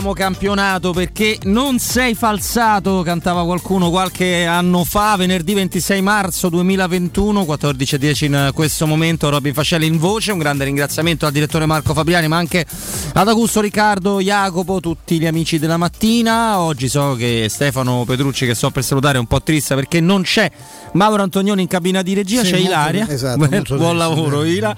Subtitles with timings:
[0.00, 6.00] Io ti amo campionato perché non sei falsato, cantava qualcuno qualche anno fa, venerdì 26
[6.00, 11.66] marzo 2021, 14.10 in questo momento, Robin Fascelli in voce, un grande ringraziamento al direttore
[11.66, 12.64] Marco Fabriani ma anche
[13.12, 16.60] ad Augusto Riccardo, Jacopo, tutti gli amici della mattina.
[16.60, 20.22] Oggi so che Stefano Petrucci che so per salutare è un po' triste perché non
[20.22, 20.50] c'è
[20.92, 24.74] Mauro Antonioni in cabina di regia, sì, c'è Ilaria, esatto, buon lavoro Ila,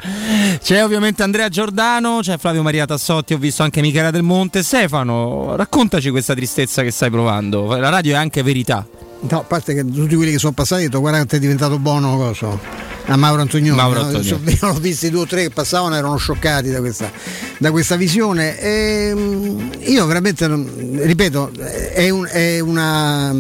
[0.62, 4.62] c'è ovviamente Andrea Giordano, c'è Flavio Maria Tassotti, ho visto anche Michela Del Monte.
[4.62, 8.86] Stefano, raccontaci questa tristezza che stai provando, la radio è anche verità.
[9.20, 12.16] No, a parte che tutti quelli che sono passati, detto guarda che è diventato buono
[12.16, 12.81] cosa.
[13.06, 14.58] A Mauro Antonioni, Mauro Antonioni.
[14.60, 14.68] No?
[14.68, 17.10] ho visti due o tre che passavano erano scioccati da questa,
[17.58, 18.58] da questa visione.
[18.58, 21.52] E, ehm, io veramente, ripeto,
[21.92, 23.34] è, un, è, una,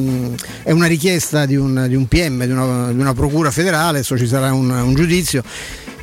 [0.62, 4.18] è una, richiesta di un, di un PM, di una, di una, procura federale, adesso
[4.18, 5.42] ci sarà un, un giudizio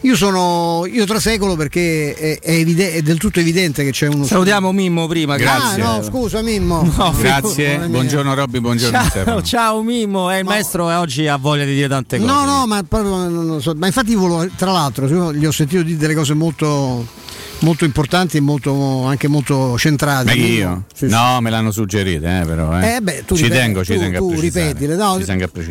[0.02, 4.26] io sono io trasecolo perché è, è, evide- è, del tutto evidente che c'è uno.
[4.26, 5.82] Salutiamo Mimmo prima, grazie.
[5.82, 6.88] Ah, no, scusa Mimmo.
[6.96, 7.78] No, grazie.
[7.88, 10.50] Buongiorno Robby, buongiorno ciao, ciao Mimmo, eh, il no.
[10.50, 12.32] maestro oggi ha voglia di dire tante cose.
[12.32, 13.74] No, no, ma proprio so.
[13.76, 14.16] Ma infatti
[14.56, 17.06] tra l'altro, gli ho sentito dire delle cose molto
[17.62, 20.26] molto importanti e molto, anche molto centrati.
[20.26, 20.84] Ma io?
[20.94, 21.44] Sì, no, sì.
[21.44, 22.80] me l'hanno suggerito, eh, però.
[22.80, 22.96] Eh.
[22.96, 24.96] Eh, beh, tu ci ripeti, tengo, ci tu, tengo tu a ripetile.
[24.96, 25.20] No,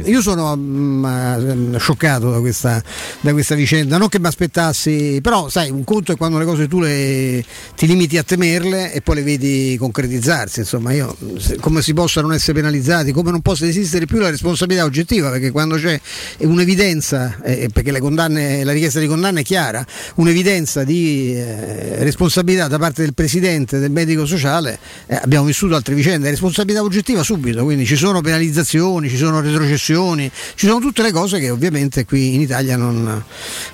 [0.04, 2.82] io sono mh, mm, scioccato da questa,
[3.20, 3.98] da questa, vicenda.
[3.98, 7.44] Non che mi aspettassi, però sai, un conto è quando le cose tu le,
[7.76, 10.60] ti limiti a temerle e poi le vedi concretizzarsi.
[10.60, 11.16] Insomma, io
[11.60, 15.50] come si possa non essere penalizzati, come non possa esistere più la responsabilità oggettiva, perché
[15.50, 16.00] quando c'è
[16.38, 19.84] un'evidenza, eh, perché condanne, la richiesta di condanna è chiara,
[20.16, 21.34] un'evidenza di
[21.78, 26.82] eh, responsabilità da parte del presidente del medico sociale, eh, abbiamo vissuto altre vicende, responsabilità
[26.82, 31.50] oggettiva subito, quindi ci sono penalizzazioni, ci sono retrocessioni, ci sono tutte le cose che
[31.50, 33.22] ovviamente qui in Italia non,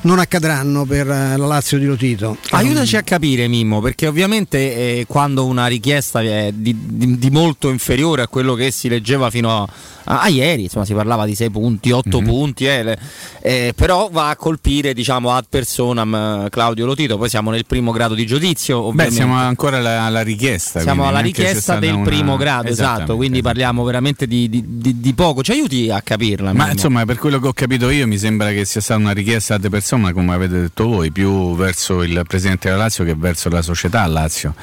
[0.03, 2.37] non accadranno per la Lazio di Lotito.
[2.51, 7.71] Aiutaci a capire Mimmo, perché ovviamente eh, quando una richiesta è di, di, di molto
[7.71, 9.69] inferiore a quello che si leggeva fino a
[10.05, 12.27] Ah, ah, ieri insomma, si parlava di 6 punti, 8 mm-hmm.
[12.27, 12.99] punti, eh,
[13.41, 17.91] eh, però va a colpire diciamo, ad personam eh, Claudio Lotito, poi siamo nel primo
[17.93, 18.79] grado di giudizio.
[18.79, 19.11] Ovviamente.
[19.11, 20.81] Beh, siamo ancora alla, alla richiesta.
[20.81, 22.05] Siamo alla richiesta del una...
[22.05, 25.43] primo grado, esatto, quindi parliamo veramente di, di, di, di, poco.
[25.43, 26.53] Ci aiuti a capirla?
[26.53, 29.55] Ma insomma, per quello che ho capito io, mi sembra che sia stata una richiesta
[29.55, 33.63] ad persona, come avete detto voi, più verso il presidente della Lazio che verso la
[33.63, 34.55] società Lazio.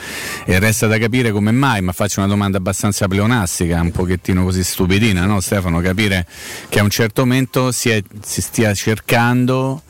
[0.46, 4.64] E resta da capire come mai, ma faccio una domanda abbastanza pleonastica, un pochettino così
[4.64, 5.26] stupidina.
[5.26, 5.31] No?
[5.32, 6.26] No Stefano, capire
[6.70, 9.84] che a un certo momento si, è, si stia cercando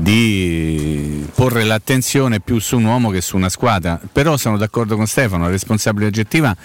[0.00, 4.00] di porre l'attenzione più su un uomo che su una squadra.
[4.12, 6.56] Però sono d'accordo con Stefano, la responsabilità oggettiva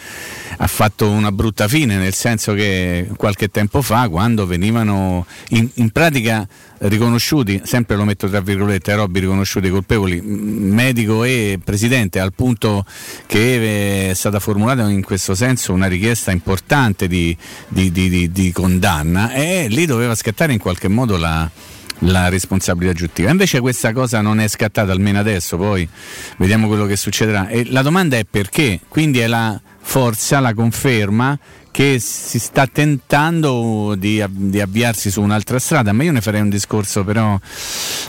[0.57, 5.89] ha fatto una brutta fine, nel senso che qualche tempo fa, quando venivano in, in
[5.89, 6.47] pratica
[6.77, 12.85] riconosciuti, sempre lo metto tra virgolette, Robby riconosciuti colpevoli, medico e presidente, al punto
[13.25, 17.35] che è stata formulata in questo senso una richiesta importante di,
[17.67, 21.49] di, di, di condanna e lì doveva scattare in qualche modo la
[22.05, 23.29] la responsabilità aggiuntiva.
[23.29, 25.87] Invece questa cosa non è scattata almeno adesso, poi
[26.37, 27.47] vediamo quello che succederà.
[27.47, 28.79] E la domanda è perché?
[28.87, 31.37] Quindi è la forza, la conferma
[31.73, 36.49] che si sta tentando di, di, avviarsi su un'altra strada, ma io ne farei un
[36.49, 37.35] discorso però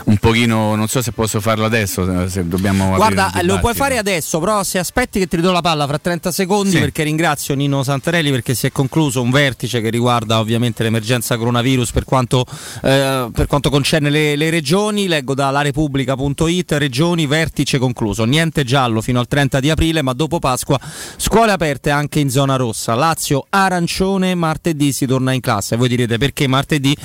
[0.05, 2.93] un pochino, non so se posso farlo adesso, se dobbiamo...
[2.93, 6.31] Guarda, lo puoi fare adesso, però se aspetti che ti ridò la palla fra 30
[6.31, 6.79] secondi, sì.
[6.79, 11.91] perché ringrazio Nino Santarelli perché si è concluso un vertice che riguarda ovviamente l'emergenza coronavirus
[11.91, 12.45] per quanto,
[12.83, 19.01] eh, per quanto concerne le, le, regioni, leggo da laRepubblica.it, regioni, vertice concluso, niente giallo
[19.01, 20.79] fino al 30 di aprile, ma dopo Pasqua
[21.17, 25.75] scuole aperte anche in zona rossa, Lazio arancione martedì si torna in classe.
[25.75, 26.95] Voi direte perché martedì?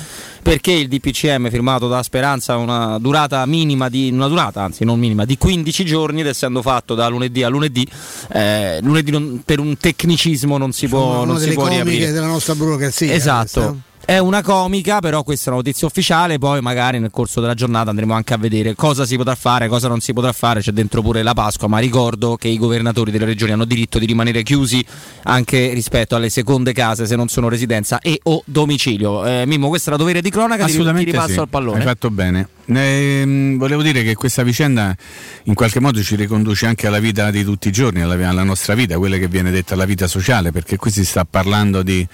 [0.41, 4.99] Perché il DPCM firmato da Speranza ha una durata minima di una durata, anzi non
[4.99, 7.87] minima, di 15 giorni ed essendo fatto da lunedì a lunedì,
[8.33, 12.11] eh, lunedì non, per un tecnicismo non si può, non si può riaprire.
[12.11, 13.13] della nostra burocrazia.
[13.13, 13.61] Esatto.
[13.61, 13.89] Questa.
[14.03, 17.91] È una comica, però questa è una notizia ufficiale, poi magari nel corso della giornata
[17.91, 21.01] andremo anche a vedere cosa si potrà fare, cosa non si potrà fare, c'è dentro
[21.01, 24.83] pure la Pasqua, ma ricordo che i governatori delle regioni hanno diritto di rimanere chiusi
[25.23, 29.25] anche rispetto alle seconde case se non sono residenza e o domicilio.
[29.25, 31.39] Eh, Mimmo, questo è la dovere di cronaca, Assolutamente ti ripasso sì.
[31.39, 31.77] al pallone.
[31.79, 32.47] Hai fatto bene.
[32.65, 34.95] Eh, volevo dire che questa vicenda
[35.43, 38.75] in qualche modo ci riconduce anche alla vita di tutti i giorni, alla, alla nostra
[38.75, 42.05] vita, quella che viene detta la vita sociale, perché qui si sta parlando di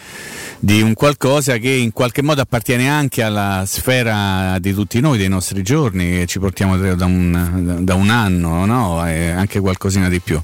[0.59, 5.29] di un qualcosa che in qualche modo appartiene anche alla sfera di tutti noi, dei
[5.29, 9.07] nostri giorni, che ci portiamo da un, da un anno, no?
[9.07, 10.41] e anche qualcosina di più.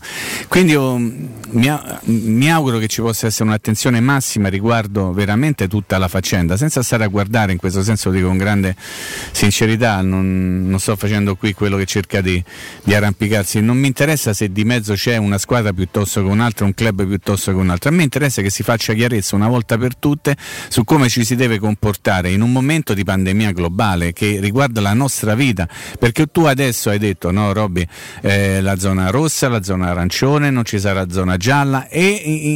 [0.48, 1.72] Quindi io mi,
[2.04, 7.06] mi, auguro che ci possa essere un'attenzione massima riguardo veramente tutta la faccenda, senza stare
[7.06, 8.76] a guardare, in questo senso lo dico con grande
[9.32, 12.44] sincerità, non, non sto facendo qui quello che cerca di,
[12.84, 16.74] di, arrampicarsi, non mi interessa se di mezzo c'è una squadra piuttosto che un'altra, un
[16.74, 19.96] club piuttosto che un altro, a me interessa che si faccia chiarezza una volta per
[19.96, 20.03] tutte
[20.68, 24.94] su come ci si deve comportare in un momento di pandemia globale che riguarda la
[24.94, 25.68] nostra vita,
[25.98, 27.88] perché tu adesso hai detto, no Robby,
[28.22, 32.10] eh, la zona rossa, la zona arancione, non ci sarà zona gialla e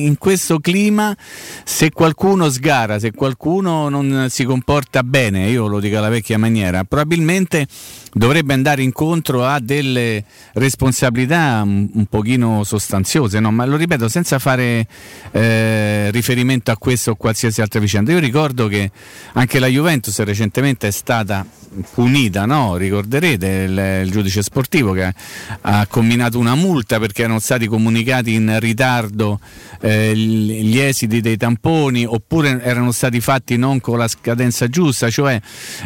[0.05, 1.15] in questo clima
[1.63, 6.83] se qualcuno sgara, se qualcuno non si comporta bene, io lo dico alla vecchia maniera,
[6.83, 7.67] probabilmente
[8.13, 10.23] dovrebbe andare incontro a delle
[10.53, 13.51] responsabilità un, un pochino sostanziose, no?
[13.51, 14.87] ma lo ripeto senza fare
[15.31, 18.11] eh, riferimento a questo o qualsiasi altra vicenda.
[18.11, 18.91] Io ricordo che
[19.33, 21.45] anche la Juventus recentemente è stata
[21.93, 22.75] punita, no?
[22.77, 25.13] ricorderete il, il, giudice sportivo che
[25.61, 29.39] ha comminato una multa perché erano stati comunicati in ritardo
[29.81, 35.39] eh, gli esiti dei tamponi oppure erano stati fatti non con la scadenza giusta, cioè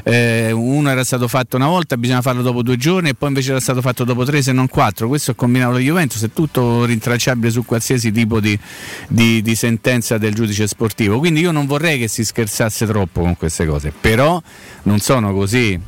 [0.03, 3.51] eh, uno era stato fatto una volta, bisogna farlo dopo due giorni e poi invece
[3.51, 6.83] era stato fatto dopo tre se non quattro, questo ha combinato la Juventus, è tutto
[6.83, 8.59] rintracciabile su qualsiasi tipo di,
[9.07, 13.37] di, di sentenza del giudice sportivo, quindi io non vorrei che si scherzasse troppo con
[13.37, 14.41] queste cose, però
[14.83, 15.79] non sono così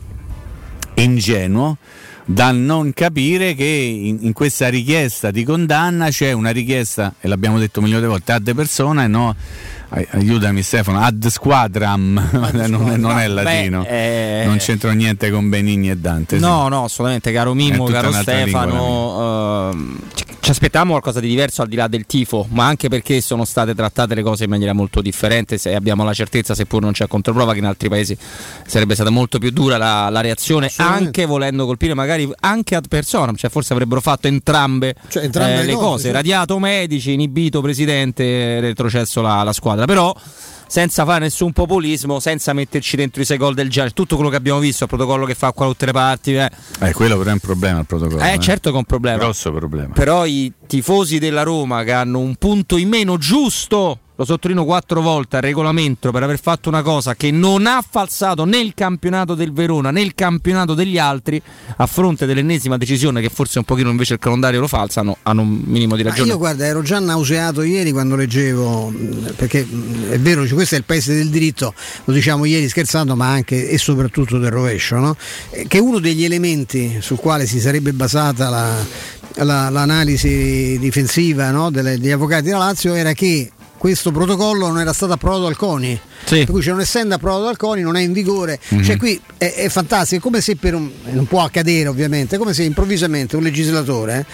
[0.95, 1.77] ingenuo
[2.25, 7.59] dal non capire che in, in, questa richiesta di condanna c'è una richiesta, e l'abbiamo
[7.59, 9.35] detto milioni di volte, ad persona e no
[10.09, 14.45] aiutami Stefano, ad squadram, ad non, è, non, è latino, Beh, eh...
[14.45, 16.39] non c'entra niente con Benigni e Dante.
[16.39, 16.69] No, sì.
[16.69, 19.95] no, assolutamente, caro Mimo, caro Stefano, uh,
[20.43, 23.73] ci aspettiamo qualcosa di diverso al di là del tifo, ma anche perché sono state
[23.73, 27.53] trattate le cose in maniera molto differente, se abbiamo la certezza, seppur non c'è controprova,
[27.53, 28.17] che in altri paesi
[28.65, 33.31] sarebbe stata molto più dura la, la reazione, anche volendo colpire magari anche ad persona,
[33.35, 36.07] cioè forse avrebbero fatto entrambe, cioè, entrambe eh, le cose, cose.
[36.07, 36.11] sì.
[36.11, 40.13] radiato medici, inibito presidente, retrocesso la, la squadra, però
[40.73, 43.93] senza fare nessun populismo, senza metterci dentro i sei gol del genere.
[43.93, 46.33] Tutto quello che abbiamo visto, il protocollo che fa qua tutte le parti.
[46.33, 46.49] Eh.
[46.79, 48.23] eh quello però è un problema il protocollo.
[48.23, 48.39] Eh, eh.
[48.39, 49.17] certo che è un problema.
[49.19, 49.93] Grosso problema.
[49.93, 55.01] Però i tifosi della Roma che hanno un punto in meno giusto lo sottolineo quattro
[55.01, 59.33] volte al regolamento per aver fatto una cosa che non ha falsato né il campionato
[59.33, 61.41] del Verona né il campionato degli altri
[61.77, 65.61] a fronte dell'ennesima decisione che forse un pochino invece il calendario lo falsano hanno un
[65.65, 68.93] minimo di ragione Ma io guarda ero già nauseato ieri quando leggevo
[69.35, 69.67] perché
[70.09, 73.77] è vero questo è il paese del diritto lo diciamo ieri scherzando ma anche e
[73.79, 75.17] soprattutto del rovescio no?
[75.67, 78.75] che uno degli elementi sul quale si sarebbe basata la,
[79.43, 81.71] la, l'analisi difensiva no?
[81.71, 83.49] Delle, degli avvocati della Lazio era che
[83.83, 85.99] questo protocollo non era stato approvato dal CONI.
[86.23, 86.37] Sì.
[86.45, 88.57] Per cui cioè, non essendo approvato dal CONI non è in vigore.
[88.73, 88.81] Mm-hmm.
[88.81, 92.39] Cioè qui è, è, fantastico, è come se per un, non può accadere ovviamente, è
[92.39, 94.25] come se improvvisamente un legislatore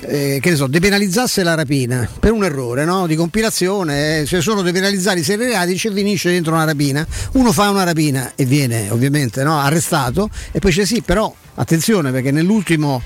[0.00, 3.06] eh, che ne so, depenalizzasse la rapina per un errore no?
[3.06, 7.06] di compilazione, eh, cioè solo depenalizzare i seri reati ci finisce dentro una rapina.
[7.34, 12.12] Uno fa una rapina e viene ovviamente no, arrestato e poi c'è sì, però attenzione
[12.12, 13.00] perché nell'ultima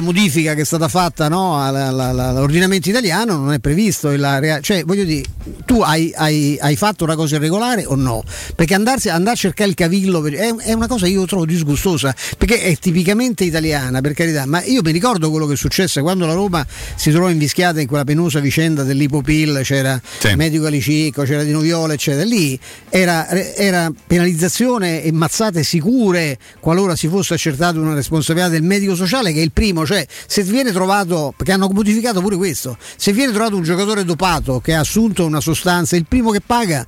[0.00, 5.24] modifica che è stata fatta no, all'ordinamento italiano non è previsto il cioè voglio dire
[5.64, 8.22] tu hai, hai, hai, fatto una cosa irregolare o no
[8.54, 12.14] perché andarsi, andare a cercare il cavillo è, è, una cosa che io trovo disgustosa
[12.36, 16.34] perché è tipicamente italiana per carità ma io mi ricordo quello che successe quando la
[16.34, 20.34] Roma si trovò invischiata in quella penosa vicenda dell'ipopil c'era sì.
[20.34, 22.58] medico Alicicco c'era Di Noviola eccetera lì
[22.90, 29.32] era, era penalizzazione e mazzate sicure qualora si fosse accertato una responsabilità del medico sociale
[29.32, 33.32] che è il primo, cioè se viene trovato, perché hanno modificato pure questo, se viene
[33.32, 36.84] trovato un giocatore dopato che ha assunto una sostanza, il primo che paga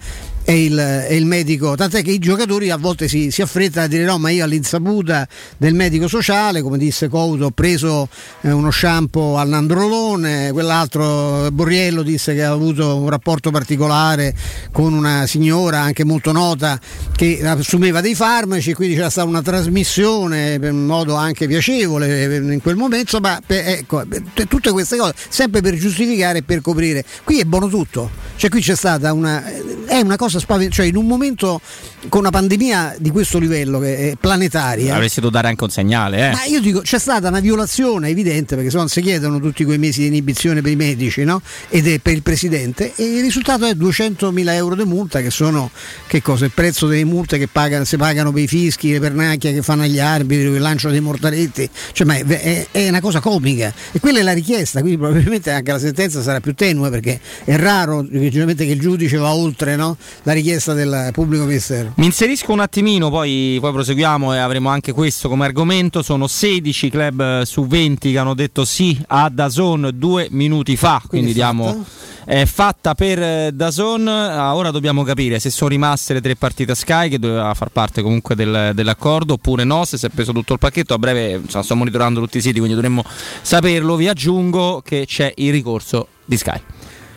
[0.48, 3.88] è il, è il, medico, tant'è che i giocatori a volte si, si, affrettano a
[3.88, 5.28] dire no, ma io all'insaputa
[5.58, 8.08] del medico sociale, come disse Couto, ho preso
[8.40, 14.34] eh, uno shampoo al nandrolone, quell'altro Borriello disse che ha avuto un rapporto particolare
[14.72, 16.80] con una signora anche molto nota
[17.14, 22.76] che assumeva dei farmaci, quindi c'era stata una trasmissione in modo anche piacevole in quel
[22.76, 24.02] momento, ma ecco,
[24.48, 27.04] tutte queste cose, sempre per giustificare e per coprire.
[27.22, 29.44] Qui è buono tutto, cioè qui c'è stata una,
[29.84, 31.60] è una cosa spaventosa, cioè in un momento
[32.08, 34.94] con una pandemia di questo livello che è planetaria.
[34.94, 36.32] Avresti dovuto dare anche un segnale, eh.
[36.32, 39.78] Ma io dico, c'è stata una violazione evidente, perché se no si chiedono tutti quei
[39.78, 41.40] mesi di inibizione per i medici, no?
[41.68, 45.70] Ed è per il presidente, e il risultato è 200.000 euro di multa, che sono
[46.06, 46.44] che cosa?
[46.44, 49.82] Il prezzo delle multe che pagano, si pagano per i fischi, le pernacchie che fanno
[49.82, 53.72] agli arbitri, il lancio dei mortaretti, cioè, ma è, è, una cosa comica.
[53.92, 57.56] E quella è la richiesta, quindi probabilmente anche la sentenza sarà più tenue perché è
[57.56, 59.96] raro che il giudice va oltre no?
[60.28, 61.92] La richiesta del pubblico ministero.
[61.96, 66.02] Mi inserisco un attimino, poi, poi, proseguiamo e avremo anche questo come argomento.
[66.02, 71.32] Sono 16 club su 20 che hanno detto sì a Dazon due minuti fa, quindi,
[71.32, 71.84] quindi diamo
[72.26, 74.06] è fatta per eh, Dazon.
[74.06, 77.70] Ah, ora dobbiamo capire se sono rimaste le tre partite a Sky, che doveva far
[77.70, 79.86] parte comunque del, dell'accordo, oppure no.
[79.86, 80.92] Se si è preso tutto il pacchetto.
[80.92, 83.02] A breve insomma, sto monitorando tutti i siti, quindi dovremmo
[83.40, 83.96] saperlo.
[83.96, 86.60] Vi aggiungo che c'è il ricorso di Sky.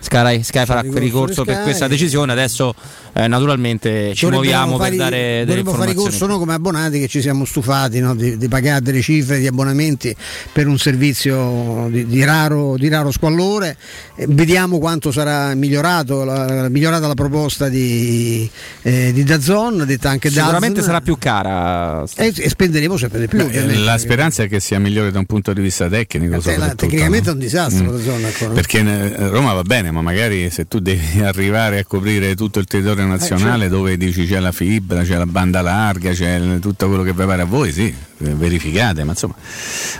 [0.02, 2.32] Sky, Sky farà ricorso, ricorso per questa decisione.
[2.32, 2.74] Adesso
[3.14, 7.22] eh, naturalmente ci muoviamo per dare delle Dovremmo fare ricorso noi come abbonati che ci
[7.22, 10.16] siamo stufati no, di, di, pagare delle cifre di abbonamenti
[10.52, 13.78] per un servizio di, di, raro, di raro, squallore.
[14.16, 18.50] Eh, vediamo quanto sarà migliorato, la, migliorata la proposta di,
[18.82, 20.86] eh, di Dazon, detta anche Sicuramente Dazn.
[20.86, 22.04] sarà più cara.
[22.16, 23.48] E, e spenderemo sempre di più.
[23.48, 26.42] Beh, la speranza è che sia migliore da un punto di vista tecnico.
[26.50, 27.32] Eh, la, tecnicamente no?
[27.32, 27.92] è un disastro.
[27.92, 28.06] Mm.
[28.06, 32.60] Dazon, Perché eh, Roma va bene, ma magari se tu devi arrivare a coprire tutto
[32.60, 33.76] il territorio territorio nazionale eh, certo.
[33.76, 37.42] dove dici c'è la fibra, c'è la banda larga, c'è tutto quello che vi pare
[37.42, 39.36] a voi, sì, verificate, ma insomma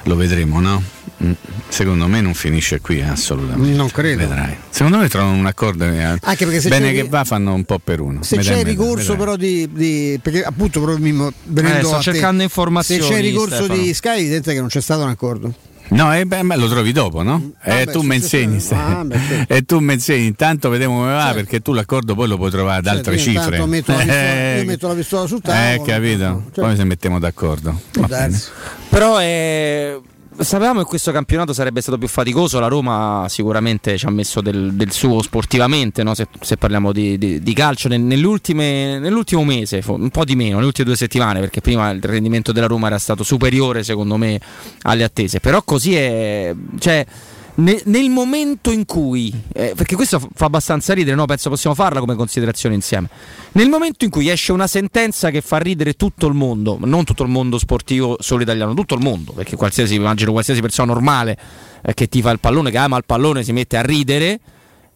[0.04, 0.84] lo vedremo, no?
[1.24, 1.32] Mm,
[1.70, 3.76] secondo me non finisce qui eh, assolutamente.
[3.76, 4.28] Non credo.
[4.28, 4.56] Vedrai.
[4.70, 5.86] Secondo me trovano un accordo.
[5.86, 8.24] Eh, Anche perché se bene che va fanno un po' per uno.
[8.24, 12.44] Se c'è il ricorso però di, di, perché appunto proprio venendo eh, sto cercando te,
[12.44, 13.02] informazioni.
[13.04, 13.82] Se c'è il ricorso Stefano.
[13.82, 15.54] di Sky, evidente che non c'è stato un accordo.
[15.92, 17.52] No, eh, beh, lo trovi dopo, no?
[17.60, 18.64] Ah, eh, beh, tu mi insegni.
[18.72, 19.44] Ah, beh, sì.
[19.54, 21.36] E tu mi insegni, intanto vediamo come va, certo.
[21.36, 23.66] perché tu l'accordo poi lo puoi trovare ad altre certo, cifre.
[23.66, 25.84] Metto pistola, io metto la pistola sul tavolo.
[25.84, 26.44] Eh, capito?
[26.46, 26.62] Certo.
[26.62, 27.80] Poi ci mettiamo d'accordo.
[28.90, 29.98] Però è
[30.40, 34.74] sapevamo che questo campionato sarebbe stato più faticoso, la Roma sicuramente ci ha messo del,
[34.74, 36.14] del suo sportivamente, no?
[36.16, 40.88] se, se, parliamo di, di, di calcio, nell'ultimo mese, un po' di meno, nelle ultime
[40.88, 44.40] due settimane, perché prima il rendimento della Roma era stato superiore secondo me
[44.84, 46.54] alle attese, però così è...
[46.80, 47.06] Cioè,
[47.56, 51.26] ne, nel momento in cui, eh, perché questo fa abbastanza ridere, no?
[51.26, 53.10] penso possiamo farla come considerazione insieme,
[53.54, 57.24] nel momento in cui esce una sentenza che fa ridere tutto il mondo, non tutto
[57.24, 61.38] il mondo sportivo solo italiano, tutto il mondo, perché qualsiasi, immagino qualsiasi persona normale
[61.82, 64.40] eh, che ti fa il pallone, che ama il pallone, si mette a ridere,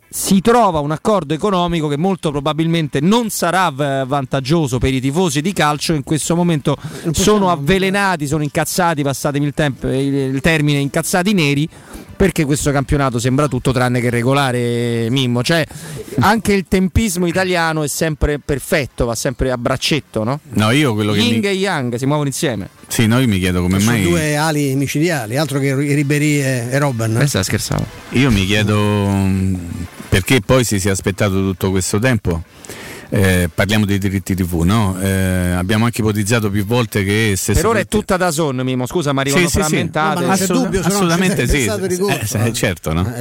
[0.09, 5.53] si trova un accordo economico che molto probabilmente non sarà vantaggioso per i tifosi di
[5.53, 5.93] calcio.
[5.93, 6.77] In questo momento
[7.11, 11.69] sono avvelenati, sono incazzati, passatemi il, tempo, il termine, incazzati neri
[12.15, 15.65] perché questo campionato sembra tutto tranne che regolare Mimmo, cioè
[16.19, 20.39] anche il tempismo italiano è sempre perfetto, va sempre a braccetto, no?
[20.53, 21.49] No, io quello che Ying mi...
[21.49, 22.69] e Yang si muovono insieme.
[22.87, 26.77] Sì, no, io mi chiedo come mai sono due ali micidiali, altro che Ribery e
[26.79, 27.19] Robben.
[27.21, 27.85] Eh, sta scherzando.
[28.11, 29.09] Io mi chiedo
[30.09, 32.43] perché poi si sia aspettato tutto questo tempo
[33.09, 34.97] eh, parliamo dei diritti TV, no?
[34.99, 38.85] eh, abbiamo anche ipotizzato più volte che se per ora è tutta da son, Mimo,
[38.85, 40.17] scusa ma arrivano sì, frammentate.
[40.17, 40.25] Sì, sì.
[40.25, 43.11] No, Assolut- dubbio, assolutamente sì, ricorso, eh, certo, no?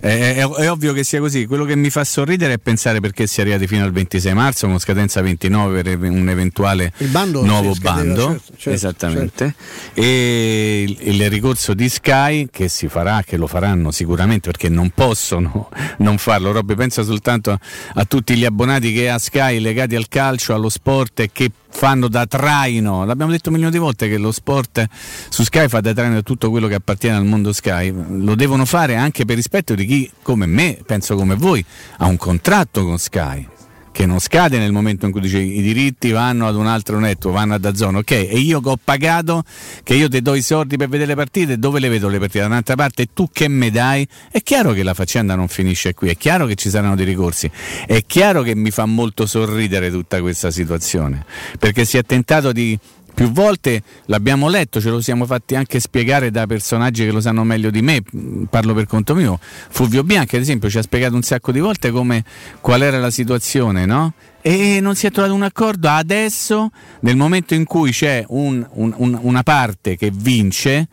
[0.00, 3.42] è, ovvio che sia così, quello che mi fa sorridere è pensare perché si è
[3.42, 8.52] arrivati fino al 26 marzo con scadenza 29 per un eventuale bando nuovo bando, certo,
[8.56, 9.54] certo, esattamente,
[9.92, 10.00] certo.
[10.00, 14.90] e il, il ricorso di Sky che si farà, che lo faranno sicuramente perché non
[14.90, 15.68] possono
[15.98, 17.58] non farlo, Robby pensa soltanto
[17.94, 22.08] a tutti gli abbonati che ha Sky Sky legati al calcio, allo sport che fanno
[22.08, 23.06] da traino.
[23.06, 24.86] L'abbiamo detto milioni di volte che lo sport
[25.30, 27.94] su Sky fa da traino a tutto quello che appartiene al mondo Sky.
[28.22, 31.64] Lo devono fare anche per rispetto di chi, come me, penso come voi,
[31.96, 33.48] ha un contratto con Sky
[33.92, 37.36] che non scade nel momento in cui dice i diritti vanno ad un altro network,
[37.36, 39.44] vanno a Dazzone, ok, e io che ho pagato,
[39.84, 42.40] che io ti do i soldi per vedere le partite, dove le vedo le partite?
[42.40, 44.06] Da un'altra parte, tu che me dai?
[44.30, 47.50] È chiaro che la faccenda non finisce qui, è chiaro che ci saranno dei ricorsi,
[47.86, 51.24] è chiaro che mi fa molto sorridere tutta questa situazione,
[51.58, 52.78] perché si è tentato di
[53.14, 57.44] più volte l'abbiamo letto, ce lo siamo fatti anche spiegare da personaggi che lo sanno
[57.44, 58.02] meglio di me,
[58.48, 59.38] parlo per conto mio.
[59.40, 62.24] Fulvio Bianchi, ad esempio, ci ha spiegato un sacco di volte come,
[62.60, 64.14] qual era la situazione, no?
[64.40, 68.94] E non si è trovato un accordo adesso, nel momento in cui c'è un, un,
[68.96, 70.88] un, una parte che vince,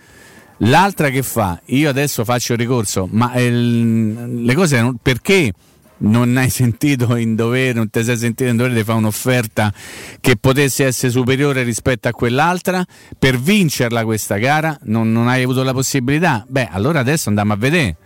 [0.58, 5.54] l'altra che fa, io adesso faccio ricorso, ma eh, le cose perché?
[6.00, 9.74] Non hai sentito in dovere, non ti sei sentito in dovere di fare un'offerta
[10.20, 12.86] che potesse essere superiore rispetto a quell'altra.
[13.18, 17.58] Per vincerla questa gara, non, non hai avuto la possibilità, beh allora adesso andiamo a
[17.58, 17.98] vedere.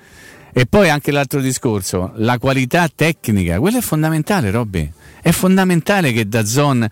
[0.56, 4.88] E poi anche l'altro discorso, la qualità tecnica, quello è fondamentale Robby,
[5.20, 6.88] è fondamentale che da Zon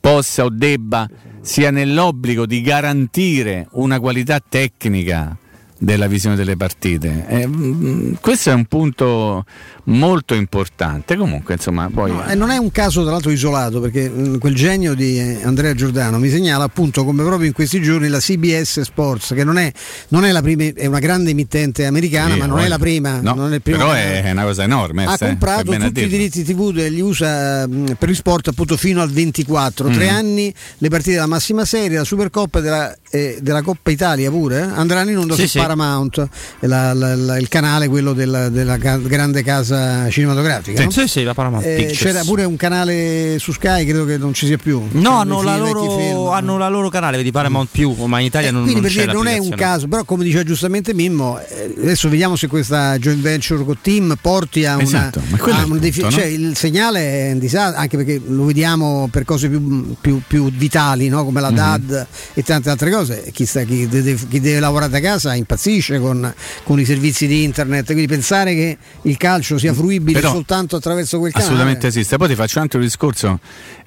[0.00, 1.06] possa o debba
[1.42, 5.36] sia nell'obbligo di garantire una qualità tecnica
[5.82, 7.24] della visione delle partite.
[7.26, 9.44] Eh, mh, questo è un punto
[9.84, 11.16] molto importante.
[11.16, 12.12] Comunque, insomma, poi.
[12.12, 15.74] No, e non è un caso, tra l'altro, isolato, perché mh, quel genio di Andrea
[15.74, 19.72] Giordano mi segnala appunto come proprio in questi giorni la CBS Sports, che non è,
[20.08, 23.20] non è la prima, è una grande emittente americana, sì, ma non è la prima.
[23.20, 25.04] No, non è però è una cosa enorme.
[25.04, 29.02] Ha eh, comprato tutti i diritti TV degli USA mh, per gli sport appunto fino
[29.02, 29.92] al 24, mm.
[29.92, 34.58] tre anni le partite della massima serie, la Supercoppa della, eh, della Coppa Italia pure,
[34.58, 34.62] eh?
[34.62, 35.58] andranno in onda sì, su sì.
[35.58, 36.28] Paramount,
[36.60, 40.78] la, la, la, il canale quello della, della grande casa cinematografica.
[40.78, 40.90] Sì, no?
[40.90, 44.46] sì, sì, la Paramount eh, C'era pure un canale su Sky, credo che non ci
[44.46, 44.88] sia più.
[44.92, 47.72] No, hanno la, loro, hanno la, loro, canale, vedi Paramount mm.
[47.72, 50.04] più, ma in Italia eh, non, quindi non per dire, non è un caso, però
[50.04, 54.76] come diceva giustamente Mimmo, eh, adesso vediamo se questa joint venture con Team porti a
[54.76, 56.48] una, esatto, a un defi- punto, cioè, no?
[56.48, 61.08] il segnale è un disastro, anche perché lo vediamo per cose più, più, più vitali,
[61.08, 61.26] no?
[61.26, 61.56] come la mm-hmm.
[61.56, 63.01] DAD e tante altre cose.
[63.04, 66.32] Chi, sta, chi, deve, chi, deve, lavorare da casa impazzisce con,
[66.64, 71.18] con, i servizi di internet, quindi pensare che il calcio sia fruibile Però, soltanto attraverso
[71.18, 71.50] quel canale.
[71.50, 72.16] Assolutamente esiste.
[72.16, 73.40] Poi ti faccio anche un discorso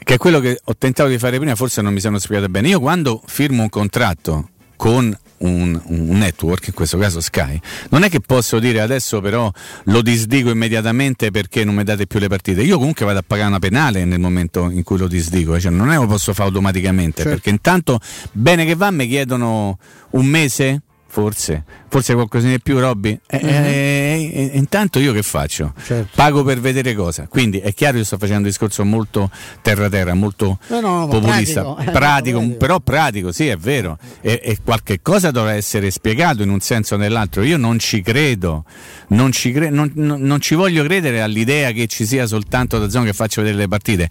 [0.03, 2.69] che è quello che ho tentato di fare prima, forse non mi sono spiegato bene.
[2.69, 8.09] Io quando firmo un contratto con un, un, network, in questo caso Sky, non è
[8.09, 9.51] che posso dire adesso però
[9.85, 12.61] lo disdico immediatamente perché non mi date più le partite.
[12.61, 15.89] Io comunque vado a pagare una penale nel momento in cui lo disdico, cioè non
[15.89, 17.29] è che lo posso fare automaticamente, certo.
[17.29, 17.99] perché intanto
[18.31, 19.77] bene che va mi chiedono
[20.11, 20.81] un mese
[21.15, 23.17] forse, forse qualcosina di più, Robby.
[23.25, 23.63] E, mm-hmm.
[23.63, 25.73] e, e, intanto io che faccio?
[25.81, 26.09] Certo.
[26.13, 27.27] Pago per vedere cosa.
[27.29, 29.29] Quindi è chiaro che sto facendo un discorso molto
[29.61, 33.97] terra-terra, molto no, no, populista, pratico, pratico eh, però pratico, sì, è vero.
[34.19, 37.43] E, qualche cosa dovrà essere spiegato in un senso o nell'altro.
[37.43, 38.65] Io non ci credo,
[39.09, 43.05] non ci, cre- non, non ci voglio credere all'idea che ci sia soltanto da zona
[43.05, 44.09] che faccia vedere le partite.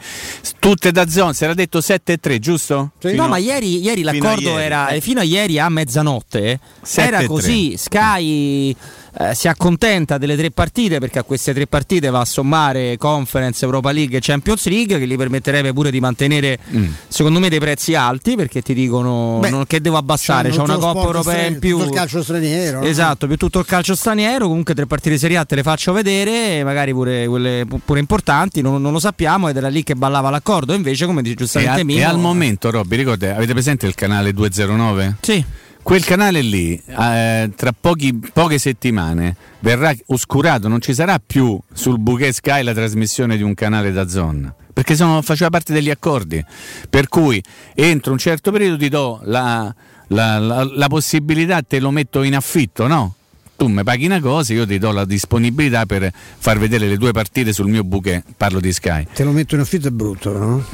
[0.59, 2.93] Tutte da zona, si era detto 7-3, giusto?
[2.99, 3.09] Sì.
[3.09, 4.62] Fino, no, ma ieri, ieri l'accordo ieri.
[4.62, 6.61] era eh, fino a ieri a mezzanotte
[7.02, 8.74] era così, Sky
[9.16, 13.64] eh, si accontenta delle tre partite perché a queste tre partite va a sommare Conference,
[13.64, 16.87] Europa League e Champions League che gli permetterebbe pure di mantenere mm.
[17.07, 20.78] secondo me dei prezzi alti perché ti dicono Beh, non, che devo abbassare, c'è una
[20.78, 21.78] Coppa Europea in più.
[21.78, 22.83] Tutto il calcio straniero.
[22.83, 26.64] Esatto, più tutto il calcio straniero, comunque tre partite Serie A te le faccio vedere,
[26.64, 30.74] magari pure quelle pure importanti, non, non lo sappiamo ed era lì che ballava l'accordo,
[30.74, 34.33] invece come dice giustamente e, Mino, e al momento Robby, ricordi, avete presente il canale
[34.33, 35.16] 209?
[35.20, 41.61] Sì Quel canale lì, eh, tra pochi, poche settimane, verrà oscurato, non ci sarà più
[41.75, 44.53] sul bouquet Sky la trasmissione di un canale da zona.
[44.73, 46.42] Perché sono, faceva parte degli accordi.
[46.88, 47.40] Per cui
[47.75, 49.73] entro un certo periodo ti do la,
[50.07, 53.16] la, la, la possibilità, te lo metto in affitto, no?
[53.55, 57.12] tu mi paghi una cosa, io ti do la disponibilità per far vedere le due
[57.12, 59.07] partite sul mio bouquet, parlo di Sky.
[59.12, 60.64] Te lo metto in affitto è brutto, no?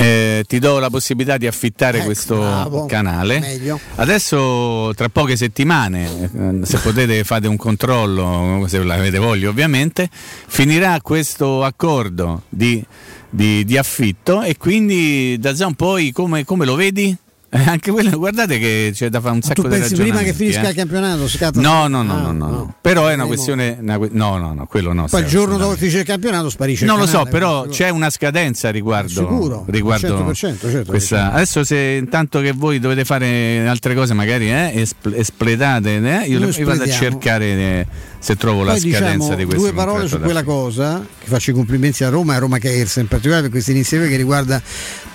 [0.00, 3.40] Eh, ti do la possibilità di affittare ecco, questo bravo, canale.
[3.40, 3.80] Meglio.
[3.96, 6.30] Adesso, tra poche settimane,
[6.62, 12.80] eh, se potete fate un controllo, se l'avete voglia ovviamente, finirà questo accordo di,
[13.28, 17.16] di, di affitto e quindi da Zan poi come, come lo vedi?
[17.50, 20.34] Eh, anche quello, guardate che c'è da fare un sacco tu di pensi prima che
[20.34, 20.68] finisca eh?
[20.68, 21.26] il campionato?
[21.26, 23.78] Scatta no, no, no, no, no, no, Però è una questione.
[23.80, 25.06] Una, no, no, no, quello no.
[25.08, 26.84] Poi il giorno dopo che finisce il campionato sparisce.
[26.84, 29.08] Non lo so, però c'è una scadenza riguardo.
[29.08, 29.64] Sicuro.
[29.66, 31.32] Riguardo 100%, certo, questa.
[31.32, 36.64] Adesso, se intanto che voi dovete fare altre cose, magari eh, espletate, eh, io, io
[36.66, 37.46] vado a cercare.
[37.46, 37.86] Eh,
[38.18, 41.50] se trovo Poi la scadenza diciamo, di questo due parole su quella cosa che faccio
[41.50, 44.60] i complimenti a Roma e a Roma Caers in particolare per questa iniziativa che riguarda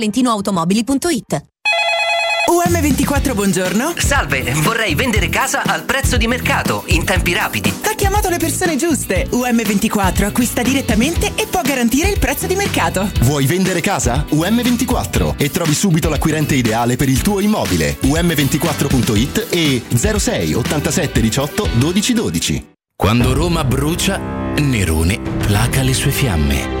[0.01, 1.43] valentinoautomobili.it.
[2.51, 3.93] UM24, buongiorno.
[3.95, 7.71] Salve, vorrei vendere casa al prezzo di mercato, in tempi rapidi.
[7.83, 9.27] Ha chiamato le persone giuste.
[9.31, 13.09] UM24 acquista direttamente e può garantire il prezzo di mercato.
[13.21, 14.25] Vuoi vendere casa?
[14.31, 17.97] UM24 e trovi subito l'acquirente ideale per il tuo immobile.
[18.01, 22.69] UM24.it e 06 87 18 12 12.
[22.95, 24.19] Quando Roma brucia,
[24.57, 26.80] Nerone placa le sue fiamme.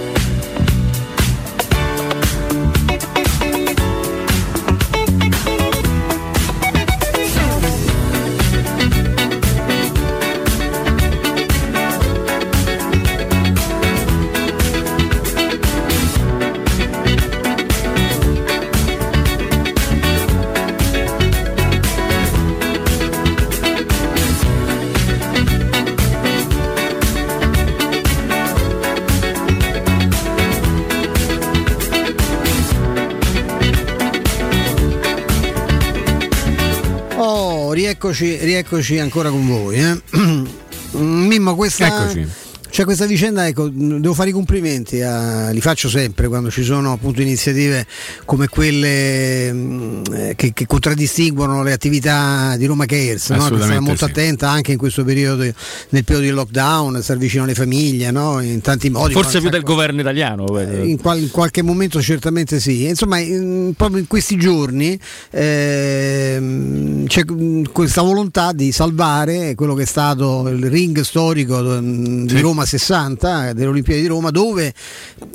[38.01, 39.75] rieccoci, rieccoci ancora con voi.
[39.79, 40.01] eh.
[40.97, 42.27] Mimmo, questa, Eccoci.
[42.71, 46.93] C'è questa vicenda, ecco, devo fare i complimenti, a- li faccio sempre quando ci sono
[46.93, 47.85] appunto iniziative
[48.31, 53.35] come quelle mh, eh, che, che contraddistinguono le attività di Roma Cares, no?
[53.35, 54.11] che Assolutamente molto sì.
[54.11, 58.39] attenta anche in questo periodo, nel periodo di lockdown, star vicino alle famiglie, no?
[58.39, 59.11] in tanti modi.
[59.11, 60.45] Forse più del governo italiano.
[60.61, 60.87] eh.
[60.87, 62.85] in, qual- in qualche momento certamente sì.
[62.85, 64.97] Insomma, in- proprio in questi giorni
[65.31, 72.27] ehm, c'è mm, questa volontà di salvare quello che è stato il ring storico mm,
[72.27, 74.73] di Roma 60, delle Olimpiadi di Roma, dove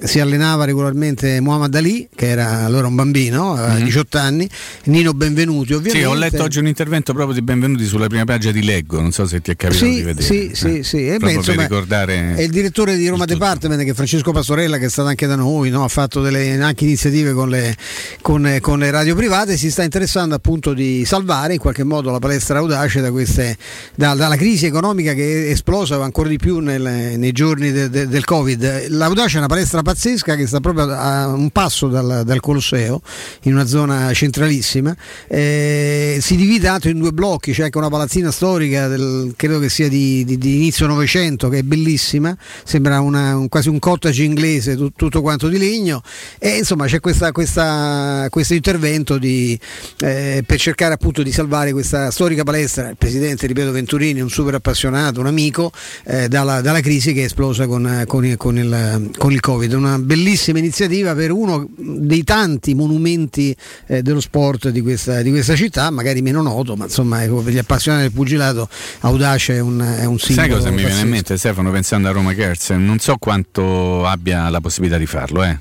[0.02, 4.48] si allenava regolarmente Muhammad Ali, che era allora un bambino, aveva 18 anni,
[4.84, 5.98] Nino Benvenuti ovviamente.
[5.98, 9.12] Sì, ho letto oggi un intervento proprio di benvenuti sulla prima pagina di Leggo, non
[9.12, 10.26] so se ti è capitato di Sì, vedere.
[10.26, 11.06] sì, sì, sì.
[11.08, 14.86] E beh, insomma, ricordare È il direttore di Roma Department che è Francesco Pastorella, che
[14.86, 15.84] è stato anche da noi, no?
[15.84, 17.74] ha fatto delle anche iniziative con le,
[18.22, 22.18] con- con le radio private, si sta interessando appunto di salvare in qualche modo la
[22.18, 23.56] palestra audace da queste,
[23.94, 28.08] da- dalla crisi economica che è esplosa ancora di più nel- nei giorni de- de-
[28.08, 28.86] del Covid.
[28.88, 33.52] L'audace è una palestra pazzesca che sta proprio a un passo dal, dal Colosseo, in
[33.52, 34.94] una zona centralissima,
[35.28, 39.68] eh, si divide tanto in due blocchi, c'è anche una palazzina storica, del- credo che
[39.68, 44.22] sia di, di- di inizio Novecento, che è bellissima, sembra una- un- quasi un cottage
[44.22, 46.02] inglese, tu- tutto quanto di legno,
[46.38, 49.58] e insomma c'è questa- questa- questo intervento di,
[50.00, 52.88] eh, per cercare appunto di salvare questa storica palestra.
[52.90, 55.72] Il presidente, ripeto, Venturini, un super appassionato, un amico,
[56.04, 59.72] eh, dalla, dalla crisi che è esplosa con, con con il- con il Covid.
[59.72, 63.54] Una bellissima iniziativa per uno dei tanti monumenti
[63.86, 67.52] eh, dello sport di questa, di questa città, magari meno noto, ma insomma ecco, per
[67.52, 68.68] gli appassionati del pugilato
[69.00, 70.56] Audace è un, è un Sai simbolo.
[70.56, 72.70] cosa mi viene in mente Stefano pensando a Roma Cares?
[72.70, 75.58] Non so quanto abbia la possibilità di farlo, eh.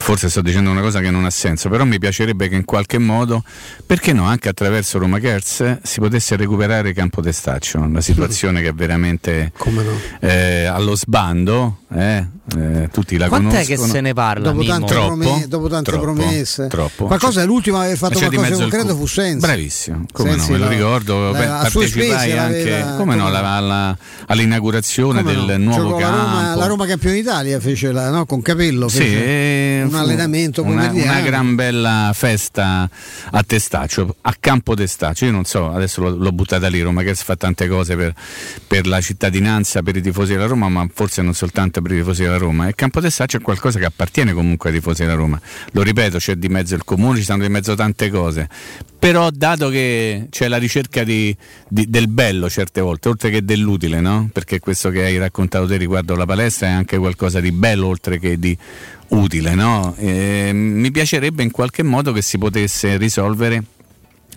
[0.00, 2.98] Forse sto dicendo una cosa che non ha senso, però mi piacerebbe che in qualche
[2.98, 3.42] modo,
[3.84, 8.72] perché no, anche attraverso Roma Cares si potesse recuperare Campo Testaccio, una situazione che è
[8.72, 9.52] veramente
[10.20, 12.24] eh, allo sbando, eh,
[12.56, 13.82] eh, tutti la Quant'è conoscono.
[13.84, 14.70] che se ne parla, Dopo Mimmo?
[14.72, 17.04] tante, Troppo, prome- dopo tante troppo, promesse, troppo.
[17.06, 19.38] qualcosa l'ultimo a aver fatto C'è di qualcosa concreto fu Sensi.
[19.46, 21.32] Bravissimo, come Sensi no, me lo ricordo.
[21.32, 25.44] la- beh, a sue partecipai spese anche come no, alla- alla- all'inaugurazione Come no?
[25.44, 26.20] del nuovo Giocò la campo.
[26.22, 30.62] Roma, la Roma campione d'Italia fece la, no, con Capello Sì, fece eh, un allenamento
[30.62, 32.88] una, una gran bella festa
[33.30, 35.24] a Testaccio, a Campo Testaccio.
[35.24, 36.80] Io non so, adesso l'ho, l'ho buttata lì.
[36.80, 38.14] Roma che fa tante cose per,
[38.66, 42.22] per la cittadinanza, per i tifosi della Roma, ma forse non soltanto per i tifosi
[42.22, 42.68] della Roma.
[42.68, 45.40] E Campo Testaccio è qualcosa che appartiene comunque ai tifosi della Roma.
[45.72, 48.48] Lo ripeto, c'è di mezzo il comune, ci sono di mezzo tante cose.
[48.98, 51.34] Però, dato che c'è la ricerca di-
[51.68, 54.28] di- del bello certe volte, oltre che dell'utile, no?
[54.32, 58.18] Perché questo che hai raccontato te riguardo la palestra è anche qualcosa di bello, oltre
[58.18, 58.56] che di
[59.08, 59.94] utile, no?
[59.96, 63.62] E mi piacerebbe in qualche modo che si potesse risolvere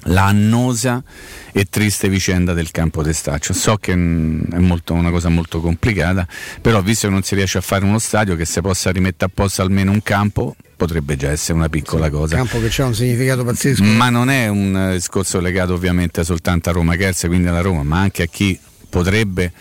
[0.06, 1.04] la annosa
[1.52, 3.54] e triste vicenda del campo testaccio.
[3.54, 6.28] So che mm, è molto- una cosa molto complicata,
[6.62, 9.34] però visto che non si riesce a fare uno stadio che si possa rimettere a
[9.34, 12.36] posto almeno un campo, potrebbe già essere una piccola cosa.
[12.36, 13.84] campo che ha un significato pazzesco.
[13.84, 17.84] Ma non è un eh, discorso legato ovviamente soltanto a Roma Kerz, quindi alla Roma,
[17.84, 18.58] ma anche a chi
[18.90, 19.52] potrebbe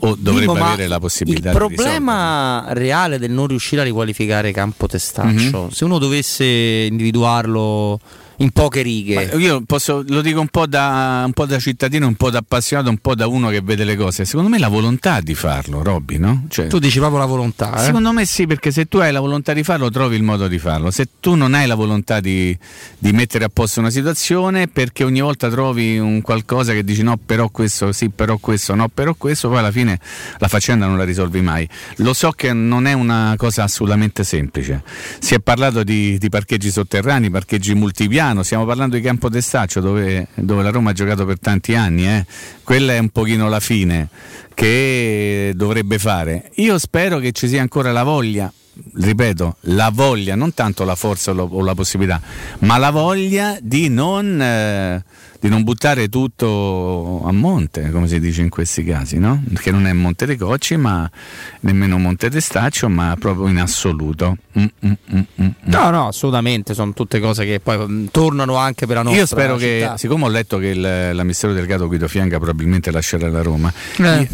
[0.00, 4.52] o dovrebbe ma avere la possibilità Il di problema reale del non riuscire a riqualificare
[4.52, 5.68] Campo Testaccio, Mhm.
[5.70, 7.98] se uno dovesse individuarlo
[8.38, 9.14] in poche righe.
[9.14, 12.38] Ma io posso, lo dico un po, da, un po' da cittadino, un po' da
[12.38, 14.24] appassionato, un po' da uno che vede le cose.
[14.24, 16.44] Secondo me la volontà di farlo, Robby, no?
[16.48, 17.80] Cioè, tu dici proprio la volontà.
[17.80, 17.84] Eh?
[17.84, 20.58] Secondo me sì, perché se tu hai la volontà di farlo, trovi il modo di
[20.58, 20.90] farlo.
[20.90, 22.56] Se tu non hai la volontà di,
[22.98, 27.18] di mettere a posto una situazione, perché ogni volta trovi un qualcosa che dici no,
[27.24, 29.98] però questo, sì, però questo, no, però questo, poi alla fine
[30.38, 31.68] la faccenda non la risolvi mai.
[31.96, 34.82] Lo so che non è una cosa assolutamente semplice.
[35.18, 37.74] Si è parlato di, di parcheggi sotterranei, parcheggi
[38.28, 42.06] multipiano, stiamo parlando di Campo d'Estaccio dove, dove la Roma ha giocato per tanti anni.
[42.06, 42.26] Eh.
[42.62, 44.08] Quella è un pochino la fine
[44.54, 46.50] che dovrebbe fare.
[46.56, 48.52] Io spero che ci sia ancora la voglia
[48.94, 52.20] ripeto, la voglia, non tanto la forza o la possibilità,
[52.60, 55.02] ma la voglia di non, eh,
[55.40, 59.40] di non, buttare tutto a monte, come si dice in questi casi, no?
[59.52, 61.08] Perché non è Monte dei Cocci, ma
[61.60, 64.36] nemmeno Monte Testaccio, ma proprio in assoluto.
[64.58, 65.48] Mm, mm, mm, mm, mm.
[65.66, 69.26] no, no, assolutamente, sono tutte cose che poi mm, tornano anche per la nostra Io
[69.26, 69.92] spero città.
[69.92, 74.28] che, siccome ho letto che il, l'amministratore delegato Guido Fianca probabilmente lascerà la Roma, Eh.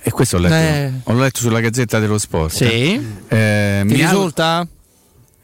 [0.00, 0.92] e questo ho letto, Eh.
[1.04, 2.54] ho letto sulla Gazzetta dello Sport.
[2.54, 2.64] Sì.
[3.28, 4.66] Eh, mi auguro- risulta?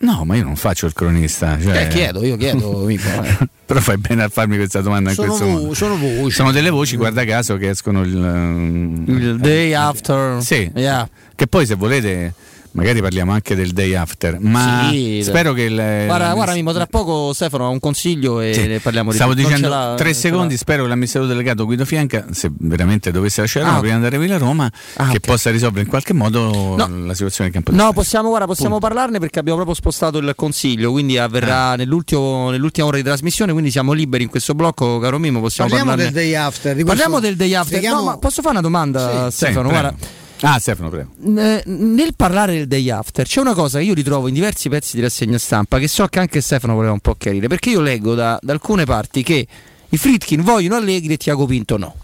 [0.03, 1.59] No, ma io non faccio il cronista.
[1.61, 1.83] Cioè...
[1.85, 2.89] Eh, chiedo, io chiedo.
[2.89, 3.49] Eh.
[3.67, 5.75] Però fai bene a farmi questa domanda in Sono questo vo- modo.
[5.75, 6.35] sono voci.
[6.35, 10.43] Sono delle voci, guarda caso, che escono il, ehm, Il day after.
[10.43, 10.71] Sì.
[10.75, 11.09] Yeah.
[11.35, 12.35] Che poi se volete
[12.73, 16.73] magari parliamo anche del day after, ma Sì, spero che il, Guarda, la- guarda Mimmo,
[16.73, 18.67] tra poco Stefano ha un consiglio e Sì.
[18.67, 23.11] ne parliamo di Stavo dicendo tre secondi, spero che l'amministratore delegato Guido Fianca, se veramente
[23.11, 24.71] dovesse lasciare Roma Ah, prima di andare via a Roma,
[25.11, 26.89] che possa risolvere in qualche modo No.
[27.07, 30.91] la situazione del campo No, possiamo, guarda, possiamo parlarne perché abbiamo proprio spostato il consiglio,
[30.93, 31.25] quindi Ah.
[31.25, 35.69] avverrà nell'ultimo- nell'ultima ora di trasmissione, quindi siamo liberi in questo blocco, caro Mimo, possiamo
[35.71, 36.13] Parliamo parlarne.
[36.13, 36.75] del day after.
[36.77, 37.67] di Parliamo del day after.
[37.79, 39.37] spieghiamo- No, ma posso fare una domanda, Sì.
[39.37, 39.67] Stefano?
[39.69, 40.19] Sì, guarda, prego.
[40.43, 41.11] Ah, Stefano, prego.
[41.39, 44.97] eh, nel parlare del day after c'è una cosa che io ritrovo in diversi pezzi
[44.97, 48.15] di rassegna stampa che so che anche Stefano voleva un po' chiarire perché io leggo
[48.15, 49.47] da, da alcune parti che
[49.89, 51.95] i Fritkin vogliono Allegri e Tiago Pinto no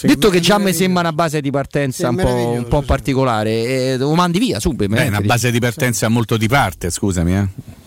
[0.00, 3.50] detto che già mi sembra una base di partenza Sì, un, po', un po' particolare
[3.92, 7.36] eh, lo mandi via subito Beh, una base di partenza molto di parte, scusami.
[7.36, 7.46] Eh.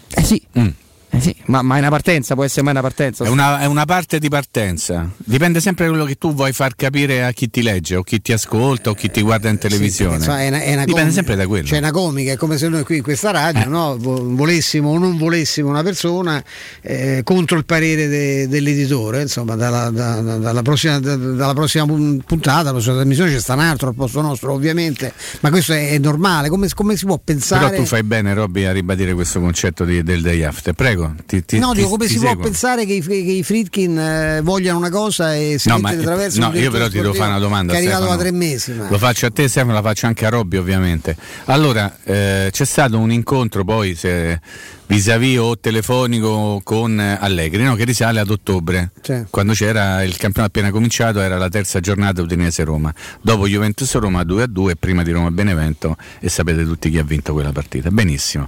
[0.10, 0.42] Eh sì.
[0.58, 0.68] Mm.
[1.10, 3.24] Eh sì, ma, ma è una partenza, può essere mai una partenza?
[3.24, 5.10] È una, è una parte di partenza.
[5.18, 8.22] Dipende sempre da quello che tu vuoi far capire a chi ti legge, o chi
[8.22, 10.16] ti ascolta, o chi ti guarda in televisione.
[10.18, 11.12] Insomma, è una- è una Dipende comica.
[11.14, 11.68] sempre da quello.
[11.70, 13.66] C'è una comica, è come se noi qui in questa radio Eh.
[13.68, 16.44] no, vo- volessimo o non volessimo una persona
[16.82, 19.22] eh, contro il parere de- dell'editore.
[19.22, 23.40] Insomma, dalla, da- da- dalla prossima, da- dalla prossima pun- puntata, la prossima trasmissione c'è
[23.40, 25.14] sta un altro al posto nostro, ovviamente.
[25.40, 26.50] Ma questo è, è normale.
[26.50, 27.70] Come, come si può pensare?
[27.70, 30.74] Però tu fai bene, Robby, a ribadire questo concetto di- del day after.
[30.74, 32.44] Prego, ti, ti, No, ti- dico come si può seguo.
[32.44, 36.00] pensare che i, che i Fritkin eh, vogliano una cosa e si No, mette ma-
[36.00, 37.74] di traverso no, io però ti devo fare una domanda.
[37.74, 38.18] Arrivato Stefano.
[38.18, 38.72] da tre mesi.
[38.74, 38.88] Ma...
[38.90, 41.16] Lo faccio a te, Stefano, la faccio anche a Robby, ovviamente.
[41.46, 44.40] Allora, eh, c'è stato un incontro poi se,
[44.88, 47.76] vis-à-vis o telefonico con eh, Allegri, no?
[47.76, 49.24] che risale ad ottobre, Sì.
[49.30, 52.94] quando c'era il campionato appena cominciato, era la terza giornata Udinese-Roma.
[53.22, 57.90] Dopo Juventus-Roma 2-2, prima di Roma-Benevento, e sapete tutti chi ha vinto quella partita.
[57.90, 58.48] Benissimo.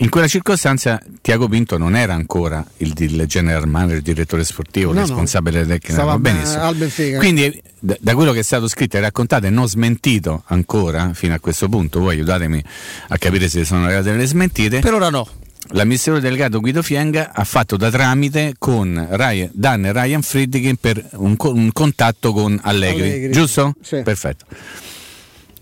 [0.00, 4.90] In quella circostanza Tiago Pinto non era ancora il, il general manager, il direttore sportivo,
[4.90, 5.06] il No, no.
[5.08, 6.72] responsabile tecnico, Stava va be- benissimo.
[6.74, 7.18] Benfica.
[7.18, 11.32] Quindi da, da quello che è stato scritto e raccontato e non smentito ancora fino
[11.32, 12.62] a questo punto, voi aiutatemi
[13.08, 14.80] a capire se sono arrivate delle smentite.
[14.80, 15.26] Per ora no.
[15.70, 21.04] L'amministratore delegato Guido Fienga ha fatto da tramite con Ryan, Dan e Ryan Friedkin per
[21.14, 23.32] un, un contatto con Allegri, Allegri.
[23.32, 23.74] giusto?
[23.80, 24.02] Sì.
[24.02, 24.44] Perfetto.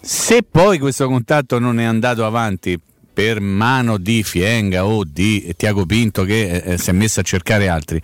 [0.01, 2.79] Se poi questo contatto non è andato avanti
[3.15, 7.23] per mano di Fienga o di Tiago Pinto che eh, eh, si è messo a
[7.23, 8.03] cercare altri,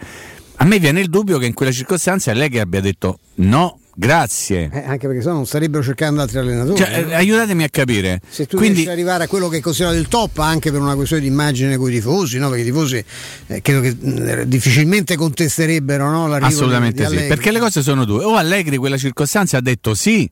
[0.56, 4.70] a me viene il dubbio che in quella circostanza Allegri abbia detto no, grazie.
[4.72, 6.76] Eh, anche perché sennò non starebbero cercando altri allenatori.
[6.76, 8.20] Cioè, eh, aiutatemi a capire.
[8.28, 10.80] Se tu Quindi, riesci ad arrivare a quello che è considerato il top anche per
[10.80, 12.48] una questione di immagine con i tifosi, no?
[12.48, 13.04] perché i tifosi
[13.46, 16.28] eh, credo che mh, difficilmente contesterebbero no?
[16.28, 18.22] l'arrivo Assolutamente di, di sì, perché le cose sono due.
[18.22, 20.30] O Allegri quella circostanza ha detto sì,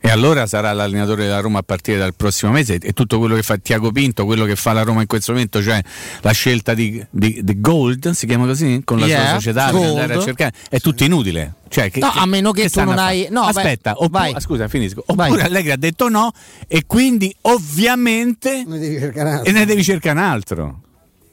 [0.00, 3.42] e allora sarà l'allenatore della Roma a partire dal prossimo mese e tutto quello che
[3.42, 5.80] fa Tiago Pinto, quello che fa la Roma in questo momento, cioè
[6.20, 9.72] la scelta di, di- di Gold, si chiama così, con la Yeah, sua società per
[9.74, 9.88] Gold.
[9.88, 11.54] andare a cercare, è tutto inutile.
[11.68, 14.32] Cioè, che- No, a meno che tu stanno non hai- no, vai, Aspetta, oppu- vai.
[14.32, 15.04] ah, scusa, finisco.
[15.14, 15.28] Vai.
[15.30, 16.30] Oppure Allegri ha detto no
[16.66, 19.50] e quindi ovviamente Ne devi cercare un altro.
[19.50, 20.80] e ne devi cercare un altro.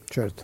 [0.08, 0.42] Certo.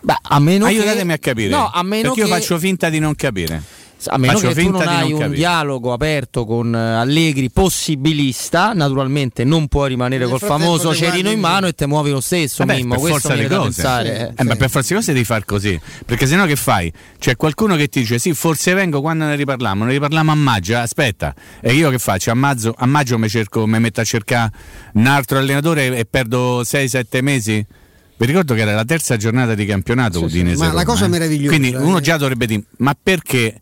[0.00, 1.12] Beh, a meno Aiutatemi che...
[1.12, 1.48] a capire.
[1.50, 2.32] No, a meno perché io che...
[2.40, 3.62] faccio finta di non capire.
[4.06, 5.36] A meno Faccio che tu non hai non un capire.
[5.36, 11.66] dialogo aperto con eh, Allegri possibilista, naturalmente non puoi rimanere col famoso cerino in mano
[11.66, 12.98] e te muovi lo stesso, Vabbè, Mimmo.
[13.00, 13.60] per forza da cose.
[13.62, 14.34] pensare.
[14.36, 15.80] Eh, ma per forza di cose devi far così.
[16.04, 16.92] Perché sennò che fai?
[17.18, 20.76] C'è qualcuno che ti dice sì, forse vengo quando ne riparliamo, ne riparliamo a maggio,
[20.78, 21.34] aspetta.
[21.60, 22.30] E io che faccio?
[22.30, 24.50] A maggio, a maggio mi, cerco, mi metto a cercare
[24.94, 27.66] un altro allenatore e perdo 6-7 mesi?
[28.14, 30.58] Vi ricordo che era la terza giornata di campionato Sì, sì, Udinese.
[30.58, 31.08] ma la Roma, cosa eh.
[31.08, 33.60] meravigliosa Quindi uno già dovrebbe dire: ma perché?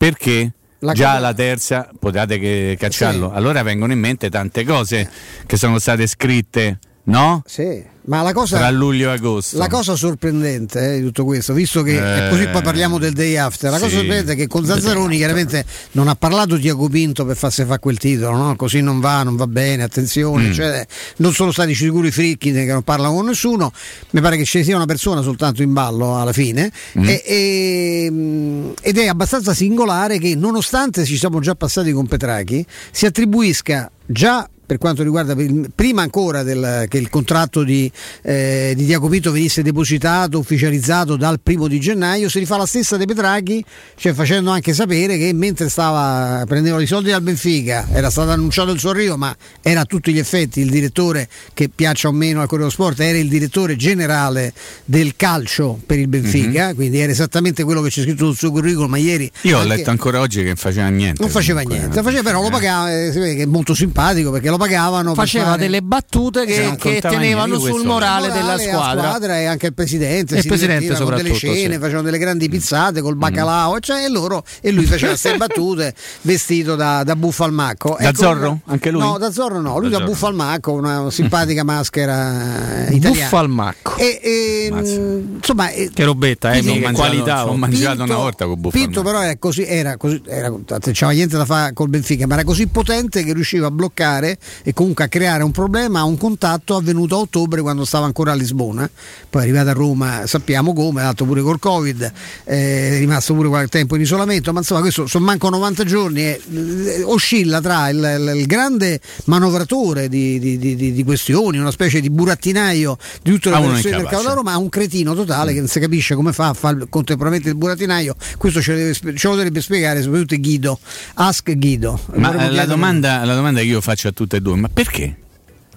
[0.00, 0.50] Perché?
[0.78, 3.28] La già la terza potete che cacciarlo.
[3.28, 3.36] Sì.
[3.36, 5.10] Allora vengono in mente tante cose
[5.44, 7.42] che sono state scritte, no?
[7.46, 9.56] Sì, ma la cosa, Tra luglio e agosto.
[9.58, 13.36] la cosa sorprendente eh, di tutto questo, visto che Eh, così poi parliamo del day
[13.36, 13.96] after, la cosa sì.
[13.96, 17.98] sorprendente è che con Zazzaroni chiaramente non ha parlato Diago Pinto per farsi fare quel
[17.98, 18.56] titolo, no?
[18.56, 20.52] così non va, non va bene, attenzione, Mm.
[20.52, 20.86] cioè,
[21.16, 23.72] non sono stati sicuri i fricchi che non parlano con nessuno,
[24.10, 27.04] mi pare che ci sia una persona soltanto in ballo alla fine Mm.
[27.08, 32.64] e- e, mh, ed è abbastanza singolare che nonostante ci siamo già passati con Petrachi,
[32.90, 35.34] si attribuisca già per quanto riguarda
[35.74, 37.90] prima ancora del- che il contratto di,
[38.22, 42.96] eh, di Diaco Pinto venisse depositato, ufficializzato dal primo di gennaio, si rifà la stessa
[42.96, 43.64] dei Petraghi,
[43.96, 48.70] cioè facendo anche sapere che mentre stava prendevano i soldi dal Benfica, era stato annunciato
[48.70, 52.40] il suo arrivo, ma era a tutti gli effetti il direttore che piaccia o meno
[52.40, 54.52] al Corriere dello Sport, era il direttore generale
[54.84, 58.88] del calcio per il Benfica, quindi era esattamente quello che c'è scritto sul suo curriculum,
[58.88, 59.28] ma ieri.
[59.42, 61.20] Io ho letto ancora oggi che faceva niente.
[61.20, 61.88] non faceva comunque.
[61.88, 65.14] niente, faceva, però lo pagava, eh, si vede che è molto simpatico perché lo pagavano.
[65.14, 69.02] Faceva fare- delle battute che, non che contava tenevano sul morale, morale della squadra.
[69.08, 70.98] squadra e anche il presidente E il si presidente con delle
[71.34, 71.78] soprattutto, cene, sì.
[71.80, 72.50] facevano delle grandi Mm.
[72.50, 77.96] pizzate col baccalao cioè, e, loro, e lui faceva queste battute vestito da, da buffalmacco
[77.98, 78.60] Da Ecco, Zorro?
[78.66, 79.00] Anche lui?
[79.00, 80.10] no da Zorro no lui Da da, Zorro.
[80.12, 83.96] buffalmacco una simpatica maschera italiana Buffalmacco.
[83.96, 87.46] e, e, mh, insomma eh, Che robetta, eh, che qualità.
[87.46, 87.56] ho oh.
[87.56, 88.80] mangiato una volta con Buffon.
[88.80, 92.34] Pinto però era così, era così era, non c'aveva niente da fare col Benfica, ma
[92.34, 96.16] era così potente che riusciva a bloccare e comunque a creare un problema a un
[96.16, 98.88] contatto avvenuto a ottobre quando stava ancora a Lisbona.
[99.28, 102.12] Poi è arrivato a Roma, sappiamo come, è andato pure col Covid,
[102.44, 106.20] eh, è rimasto pure qualche tempo in isolamento, ma insomma questo sono manco 90 giorni
[106.20, 111.70] e eh, oscilla tra il, il, il grande manovratore di, di, di, di, questioni, una
[111.70, 115.68] specie di burattinaio di tutto il mercato da Roma, a un cretino totale che non
[115.68, 118.16] si capisce come fa a fare contemporaneamente il burattinaio.
[118.36, 120.78] Questo ce lo, deve, ce lo dovrebbe spiegare soprattutto Guido,
[121.14, 122.00] Ask Guido.
[122.14, 125.16] Ma eh, la domanda, la domanda che io faccio a tutti 82, ma perché?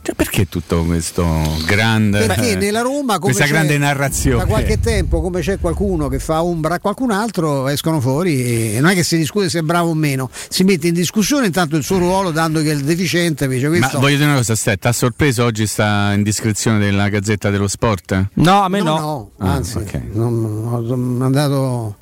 [0.03, 1.25] Cioè, perché tutto questo
[1.65, 2.25] grande.
[2.25, 4.39] Perché eh, nella Roma come questa grande narrazione.
[4.39, 8.81] Da qualche tempo, come c'è qualcuno che fa ombra a qualcun altro, escono fuori e
[8.81, 11.77] non è che si discute se è bravo o meno, si mette in discussione intanto
[11.77, 13.45] il suo ruolo, dando che è il deficiente.
[13.45, 13.87] Invece questo...
[13.93, 18.27] Ma voglio dire una cosa, aspetta, ha sorpreso oggi sta indiscrezione della Gazzetta dello Sport?
[18.33, 18.83] No, a me no.
[18.83, 18.99] no.
[18.99, 19.31] no.
[19.37, 20.09] Ah, anzi, okay.
[20.11, 21.95] non, non, non, non, andato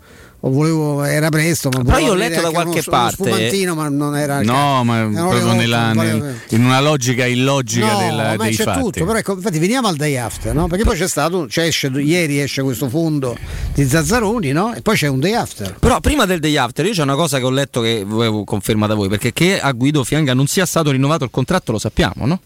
[0.44, 3.76] o volevo, era presto, ma Però io ho letto da qualche uno, uno parte- spumantino,
[3.76, 8.44] ma non era No, ma proprio nella- nel- in una logica illogica No, del- ma
[8.46, 8.80] dei c'è fatti.
[8.80, 10.68] tutto, però ecco, infatti veniamo al day after, no?
[10.68, 13.38] Perché poi c'è stato, c'è esce, ieri esce questo fondo
[13.74, 14.74] di Zazzaroni, no?
[14.74, 15.76] E poi c'è un day after.
[15.80, 18.88] Però prima del day after io c'è una cosa che ho letto che volevo conferma
[18.88, 22.26] da voi, perché che a Guido Fianga non sia stato rinnovato il contratto lo sappiamo,
[22.26, 22.40] no?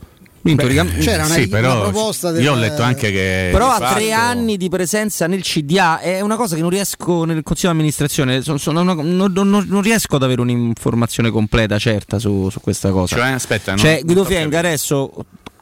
[0.45, 3.75] Quindi teoricamente- c'era una- sì, però una proposta del- io ho letto anche che Però
[3.77, 7.41] di a tre anni di presenza nel CDA è una cosa che non riesco nel
[7.41, 12.19] consiglio di amministrazione, sono- sono una- non, non- non riesco ad avere un'informazione completa, certa
[12.19, 13.15] su, su questa cosa.
[13.15, 15.11] Cioè, aspetta, no, Cioè, Guido Fienga adesso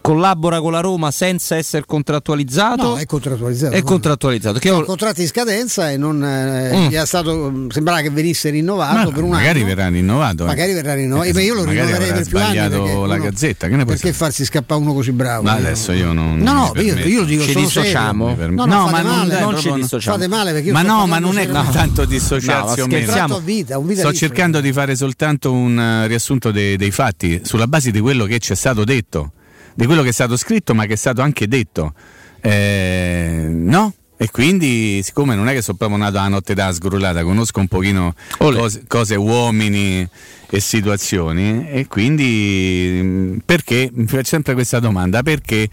[0.03, 2.83] collabora con la Roma senza essere contrattualizzato.
[2.83, 3.73] No, è contrattualizzato.
[3.73, 4.59] È contrattualizzato.
[4.59, 6.87] Che io- Sono contratti in scadenza e non eh, Mm.
[6.89, 9.67] gli è stato, sembrava che venisse rinnovato Ma per un magari anno.
[9.69, 10.43] verrà rinnovato.
[10.43, 10.47] eh.
[10.47, 12.57] Magari verrà rinnovato, Eh, ma io lo magari rinnoverei per più anni.
[12.57, 15.43] perché la uno- Gazzetta, che ne Perché farsi scappare uno così bravo?
[15.43, 16.37] Ma adesso io non.
[16.37, 18.35] No, no, io, io lo dico, Ci dissociamo?
[18.35, 20.17] Per- No, no, no, ma non- non ci dissociamo.
[20.17, 23.77] Fate male perché io Ma no, ma non è tanto dissociarsi No, o meno.
[23.77, 28.25] Ho Sto cercando di fare soltanto un eh, riassunto dei fatti sulla base di quello
[28.25, 29.31] che ci è stato detto,
[29.73, 31.93] di quello che è stato scritto, ma che è stato anche detto.
[32.41, 33.93] Eh, no?
[34.15, 37.67] E quindi, siccome non è che sono proprio nato la notte da sgrullata, conosco un
[37.67, 40.07] pochino cose, cose, uomini
[40.49, 45.67] e situazioni, e quindi mh, perché mi faccio sempre questa domanda: perché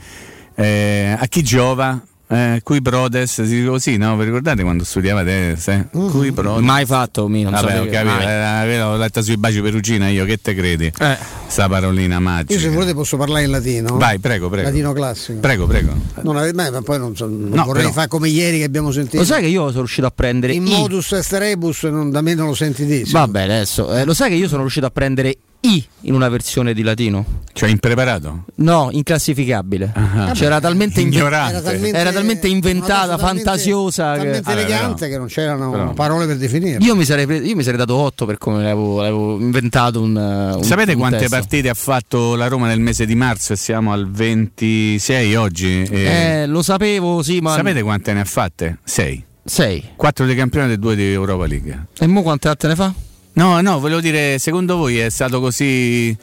[0.55, 2.03] eh, a chi giova?
[2.33, 4.17] Eh, cui prodes, si dice così, no?
[4.17, 5.57] Vi ricordate quando studiavate?
[5.59, 5.89] Se?
[5.91, 6.63] Cui prodes?
[6.65, 8.71] mai fatto, mi non Vabbè, perché, capito, mai.
[8.73, 10.93] eh, l'ho letta sui baci perugina io, che te credi?
[10.97, 11.17] Eh.
[11.49, 12.53] Sta parolina magica.
[12.55, 13.97] Io se volete posso parlare in latino.
[13.97, 14.69] Vai, prego, prego.
[14.69, 15.41] Latino classico.
[15.41, 15.93] Prego, prego.
[16.23, 18.65] Non ave- ma ma poi non, so, non No, vorrei però- fare come ieri che
[18.65, 19.17] abbiamo sentito.
[19.17, 22.21] Lo sai che io sono riuscito a prendere In i- modus est rebus non, da
[22.21, 23.11] me non lo senti dire.
[23.11, 26.73] Vabbè, adesso eh, lo sai che io sono riuscito a prendere I in una versione
[26.73, 27.25] di latino?
[27.53, 28.45] Cioè impreparato?
[28.57, 29.93] No, inclassificabile.
[29.95, 30.31] Ah.
[30.33, 31.53] C'era talmente, inve- Ignorante.
[31.57, 34.13] Era talmente, era talmente inventata, talmente- fantasiosa.
[34.13, 36.85] che- talmente Vabbè, elegante però- che non c'erano però- parole per definirla.
[36.87, 40.17] Io mi, sarei pre- io mi sarei dato 8 per come l'avevo, l'avevo inventato un,
[40.17, 41.37] uh, un Sapete un quante testo.
[41.37, 45.83] partite ha fatto la Roma nel mese di marzo e siamo al 26 oggi?
[45.91, 46.05] E-
[46.43, 48.79] Eh, lo sapevo, sì, ma Sapete quante ne ha fatte?
[48.83, 49.23] 6.
[49.45, 49.91] 6.
[49.97, 51.87] 4 di campionato e 2 di Europa League.
[51.99, 52.93] E mo quante altre ne fa?
[53.35, 56.17] No, no, volevo dire, secondo voi è stato così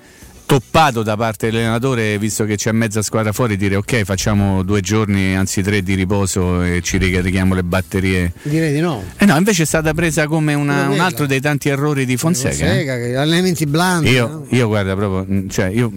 [0.45, 5.35] toppato da parte dell'allenatore, visto che c'è mezza squadra fuori, dire ok facciamo due giorni,
[5.35, 8.31] anzi tre di riposo e ci ricarichiamo le batterie.
[8.43, 9.03] Direi di no.
[9.17, 12.63] Eh no, invece è stata presa come una- un altro dei tanti errori di Fonseca.
[12.65, 12.67] eh.
[12.67, 14.09] Fonseca, che allenamenti blandi.
[14.09, 14.45] Io, no?
[14.49, 15.91] io guarda proprio, cioè io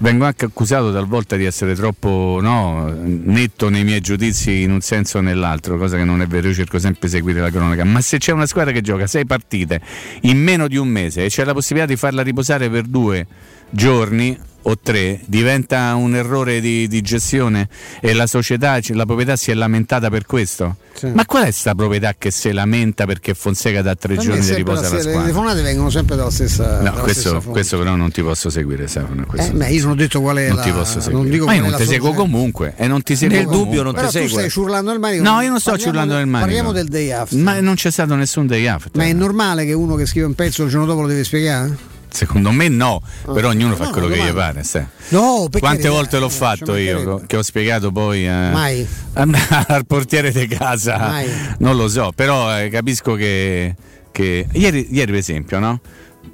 [0.00, 5.18] vengo anche accusato talvolta di essere troppo no, netto nei miei giudizi in un senso
[5.18, 8.00] o nell'altro, cosa che non è vero, io cerco sempre di seguire la cronaca, ma
[8.00, 9.80] se c'è una squadra che gioca sei partite
[10.22, 13.26] in meno di un mese e c'è la possibilità di farla riposare per due
[13.70, 14.38] giorni
[14.68, 17.68] o tre, diventa un errore di, di gestione
[18.00, 20.76] e la società, la proprietà si è lamentata per questo.
[21.12, 24.80] Ma qual è sta proprietà che si lamenta perché Fonseca da tre giorni di riposo
[24.80, 25.20] la alla stessa- Le squadra?
[25.20, 26.76] telefonate vengono sempre dalla stessa.
[26.78, 29.24] No, dalla questo, stessa questo però non ti posso seguire, Stefano.
[29.36, 31.22] Eh, beh, io non ho detto qual è non la- ti posso seguire.
[31.22, 33.66] non dico ma io non ti seguo comunque e non ti seguo Nel comunque.
[33.68, 34.38] dubbio non Però ti tu segue.
[34.38, 35.22] stai ciurlando il manico.
[35.22, 36.40] No, io non sto ciurlando del manico.
[36.46, 37.38] Parliamo del day after.
[37.38, 38.90] Ma non c'è stato nessun day after.
[38.94, 41.94] Ma è normale che uno che scrive un pezzo il giorno dopo lo deve spiegare?
[42.16, 43.02] Secondo me no,
[43.32, 43.86] però ognuno fa Ah.
[43.86, 44.62] no, quello no, che gli pare.
[44.64, 44.86] sai.
[45.10, 48.86] No, Quante volte l'ho eh, fatto io, che ho spiegato poi eh, Mai.
[49.12, 50.96] al portiere di casa?
[50.96, 51.28] Mai.
[51.58, 53.74] Non lo so, però eh, capisco che,
[54.12, 55.80] che- Ieri, ieri, per esempio, no?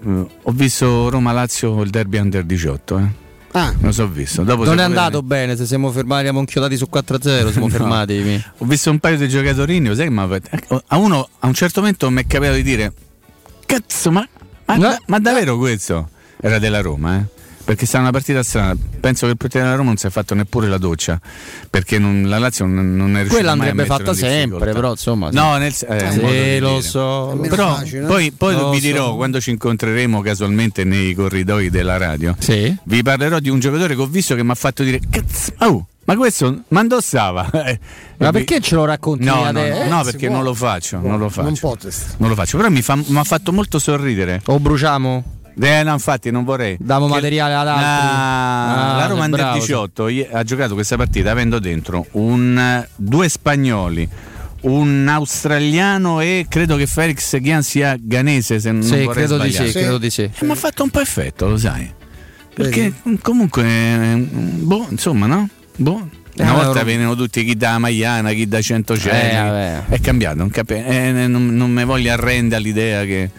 [0.04, 2.98] Eh, ho visto Roma-Lazio il derby under 18.
[2.98, 3.20] Eh.
[3.54, 3.74] Ah.
[3.80, 4.44] Lo so visto.
[4.44, 7.72] Dopo Non se è andato bene, se siamo fermati, eravamo inchiodati su 4-0, siamo No.
[7.72, 8.14] fermati.
[8.20, 10.08] mi- Ho visto un paio di giocatori, sai
[10.68, 12.92] fatto- a uno a un certo momento mi è capitato di dire
[13.66, 14.26] cazzo ma,
[14.78, 16.08] ma, ma davvero questo
[16.40, 17.40] era della Roma eh?
[17.64, 20.34] Perché stava una partita strana penso che il portiere della Roma non si è fatto
[20.34, 21.20] neppure la doccia
[21.70, 24.90] perché non- la Lazio non, non è riuscita Quella mai a andrebbe fatta sempre, però
[24.90, 25.30] insomma.
[25.30, 25.36] sì.
[25.36, 26.82] No, nel, eh, Sì, modo di lo dire.
[26.82, 27.38] so.
[27.48, 27.98] Però so.
[28.06, 28.86] poi, poi Lo vi so.
[28.86, 32.34] dirò quando ci incontreremo casualmente nei corridoi della radio,
[32.84, 35.86] vi parlerò di un giocatore che ho visto che mi ha fatto dire cazzo, oh,
[36.04, 37.48] ma questo ma dove stava?
[38.22, 39.88] Eh, Ma perché ce lo racconti No, no, adesso?
[39.88, 41.42] no, Eh, perché non lo faccio, non lo faccio.
[41.42, 41.76] Non.
[42.18, 44.40] Non lo faccio, però mi, fa- mi ha fatto molto sorridere.
[44.46, 45.24] O bruciamo?
[45.60, 46.76] Eh, no, infatti non vorrei.
[46.80, 47.84] Diamo Che- materiale ad altri.
[47.84, 49.58] Ah, Ah, la Roma Under bravo.
[49.58, 54.08] 18 i- ha giocato questa partita avendo dentro un, eh, due spagnoli,
[54.62, 59.66] un australiano e credo che Felix Ghian sia ganese se non Sì, credo di sbagliare.
[59.72, 60.22] sì, credo di sì.
[60.22, 61.90] Eh, mi ha fatto un po' effetto, lo sai.
[62.54, 62.92] Perché
[63.22, 65.48] comunque, eh, boh, insomma, no?
[65.76, 66.08] Boh.
[66.34, 68.58] Eh, Una ma volta Roma- venivano tutti chi da Maiana, chi da.
[69.10, 69.84] Eh, vabbè.
[69.88, 70.50] è cambiato, non,
[70.86, 73.30] eh, non, non mi voglio arrendere all'idea che,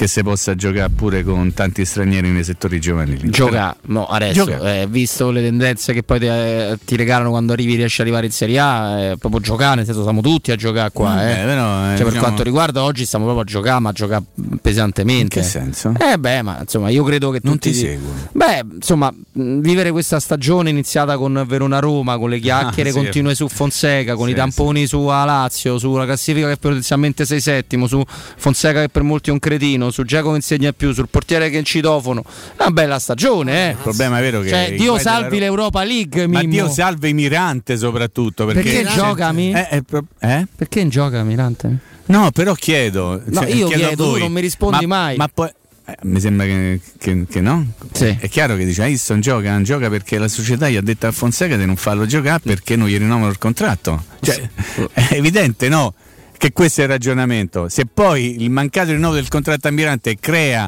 [0.00, 3.28] che si possa giocare pure con tanti stranieri nei settori giovanili.
[3.28, 4.80] Gioca, no, adesso, Gioca.
[4.80, 8.24] eh, visto le tendenze che poi ti, eh, ti regalano quando arrivi, riesci ad arrivare
[8.24, 11.22] in Serie A, eh, proprio giocare, nel senso siamo tutti a giocare qua.
[11.30, 11.44] Eh.
[11.44, 14.24] però, eh, Cioè, per diciamo- quanto riguarda oggi stiamo proprio a giocare, ma a giocare
[14.62, 15.38] pesantemente.
[15.38, 15.92] In che senso?
[15.98, 18.10] Eh beh, ma insomma, io credo che Non ti seguo.
[18.32, 22.98] Beh, insomma, vivere questa stagione iniziata con Verona Roma, con le chiacchiere Ah, sì.
[22.98, 27.86] continue su Fonseca, con Sì, i tamponi su Lazio, sulla classifica che potenzialmente sei settimo,
[27.86, 31.58] su Fonseca che per molti è un cretino, su Giacomo insegna più, sul portiere che
[31.58, 32.22] un citofono.
[32.58, 33.70] Una bella stagione, eh.
[33.70, 34.48] Il problema è vero che.
[34.48, 36.52] Cioè, Dio salvi Ro- l'Europa League, Ma Mimmo.
[36.52, 38.46] Dio salve Mirante soprattutto.
[38.46, 39.52] Perché, Perché gioca, Mi?
[39.52, 40.46] Eh, eh, pro- eh?
[40.54, 41.78] Perché in gioca Mirante?
[42.06, 43.22] No, però chiedo.
[43.24, 45.16] No, cioè, io chiedo chiedo, tu voi, non mi rispondi ma- mai.
[45.16, 45.48] Ma poi.
[45.86, 47.66] eh, mi sembra che, che- che no?
[47.92, 48.16] Sì.
[48.18, 51.12] È chiaro che dice Aiston gioca, non gioca perché la società gli ha detto a
[51.12, 54.02] Fonseca di non farlo giocare perché non gli rinnovano il contratto.
[54.20, 54.48] Cioè,
[54.92, 55.94] è evidente, no?
[56.40, 57.68] Che questo è il ragionamento.
[57.68, 60.66] Se poi il mancato rinnovo del contratto a Mirante crea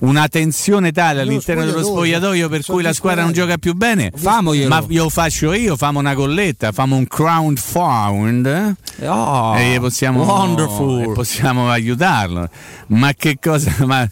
[0.00, 2.48] una tensione tale all'interno dello spogliatoio.
[2.48, 4.68] per cui la squadra non gioca più bene, Famoglielo.
[4.68, 9.06] ma io lo faccio io, famo una colletta, famo un crowdfund eh?
[9.08, 11.02] Oh, e possiamo, wonderful.
[11.02, 12.48] e possiamo aiutarlo.
[12.86, 13.74] Ma che cosa?
[13.84, 14.08] Ma,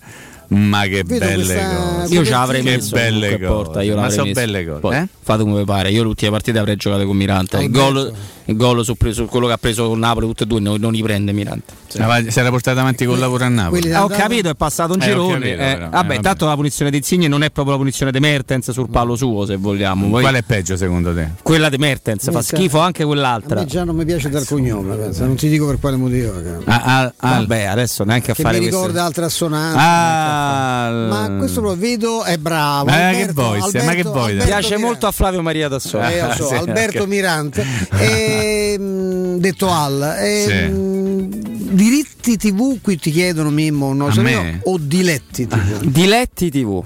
[0.49, 2.15] ma che Vedo belle questa cose.
[2.15, 4.41] Io ce l'avrei che messo belle porta, io ma sono messo.
[4.41, 4.81] belle cose.
[4.81, 5.07] Poi, eh?
[5.23, 7.63] Fate come pare, io l'ultima partita avrei giocato con Mirante.
[7.63, 8.13] Il gol?
[8.47, 10.93] Il gol su, su quello che ha preso con Napoli, tutte e due, non, non
[10.93, 11.73] li prende Mirante.
[11.89, 11.99] Sì.
[12.29, 13.89] Si era portato avanti col lavoro a Napoli.
[13.89, 15.33] Eh, ho capito, è passato un Eh, girone.
[15.35, 15.71] capito, eh.
[15.71, 16.21] eh, vabbè, vabbè.
[16.21, 19.45] tanto la punizione di Insigne non è proprio la punizione di Mertens sul palo suo,
[19.47, 20.09] se vogliamo.
[20.09, 21.31] Poi- Qual è peggio secondo te?
[21.43, 22.55] Quella di Mertens fa Mertens.
[22.57, 23.61] schifo anche A quell'altra.
[23.61, 26.33] me già non mi piace dal cognome, pensa, non ti dico per quale motivo.
[26.67, 29.79] Ah, ah, ah, Vabbè, adesso neanche a Che fare mi ricorda altre assonanze.
[29.79, 32.87] ah, Ma questo lo vedo, è bravo.
[32.87, 34.35] Ma che Alberto- voice, ma che Alberto- voice?
[34.45, 34.77] Piace Mirante.
[34.79, 36.17] molto a Flavio Maria da Sole.
[36.19, 37.09] Eh, lo so, Sì, Alberto ok.
[37.09, 37.65] Mirante.
[37.97, 38.36] E,
[38.79, 40.71] mh, detto Al, e, Sì.
[40.73, 41.29] mh,
[41.75, 45.81] diritti TV qui ti chiedono Mimmo, no, no, o diletti TV.
[45.87, 46.83] Diletti TV.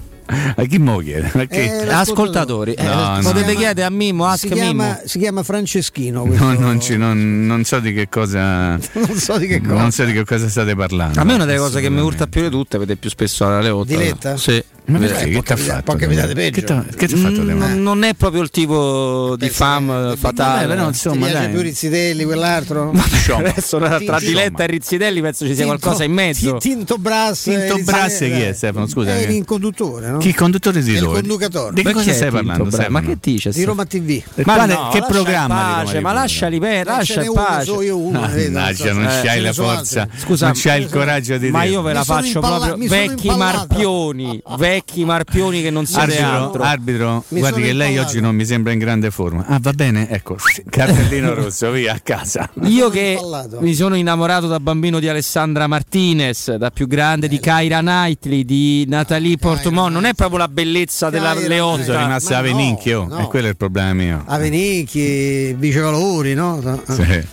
[0.55, 1.29] A chi mo chiede?
[1.49, 3.21] Eh, Ascoltatori, eh, No, no.
[3.21, 5.01] potete chiedere a Mimmo, ask Si chiama, Mimmo.
[5.05, 6.25] si chiama Franceschino.
[6.25, 8.79] No, non, ci- non- non so di che cosa.
[8.95, 9.75] Non so di che cosa.
[9.75, 11.19] Non so di che cosa state parlando.
[11.19, 13.45] A me è una delle cose che mi urta più di tutte, vedete più spesso
[13.45, 13.97] alla Leotta.
[13.97, 14.37] Diletta?
[14.37, 14.63] Sì.
[14.91, 15.24] Ma Eh, perché?
[15.24, 15.95] Che può ti ha fatto?
[15.97, 20.66] Che t'ha- Che ti ha fatto Mm, non è proprio il tipo di fam fatale.
[20.66, 21.49] vabbè, però, insomma, Ti piace dai.
[21.53, 22.93] più Rizzitelli, quell'altro?
[23.36, 26.57] Adesso tra Tinto- Diletta e Rizzitelli penso ci sia Tinto- qualcosa in mezzo.
[26.57, 27.43] Ti- Tinto Brass.
[27.45, 28.53] Tinto eh, Brass chi è, eh.
[28.53, 28.86] Stefano?
[28.86, 30.18] Scusa, È che- il conduttore, no?
[30.18, 31.74] Chi il conduttore di È il conducatore.
[31.74, 32.68] Di che cosa stai parlando?
[32.88, 33.51] Ma che dice?
[33.51, 34.22] Di Roma TV.
[34.45, 37.64] Ma no, che lascia programma Roma ma lasciali per, Ma lascia in pace.
[37.64, 38.20] so io uno.
[38.28, 40.09] vedi, non Mannaggia, non eh, c'hai ce la forza.
[40.16, 41.76] Scusa, non c'hai il coraggio di Ma dirlo.
[41.76, 46.62] io ve la faccio proprio vecchi marpioni, vecchi marpioni che non siete Arbitro, altro.
[46.62, 49.45] arbitro Mi guardi che lei oggi non mi sembra in grande forma.
[49.47, 50.37] Ah, va bene, ecco,
[50.68, 52.49] cartellino rosso, via a casa.
[52.62, 53.61] Io che impallato.
[53.61, 58.85] mi sono innamorato da bambino di Alessandra Martinez, da più grande di Kyra Knightley, di
[58.89, 61.85] Natalie Portman, non è proprio la bellezza della Kyra Leotta.
[61.85, 63.18] Sono rimasta Ma a no, Venicchio, no.
[63.18, 64.22] e quello è il problema mio.
[64.26, 66.83] Avenicchi, Vicevalori, no?
[66.89, 67.26] Sì.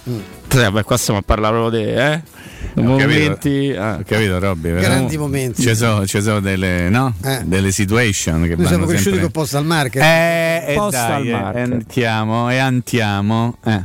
[0.50, 2.22] Sì, vabbè, qua stiamo a parlare proprio di eh?
[2.76, 3.74] Momenti.
[3.78, 3.96] ah.
[4.00, 4.70] Ho capito, Robby.
[4.70, 5.62] però Grandi momenti.
[5.62, 7.14] Ci sono, ci sono delle, no?
[7.24, 7.42] Eh.
[7.46, 9.32] delle situation che Noi vanno siamo cresciuti sempre...
[9.32, 10.02] con posta al market.
[10.02, 11.72] Eh, e Posta dai, eh, market.
[11.72, 13.58] antiamo, e antiamo.
[13.66, 13.84] Eh.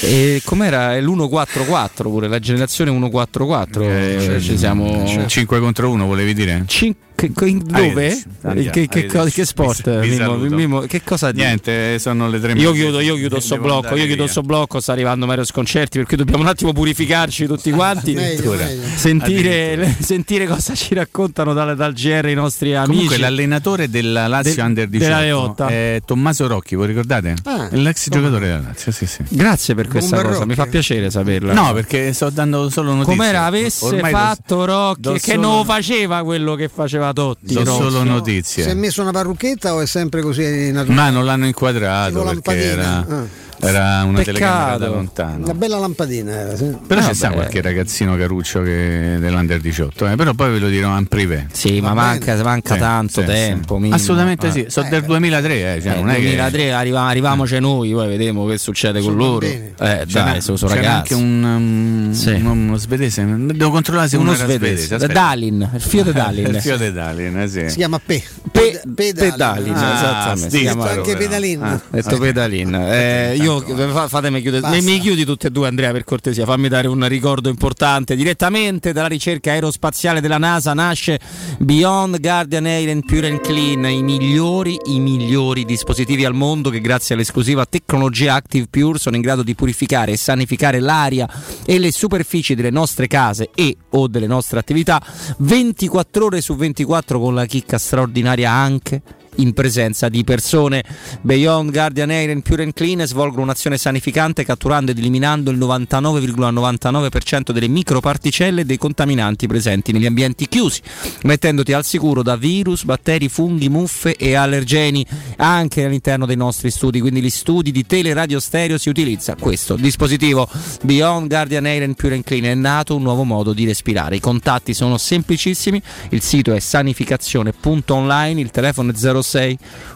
[0.00, 0.94] E com'era?
[0.94, 3.82] È l'144 pure, la generazione 144.
[3.82, 5.26] Eh, ci siamo.
[5.26, 6.62] 5 contro 1 volevi dire?
[6.66, 8.22] Cin- che- co- in- dove?
[8.42, 9.88] Andiamo, che, che, co- che sport?
[10.00, 10.16] Mimmo?
[10.16, 10.54] saluto.
[10.54, 11.44] Mimmo, che cosa dici?
[11.44, 14.28] Niente, sono le tre Io chiudo, io chiudo sto blocco, io chiudo via.
[14.28, 18.12] sto blocco, sta arrivando Mario Sconcerti, per cui dobbiamo un attimo purificarci tutti quanti.
[18.14, 18.82] Meglio, meglio.
[18.94, 22.92] Sentire, sentire cosa ci raccontano dal, dal GR i nostri amici.
[22.92, 25.66] Comunque l'allenatore della Lazio Del- Under della 18 Leotta.
[25.68, 27.34] è Tommaso Rocchi, voi ricordate?
[27.44, 29.24] Ah, L'ex giocatore della Lazio, sì, sì.
[29.28, 30.60] Grazie per questa Bomba cosa, mi Rocchi.
[30.60, 31.52] fa piacere saperla.
[31.52, 33.16] No, perché sto dando solo notizie.
[33.16, 37.54] Com'era avesse Ormai do- fatto Rocchi, do che solo- non faceva quello che faceva Totti.
[37.54, 37.82] Do Rocchi.
[37.82, 38.62] solo notizie.
[38.62, 40.94] Si è messo una parrucchetta o è sempre così naturale?
[41.00, 42.64] Ma non l'hanno inquadrato perché lampadina.
[42.72, 43.24] era, Ah.
[43.60, 44.22] Era una Peccato.
[44.24, 45.44] telecamera da lontano.
[45.44, 46.64] Una bella lampadina era, sì.
[46.86, 47.10] Però Vabbè.
[47.12, 51.06] ci sta qualche ragazzino caruccio che dell'Under 18, eh, però poi ve lo dirò in
[51.06, 51.46] privé.
[51.52, 53.80] Sì, ma Va manca, manca Sì, tanto sì, tempo.
[53.90, 54.50] Assolutamente Eh.
[54.52, 58.08] sì, sono del 2003, eh, cioè, Eh, non è che 2003 arriva, arriviamoci noi, poi
[58.08, 59.46] vediamo che succede con loro.
[59.46, 59.72] bambini.
[59.78, 61.12] Eh, dai, sono, c'era ragazzi.
[61.12, 62.30] anche un, um, Sì.
[62.30, 65.12] un- uno svedese, devo controllare se Uno uno era svedese, svedese.
[65.12, 66.46] Dalin, il figlio di Dalin.
[66.46, 67.68] il figlio di Dalin, eh, sì.
[67.68, 68.22] Si chiama Pe.
[68.52, 69.74] Pe- Pedalin.
[69.74, 70.48] Ah, esattamente.
[70.48, 71.16] sti si chiama- Anche.
[71.16, 71.62] Pedalin.
[71.62, 71.80] Ah.
[71.90, 72.74] Detto Pedalin.
[72.74, 74.62] Eh, io fa- fatemi chiudere.
[74.62, 74.82] Basta.
[74.82, 76.44] Mi chiudi tutti e due, Andrea, per cortesia.
[76.44, 78.16] Fammi dare un ricordo importante.
[78.16, 81.18] Direttamente dalla ricerca aerospaziale della NASA nasce
[81.58, 86.80] Beyond Guardian Air and Pure and Clean, i migliori, i migliori dispositivi al mondo che
[86.80, 91.28] grazie all'esclusiva tecnologia Active Pure sono in grado di purificare e sanificare l'aria
[91.64, 95.02] e le superfici delle nostre case e o delle nostre attività
[95.38, 99.02] 24 ore su 24 con la chicca straordinaria anche
[99.38, 100.84] in presenza di persone.
[101.20, 107.52] Beyond Guardian Air and Pure and Clean svolgono un'azione sanificante catturando ed eliminando il 99,99%
[107.52, 110.80] delle microparticelle e dei contaminanti presenti negli ambienti chiusi,
[111.22, 115.04] mettendoti al sicuro da virus, batteri, funghi, muffe e allergeni
[115.36, 117.00] anche all'interno dei nostri studi.
[117.00, 120.48] Quindi gli studi di teleradio stereo si utilizza questo dispositivo
[120.82, 124.16] Beyond Guardian Air and Pure and Clean è nato un nuovo modo di respirare.
[124.16, 125.80] I contatti sono semplicissimi,
[126.10, 129.27] il sito è sanificazione.online, il telefono è 06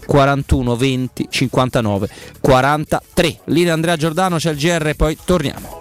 [0.07, 2.09] 41 20 59
[2.41, 3.39] 43.
[3.45, 5.81] Linea Andrea Giordano, c'è il GR e poi torniamo.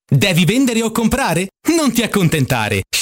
[0.13, 1.47] Devi vendere o comprare?
[1.77, 2.81] Non ti accontentare.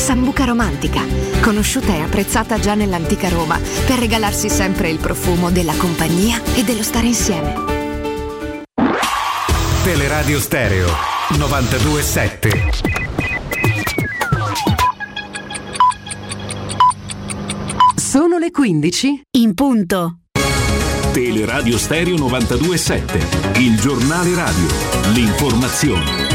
[0.00, 1.04] Sambuca romantica,
[1.42, 6.82] conosciuta e apprezzata già nell'antica Roma per regalarsi sempre il profumo della compagnia e dello
[6.82, 7.54] stare insieme.
[9.84, 10.88] Teleradio Stereo
[11.36, 12.70] 927.
[17.94, 20.20] Sono le 15 in punto.
[21.12, 24.66] Teleradio Stereo 927, il giornale radio,
[25.12, 26.29] l'informazione.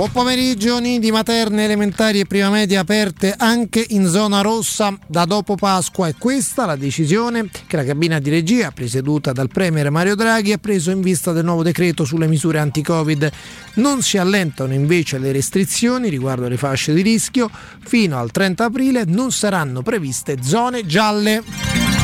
[0.00, 5.56] Buon pomeriggio, nidi materne, elementari e prima media aperte anche in zona rossa da dopo
[5.56, 6.08] Pasqua.
[6.08, 10.56] È questa la decisione che la cabina di regia, presieduta dal Premier Mario Draghi, ha
[10.56, 13.30] preso in vista del nuovo decreto sulle misure anti-Covid.
[13.74, 17.50] Non si allentano invece le restrizioni riguardo alle fasce di rischio.
[17.84, 21.99] Fino al 30 aprile non saranno previste zone gialle.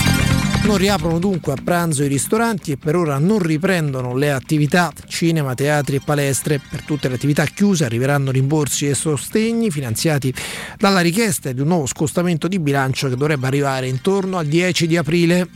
[0.66, 5.54] Non riaprono dunque a pranzo i ristoranti e per ora non riprendono le attività cinema,
[5.54, 6.60] teatri e palestre.
[6.68, 10.34] Per tutte le attività chiuse arriveranno rimborsi e sostegni finanziati
[10.76, 14.96] dalla richiesta di un nuovo scostamento di bilancio che dovrebbe arrivare intorno al 10 di
[14.96, 15.48] aprile.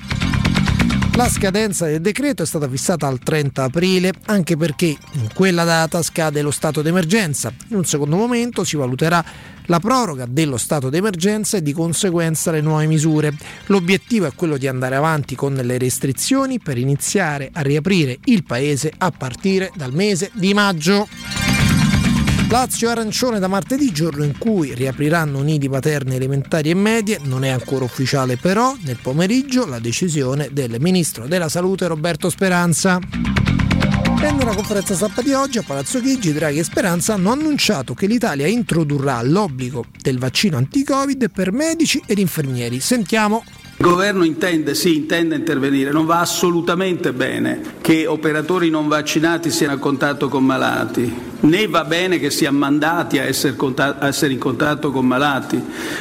[1.16, 6.02] La scadenza del decreto è stata fissata al 30 aprile anche perché in quella data
[6.02, 7.52] scade lo stato d'emergenza.
[7.70, 9.22] In un secondo momento si valuterà
[9.70, 13.32] la proroga dello stato d'emergenza e di conseguenza le nuove misure.
[13.66, 18.92] L'obiettivo è quello di andare avanti con le restrizioni per iniziare a riaprire il paese
[18.98, 21.08] a partire dal mese di maggio.
[22.48, 27.48] Lazio arancione da martedì, giorno in cui riapriranno nidi paterni elementari e medie, non è
[27.48, 32.98] ancora ufficiale però nel pomeriggio la decisione del ministro della salute Roberto Speranza.
[34.20, 38.46] Nella conferenza stampa di oggi a Palazzo Chigi, Draghi e Speranza hanno annunciato che l'Italia
[38.46, 42.80] introdurrà l'obbligo del vaccino anti-Covid per medici ed infermieri.
[42.80, 43.42] Sentiamo.
[43.80, 49.72] Il governo intende, sì, intende intervenire, non va assolutamente bene che operatori non vaccinati siano
[49.72, 51.10] a contatto con malati,
[51.40, 55.58] né va bene che siano mandati a essere, a essere in contatto con malati.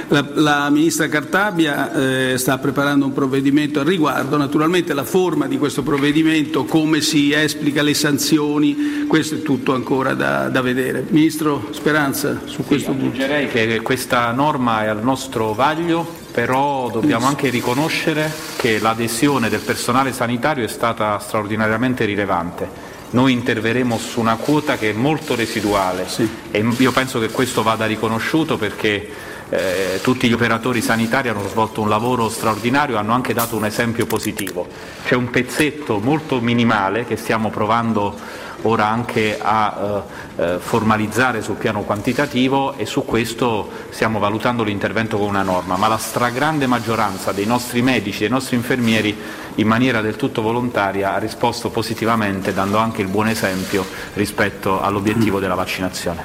[0.09, 5.57] La, la ministra Cartabia eh, sta preparando un provvedimento al riguardo, naturalmente la forma di
[5.57, 11.05] questo provvedimento, come si esplica le sanzioni, questo è tutto ancora da, da vedere.
[11.11, 13.05] Ministro Speranza, su questo punto.
[13.05, 19.59] Aggiungerei che questa norma è al nostro vaglio però dobbiamo anche riconoscere che l'adesione del
[19.59, 22.65] personale sanitario è stata straordinariamente rilevante.
[23.09, 26.29] Noi interveremo su una quota che è molto residuale sì.
[26.49, 29.09] e io penso che questo vada riconosciuto perché
[29.49, 33.65] eh, tutti gli operatori sanitari hanno svolto un lavoro straordinario e hanno anche dato un
[33.65, 34.65] esempio positivo.
[35.03, 38.17] C'è un pezzetto molto minimale che stiamo provando
[38.63, 40.03] ora anche a
[40.37, 45.77] eh, eh, formalizzare sul piano quantitativo e su questo stiamo valutando l'intervento con una norma,
[45.77, 49.15] ma la stragrande maggioranza dei nostri medici, dei nostri infermieri
[49.55, 55.39] in maniera del tutto volontaria ha risposto positivamente dando anche il buon esempio rispetto all'obiettivo
[55.39, 56.23] della vaccinazione.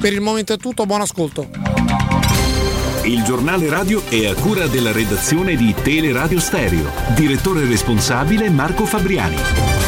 [0.00, 1.48] Per il momento è tutto, buon ascolto.
[3.02, 6.90] Il giornale radio è a cura della redazione di Teleradio Stereo.
[7.14, 9.87] Direttore responsabile Marco Fabriani.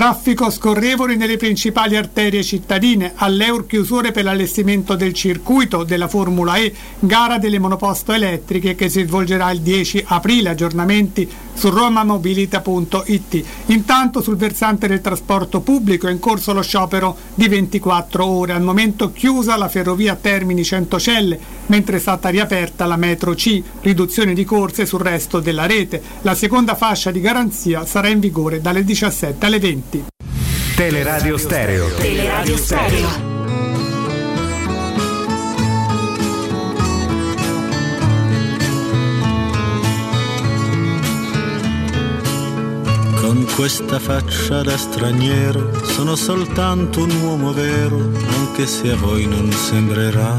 [0.00, 6.72] Traffico scorrevoli nelle principali arterie cittadine, all'Eur chiusure per l'allestimento del circuito della Formula E,
[7.00, 13.44] gara delle monoposto elettriche che si svolgerà il 10 aprile, aggiornamenti su romamobilita.it.
[13.66, 18.62] Intanto sul versante del trasporto pubblico è in corso lo sciopero di 24 ore, al
[18.62, 24.44] momento chiusa la ferrovia Termini Centocelle, mentre è stata riaperta la metro C, riduzione di
[24.44, 26.02] corse sul resto della rete.
[26.22, 29.89] La seconda fascia di garanzia sarà in vigore dalle 17 alle 20.
[30.76, 31.88] Teleradio Stereo.
[31.96, 33.08] Teleradio Stereo.
[43.20, 49.50] Con questa faccia da straniero sono soltanto un uomo vero, anche se a voi non
[49.50, 50.38] sembrerà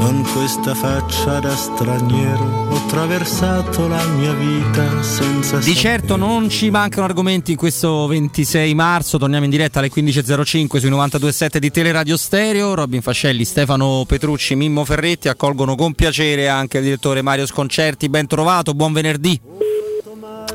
[0.00, 6.70] con questa faccia da straniero ho attraversato la mia vita senza Di certo non ci
[6.70, 12.16] mancano argomenti in questo 26 marzo, torniamo in diretta alle 15.05 sui 92.7 di Teleradio
[12.16, 18.08] Stereo, Robin Fascelli, Stefano Petrucci, Mimmo Ferretti accolgono con piacere anche il direttore Mario Sconcerti,
[18.08, 19.38] ben trovato, buon venerdì.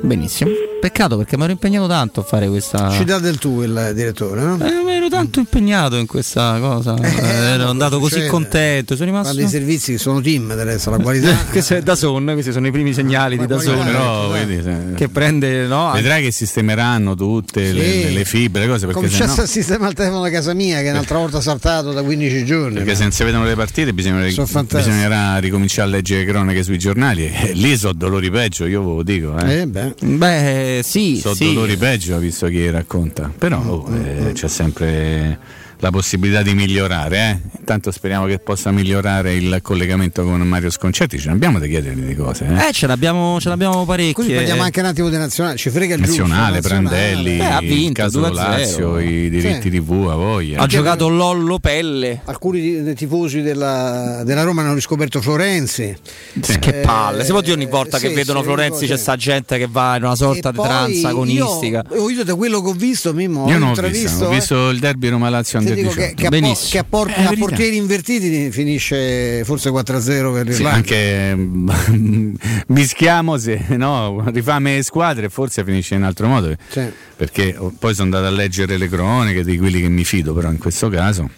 [0.05, 0.51] Benissimo.
[0.79, 2.91] Peccato perché mi ero impegnato tanto a fare questa.
[2.91, 4.53] Ci dà del tu il direttore, no?
[4.63, 6.95] Eh, mi ero tanto impegnato in questa cosa.
[6.95, 8.29] Eh, ero andato così succede.
[8.29, 8.95] contento.
[8.95, 9.33] Sono rimasto.
[9.33, 11.35] Ma dei servizi che sono team adesso, la qualità.
[11.49, 13.83] questo è da Son, questi sono i primi segnali di da Son.
[13.83, 15.65] Però, vedi, che prende.
[15.65, 17.73] No, vedrai che sistemeranno tutte sì.
[17.73, 18.85] le, le, fibre, le cose.
[18.85, 19.43] Perché Cominciasse no...
[19.43, 22.75] a sistemare il telefono da casa mia, che un'altra volta saltato da 15 giorni.
[22.75, 22.95] Perché ma...
[22.95, 27.25] se non si vedono le partite bisognerà, bisognerà ricominciare a leggere cronache sui giornali.
[27.25, 29.35] E lì sono dolori peggio, io ve lo dico.
[29.39, 29.61] Eh.
[29.61, 29.94] Eh beh.
[30.01, 31.17] Beh sì.
[31.17, 31.53] Sono sì.
[31.53, 33.31] dolori peggio, visto chi racconta.
[33.37, 35.39] Però oh, eh, c'è sempre
[35.79, 37.17] la possibilità di migliorare.
[37.17, 37.57] Eh?
[37.59, 41.19] Intanto speriamo che possa migliorare il collegamento con Mario Sconcerti.
[41.19, 42.45] Ce ne abbiamo da chiedergli di cose.
[42.45, 44.13] Eh, eh ce l'abbiamo, ce l'abbiamo parecchie.
[44.13, 45.57] Quindi parliamo anche un attimo di nazionale.
[45.57, 49.79] Ci frega il nazionale, giusto, Prandelli, eh, ha vinto, il caso Lazio, i diritti sì.
[49.79, 50.61] TV a voglia.
[50.61, 52.21] Ha giocato Lollo Pelle.
[52.25, 55.95] Alcuni dei tifosi della, della Roma hanno riscoperto Florenzi.
[56.39, 56.59] Sì.
[56.59, 57.23] Che palle.
[57.23, 60.15] Si può dire ogni volta che vedono Florenzi c'è sta gente che va in una
[60.15, 61.83] sorta di trans agonistica.
[61.93, 64.69] Io, io, da quello che ho visto, Mimmo, io ho non ho visto, ho visto
[64.69, 65.29] il derby Roma
[65.69, 70.33] Under dico che, che, a, che a, por- eh, a portieri invertiti finisce forse 4-0
[70.33, 70.53] per l'Irlanda.
[70.53, 71.35] Sì, anche
[72.67, 76.55] mischiamo se no, rifame squadre forse finisce in altro modo.
[76.69, 76.83] Sì.
[77.15, 80.57] Perché poi sono andato a leggere le cronache di quelli che mi fido, però in
[80.57, 81.29] questo caso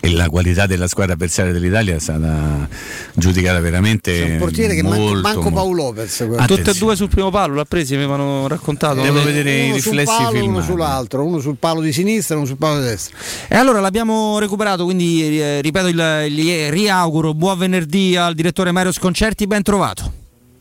[0.00, 2.68] e la qualità della squadra avversaria dell'Italia è stata
[3.14, 6.26] giudicata veramente un portiere che manco, molto, manco molto- Paolo Lopez.
[6.46, 9.00] Tutte e due sul primo palo, l'ha presi, mi avevano raccontato.
[9.00, 10.66] Devo Eh, vedere i uno sul riflessi palo e uno filmati.
[10.70, 13.16] sull'altro, uno sul palo di sinistra e uno sul palo di destra.
[13.48, 18.92] E allora l'abbiamo recuperato, quindi eh, ripeto il, il riauguro, buon venerdì al direttore Mario
[18.92, 20.12] Sconcerti, ben trovato.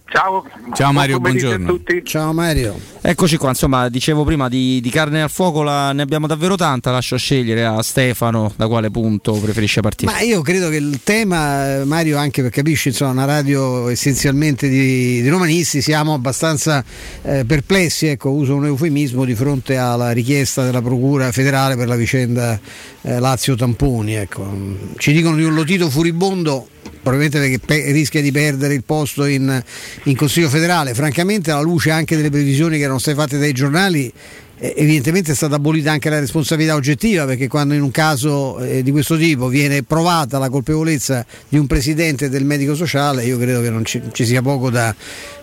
[0.09, 0.45] Ciao.
[0.73, 1.67] Ciao Mario, buongiorno.
[1.67, 2.01] a tutti.
[2.05, 2.79] Ciao Mario.
[3.01, 6.91] Eccoci qua, insomma, dicevo prima di, di carne al fuoco la- ne abbiamo davvero tanta,
[6.91, 10.09] lascio scegliere a Stefano da quale punto preferisce partire.
[10.11, 14.69] Ma io credo che il tema, eh, Mario, anche per capisci, insomma, una radio essenzialmente
[14.69, 16.83] di, di romanisti, siamo abbastanza
[17.23, 21.95] eh, perplessi, ecco, uso un eufemismo, di fronte alla richiesta della Procura federale per la
[21.95, 22.57] vicenda
[23.01, 24.15] eh, Lazio Tamponi.
[24.15, 24.49] Ecco.
[24.97, 26.69] Ci dicono di un lotito furibondo.
[26.89, 29.63] Probabilmente perché pe- rischia di perdere il posto in,
[30.03, 30.93] in Consiglio federale.
[30.93, 34.11] Francamente, alla luce anche delle previsioni che erano state fatte dai giornali,
[34.59, 38.91] evidentemente è stata abolita anche la responsabilità oggettiva perché quando in un caso eh, di
[38.91, 43.69] questo tipo viene provata la colpevolezza di un presidente del medico sociale io credo che
[43.69, 44.93] non ci, ci sia poco da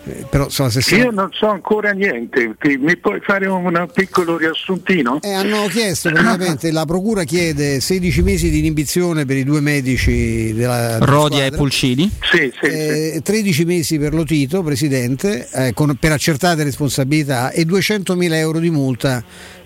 [0.07, 4.37] eh, però insomma se Io non so ancora niente, Ti- mi puoi fare un, piccolo
[4.37, 5.19] riassuntino?
[5.21, 10.53] Eh, hanno chiesto praticamente la procura chiede 16 mesi di inibizione per i due medici
[10.53, 11.57] della della Rodia e squadra.
[11.57, 12.11] Pulcini.
[12.21, 17.65] Sì, sì, Eh, 13 mesi per lo Tito, presidente, eh, con- per accertate responsabilità e
[17.65, 19.04] 200.000 euro di multa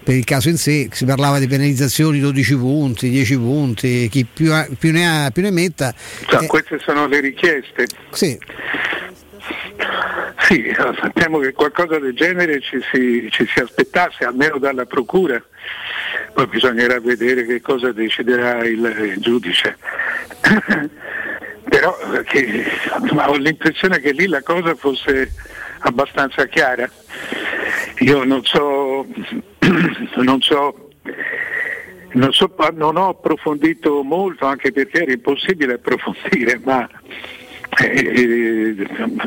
[0.04, 0.90] per il caso in sé.
[0.92, 5.42] Si parlava di penalizzazioni 12 punti, 10 punti, chi più, ha- più ne ha più
[5.44, 5.94] ne metta.
[6.28, 7.86] Cioè, Eh, queste sono le richieste.
[8.12, 8.38] sì.
[10.48, 15.42] Sì, sappiamo che qualcosa del genere ci si, ci si aspettasse, almeno dalla Procura.
[16.34, 18.80] Poi bisognerà vedere che cosa deciderà il,
[19.14, 19.78] il giudice.
[21.70, 22.66] Però che-
[23.14, 25.32] ma ho l'impressione che lì la cosa fosse
[25.80, 26.90] abbastanza chiara.
[28.00, 29.06] Io non so,
[30.18, 30.90] non so,
[32.14, 36.88] non, so- non ho approfondito molto anche perché era impossibile approfondire, ma
[37.82, 38.76] eh,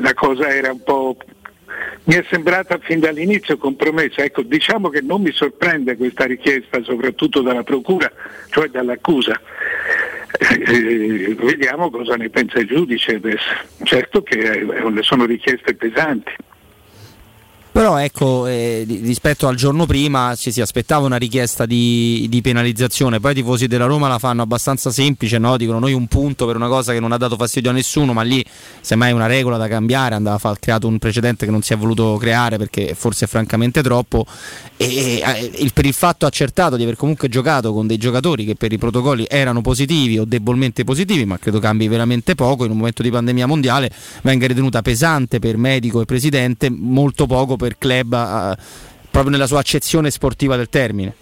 [0.01, 1.17] la cosa era un po'
[2.05, 4.23] mi è sembrata fin dall'inizio compromessa.
[4.23, 8.11] Ecco, diciamo che non mi sorprende questa richiesta, soprattutto dalla Procura,
[8.51, 9.41] cioè dall'accusa.
[10.39, 13.51] Eh, vediamo cosa ne pensa il giudice adesso.
[13.85, 16.33] Certo che eh, sono richieste pesanti.
[17.73, 23.19] Però ecco, eh, rispetto al giorno prima ci si aspettava una richiesta di, di penalizzazione,
[23.19, 25.57] poi i tifosi della Roma la fanno abbastanza semplice, no?
[25.57, 28.21] dicono noi un punto per una cosa che non ha dato fastidio a nessuno, ma
[28.21, 28.45] lì
[28.83, 31.77] semmai è una regola da cambiare, andava fa- creato un precedente che non si è
[31.79, 34.27] voluto creare perché forse è francamente troppo,
[34.77, 35.23] e
[35.57, 38.77] il- per il fatto accertato di aver comunque giocato con dei giocatori che per i
[38.77, 43.11] protocolli erano positivi o debolmente positivi, ma credo cambi veramente poco, in un momento di
[43.11, 48.57] pandemia mondiale venga ritenuta pesante per medico e presidente, molto poco per club eh,
[49.11, 51.15] proprio nella sua accezione sportiva del termine.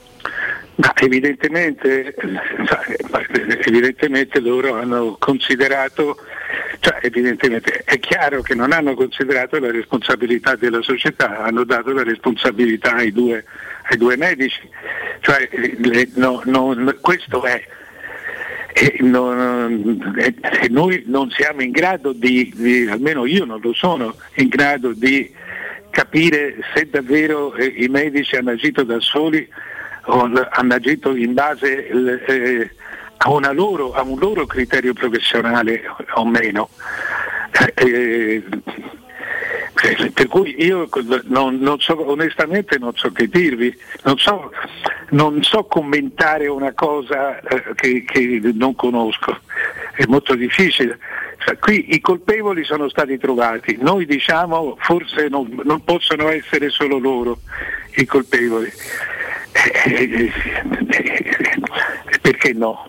[0.77, 2.15] Ma evidentemente,
[3.67, 6.17] evidentemente loro hanno considerato,
[6.79, 12.03] cioè evidentemente è chiaro che non hanno considerato la responsabilità della società, hanno dato la
[12.03, 13.45] responsabilità ai due,
[13.91, 14.61] ai due medici,
[15.21, 17.63] cioè, le- no- no- questo è.
[18.73, 20.35] E non- e
[20.71, 25.31] noi non siamo in grado di, di- almeno io non lo sono, in grado di
[25.91, 29.49] capire se davvero eh, i medici hanno agito da soli
[30.05, 32.71] o hanno agito in base eh,
[33.19, 35.83] a, loro- a un loro criterio professionale
[36.15, 36.71] o meno.
[37.53, 38.43] Eh, eh,
[40.13, 40.89] per cui io
[41.25, 43.75] non, non so, onestamente non so che dirvi,
[44.05, 44.53] non so,
[45.11, 49.41] non so commentare una cosa eh, che, che non conosco,
[49.95, 50.99] è molto difficile.
[51.51, 56.99] Cioè, qui i colpevoli sono stati trovati, noi diciamo forse non, non possono essere solo
[56.99, 57.41] loro
[57.97, 58.71] i colpevoli.
[59.53, 60.33] Eh, eh,
[60.89, 62.87] eh, perché no?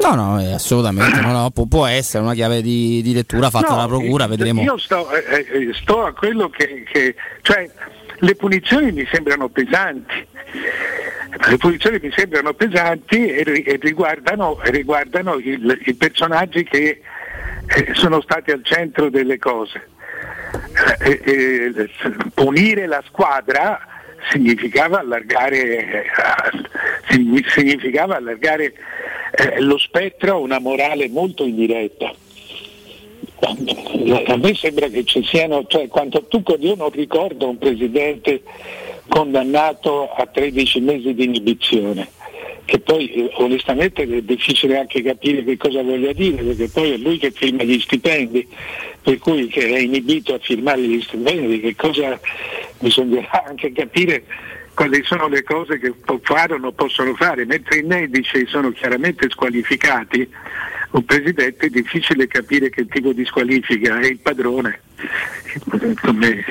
[0.00, 3.74] No, no, assolutamente, no, no, può, può essere una chiave di, di lettura fatta No,
[3.76, 4.62] dalla procura, vedremo.
[4.62, 7.68] Io sto, eh, sto a quello che, che- cioè
[8.18, 10.26] le punizioni mi sembrano pesanti.
[11.48, 17.00] Le punizioni mi sembrano pesanti e, e riguardano, riguardano il- i personaggi che
[17.92, 19.88] sono stati al centro delle cose.
[21.00, 21.90] Eh, eh, eh,
[22.32, 23.80] punire la squadra
[24.30, 26.04] significava allargare, eh,
[27.08, 28.74] signi- significava allargare
[29.32, 32.12] eh, lo spettro a una morale molto indiretta.
[33.40, 38.42] A me sembra che ci siano, cioè quanto tu io non ricordo un presidente
[39.08, 42.08] condannato a 13 mesi di inibizione,
[42.64, 46.96] che poi eh, onestamente è difficile anche capire che cosa voglia dire, perché poi è
[46.96, 48.46] lui che firma gli stipendi,
[49.02, 52.18] per cui che è inibito a firmare gli stipendi, che cosa
[52.78, 54.24] bisognerà anche capire
[54.74, 58.70] quali sono le cose che può fare o non possono fare, mentre i medici sono
[58.72, 60.28] chiaramente squalificati,
[60.90, 64.80] un presidente è difficile capire che tipo di squalifica è il padrone.
[66.00, 66.44] Come-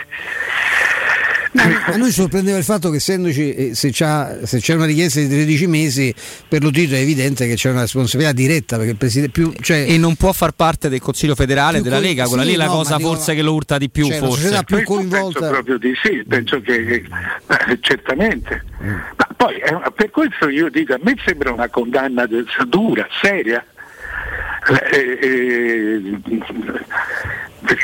[1.86, 5.28] A noi sorprendeva il fatto che essendoci, eh, se, c'ha- se c'è una richiesta di
[5.28, 6.14] 13 mesi,
[6.48, 9.86] per lo Tito è evidente che c'è una responsabilità diretta perché il presidente più, cioè,
[9.88, 12.66] E non può far parte del Consiglio federale della Lega, quella sì, lì è la
[12.66, 14.06] no, cosa ma dico- forse che lo urta di più.
[14.08, 14.42] cioè, la forse.
[14.42, 15.40] società più Questo coinvolta.
[15.40, 18.64] Penso proprio di sì, penso che eh, certamente.
[18.80, 22.28] Ma poi eh, per questo io dico, a me sembra una condanna
[22.68, 23.64] dura, seria.
[24.92, 26.02] Eh, eh,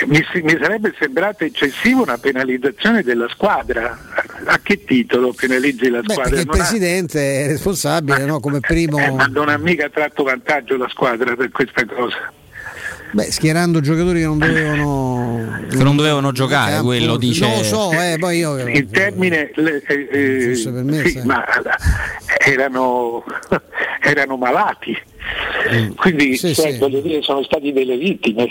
[0.07, 3.97] mi, mi sarebbe sembrata eccessiva una penalizzazione della squadra.
[4.45, 6.23] A che titolo penalizzi la Beh, squadra?
[6.35, 8.39] perché il Non ha- presidente è responsabile no?
[8.39, 8.97] come primo.
[8.99, 12.31] eh, ma non ha mica tratto vantaggio la squadra per questa cosa.
[13.11, 15.65] Beh, schierando giocatori che non dovevano.
[15.67, 17.45] Che non dovevano giocare, campo, quello dice.
[17.47, 18.55] Non lo so, eh, poi io.
[18.67, 21.43] Il termine le- eh, eh, me, sì, ma
[22.45, 23.23] erano,
[24.01, 24.95] erano malati.
[25.95, 26.33] Quindi Mm.
[26.33, 26.77] Sì, cioè, sì.
[26.77, 28.47] voglio dire, sono stati delle vittime.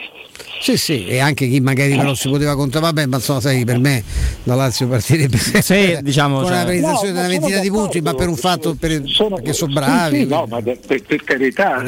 [0.60, 3.78] Sì, sì, e anche chi magari però si poteva contare, vabbè, ma insomma, sai, per
[3.78, 4.02] me
[4.44, 7.70] la Lazio partirebbe sempre diciamo, con cioè- una penalizzazione No, di una sono ventina di
[7.70, 10.16] punti, ma per un fatto per- perché sono bravi.
[10.16, 11.82] Sì, sì, no, ma per, per- carità,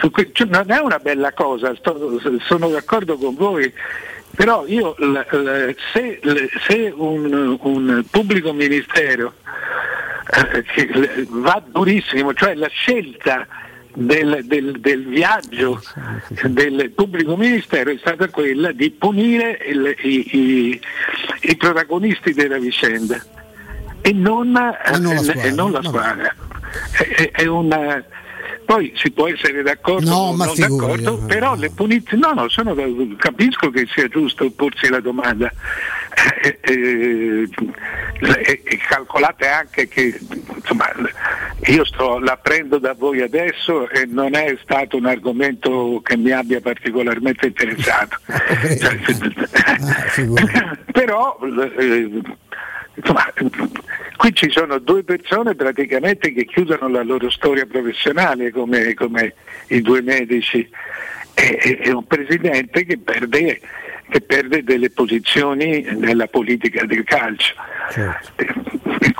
[0.00, 3.72] su que- cioè, non è una bella cosa, sto- sono d'accordo con voi.
[4.34, 9.32] Però io l- l- se, l- se un, un pubblico ministero
[10.52, 13.46] eh, che l- va durissimo, cioè la scelta
[13.98, 15.82] del, del- del viaggio
[16.44, 20.80] del pubblico ministero è stata quella di punire il- i, i-
[21.42, 23.18] i protagonisti della vicenda
[24.02, 24.54] e non,
[25.46, 26.34] E non la squadra.
[26.92, 28.04] È- è- è una-
[28.66, 31.26] poi si può essere d'accordo No, o non figurati, d'accordo, no.
[31.26, 32.74] però le punizioni, no, no, sono,
[33.16, 35.50] capisco che sia giusto porsi la domanda.
[36.42, 37.48] Eh, eh,
[38.20, 40.18] e, e calcolate anche che
[40.54, 40.90] insomma,
[41.66, 46.32] io sto, la prendo da voi adesso e non è stato un argomento che mi
[46.32, 48.18] abbia particolarmente interessato.
[50.16, 50.34] Cioè,
[50.92, 51.38] però
[51.78, 52.20] eh,
[52.96, 53.32] insomma,
[54.16, 59.34] qui ci sono due persone praticamente che chiudono la loro storia professionale come, come
[59.68, 60.68] i due medici
[61.34, 63.60] e, e- un presidente che perde,
[64.08, 67.54] che perde delle posizioni nella politica del calcio.
[67.94, 69.14] Eh,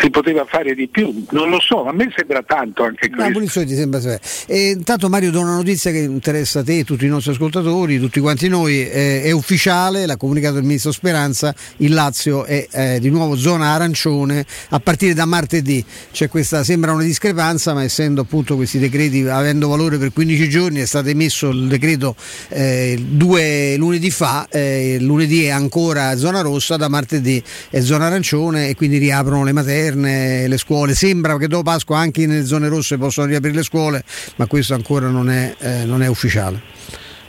[0.00, 3.32] Si poteva fare di più, non lo so, a me sembra tanto anche questo.
[3.32, 4.00] punizione ti sembra.
[4.46, 8.20] E intanto Mario do una notizia che interessa a te, tutti i nostri ascoltatori, tutti
[8.20, 13.10] quanti noi, eh, è ufficiale, l'ha comunicato il ministro Speranza, il Lazio è eh, di
[13.10, 15.84] nuovo zona arancione a partire da martedì.
[16.12, 20.80] C'è questa, sembra una discrepanza, ma essendo appunto questi decreti avendo valore per 15 giorni
[20.80, 22.14] è stato emesso il decreto
[22.48, 28.67] eh, due lunedì fa, eh, lunedì è ancora zona rossa, da martedì è zona arancione
[28.68, 30.94] e quindi riaprono le materne, le scuole.
[30.94, 34.04] Sembra che dopo Pasqua anche nelle zone rosse possono riaprire le scuole,
[34.36, 36.60] ma questo ancora non è, eh, non è ufficiale.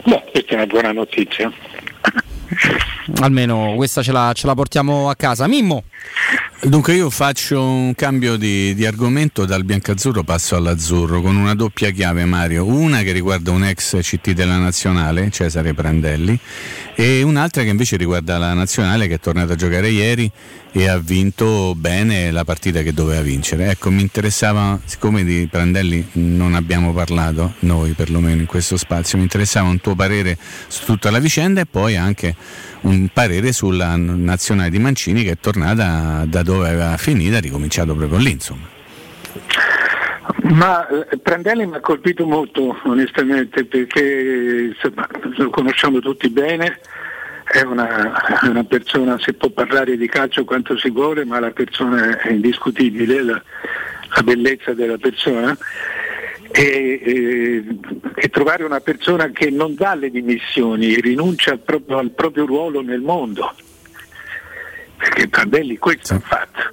[0.04, 1.50] Beh, questa è una buona notizia.
[3.20, 5.46] Almeno questa ce la, ce la portiamo a casa.
[5.46, 5.84] Mimmo.
[6.62, 11.88] Dunque io faccio un cambio di, di argomento dal biancazzurro passo all'azzurro con una doppia
[11.88, 16.38] chiave Mario, una che riguarda un ex CT della nazionale, Cesare Prandelli,
[16.94, 20.30] e un'altra che invece riguarda la nazionale che è tornata a giocare ieri
[20.72, 23.70] e ha vinto bene la partita che doveva vincere.
[23.70, 29.24] Ecco, mi interessava, siccome di Prandelli non abbiamo parlato, noi perlomeno in questo spazio, mi
[29.24, 30.36] interessava un tuo parere
[30.68, 32.34] su tutta la vicenda e poi anche
[32.82, 37.94] un parere sulla nazionale di Mancini che è tornata da dove aveva finito, ha ricominciato
[37.94, 38.68] proprio lì, insomma.
[40.42, 45.06] Ma eh, Prandelli mi ha colpito molto onestamente perché insomma,
[45.36, 46.80] lo conosciamo tutti bene,
[47.50, 52.20] è una, una persona, si può parlare di calcio quanto si vuole, ma la persona
[52.20, 53.42] è indiscutibile, la,
[54.14, 55.56] la bellezza della persona.
[56.52, 57.64] E, e-
[58.14, 62.82] e trovare una persona che non dà le dimissioni, rinuncia al proprio, al proprio ruolo
[62.82, 63.54] nel mondo,
[64.96, 66.72] perché Prandelli questo ha fatto.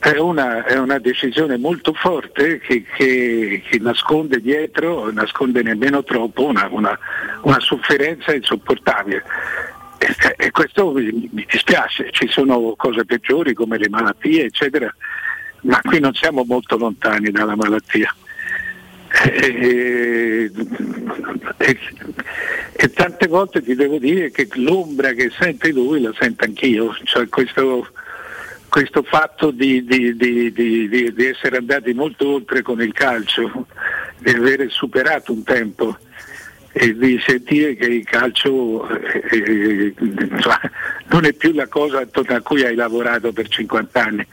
[0.00, 6.46] È una, è una decisione molto forte che, che- che nasconde dietro, nasconde nemmeno troppo,
[6.46, 6.98] una, una-
[7.42, 9.22] una sofferenza insopportabile.
[9.98, 10.14] E,
[10.46, 14.92] e questo mi, mi dispiace, ci sono cose peggiori come le malattie, eccetera,
[15.62, 18.14] ma qui non siamo molto lontani dalla malattia.
[19.24, 20.50] E,
[21.58, 21.78] e-
[22.72, 27.28] e tante volte ti devo dire che l'ombra che sente lui la sento anch'io, cioè
[27.28, 27.88] questo,
[28.70, 33.66] questo fatto di, di- di- di- essere andati molto oltre con il calcio,
[34.18, 35.98] di aver superato un tempo
[36.72, 40.60] e di sentire che il calcio eh, eh, insomma,
[41.08, 44.26] non è più la cosa attorno a cui hai lavorato per 50 anni,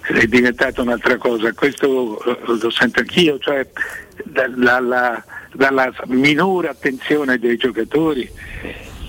[0.00, 1.52] è diventata un'altra cosa.
[1.52, 3.68] Questo eh, lo sento anch'io, cioè
[4.24, 5.22] dalla,
[5.52, 8.28] dalla minore attenzione dei giocatori,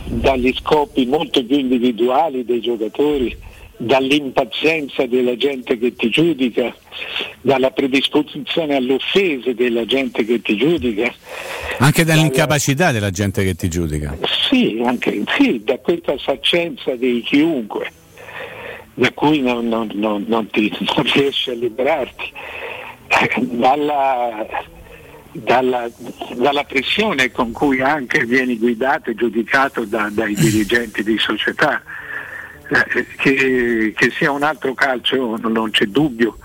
[0.03, 3.47] dagli scopi molto più individuali dei giocatori,
[3.81, 6.75] dall'impazienza della gente che ti giudica,
[7.41, 11.13] dalla predisposizione alle offese della gente che ti giudica.
[11.77, 14.17] Anche dall'incapacità della gente che ti giudica.
[14.49, 17.89] Sì, anche, sì, da questa saccenza di chiunque,
[18.95, 20.69] da cui non, non- non- non ti,
[21.13, 22.31] riesci a liberarti,
[23.43, 24.45] dalla,
[25.31, 25.89] dalla-
[26.35, 31.81] dalla pressione con cui anche vieni guidato e giudicato da- dai dirigenti di società.
[32.71, 36.37] Eh, Che, che sia un altro calcio non- c'è dubbio.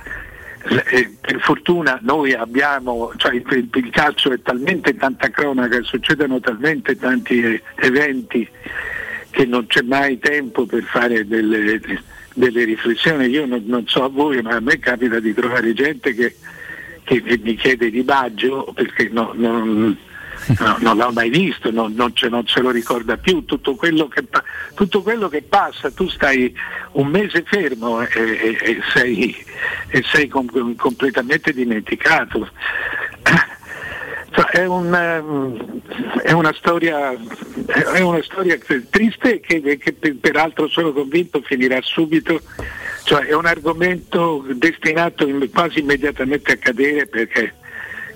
[0.91, 6.97] Eh, Per fortuna noi abbiamo, cioè il, il calcio è talmente tanta cronaca, succedono talmente
[6.97, 8.49] tanti eh, eventi
[9.31, 11.81] che non c'è mai tempo per fare delle,
[12.33, 13.27] delle riflessioni.
[13.27, 16.35] Io non, non so a voi, ma a me capita di trovare gente che,
[17.05, 19.95] che mi chiede di Baggio perché no- non,
[20.59, 23.45] no- non l'ho mai visto, non, non ce, non se lo ricorda più.
[23.45, 24.25] Tutto quello che,
[24.75, 26.55] tutto quello che passa, tu stai
[26.93, 29.37] un mese fermo e, e- e sei,
[29.89, 32.49] e sei com- completamente dimenticato.
[34.37, 35.81] Cioè, È, un, ehm,
[36.23, 37.13] è una storia,
[37.93, 38.59] è una storia
[38.91, 42.41] triste che, che per- peraltro sono convinto finirà subito,
[43.05, 47.55] cioè è un argomento destinato in- quasi immediatamente a cadere perché,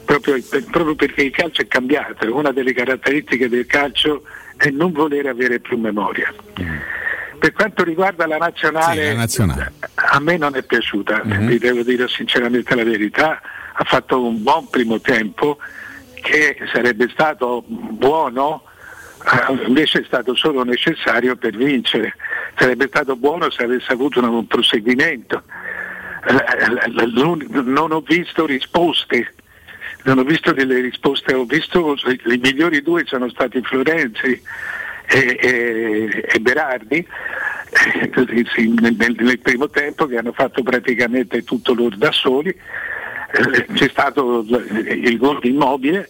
[0.09, 4.23] proprio, proprio perché il calcio è cambiato, una delle caratteristiche del calcio
[4.57, 6.33] è non voler avere più memoria.
[7.39, 9.73] Per quanto riguarda la nazionale, Sì, la nazionale.
[9.95, 13.39] a me non è piaciuta, vi devo dire sinceramente la verità,
[13.75, 15.59] ha fatto un buon primo tempo
[16.23, 18.63] che sarebbe stato buono,
[19.25, 22.15] eh, invece è stato solo necessario per vincere,
[22.57, 25.43] sarebbe stato buono se avesse avuto un, proseguimento.
[26.27, 27.07] Eh,
[27.63, 29.35] Non ho visto risposte,
[30.05, 34.41] non ho visto delle risposte, ho visto i migliori due sono stati Florenzi
[35.11, 36.97] e, e- e Berardi
[37.71, 42.49] eh, sì, nel, nel- nel primo tempo che hanno fatto praticamente tutto loro da soli.
[42.51, 46.09] Eh, C'è stato il gol di immobile,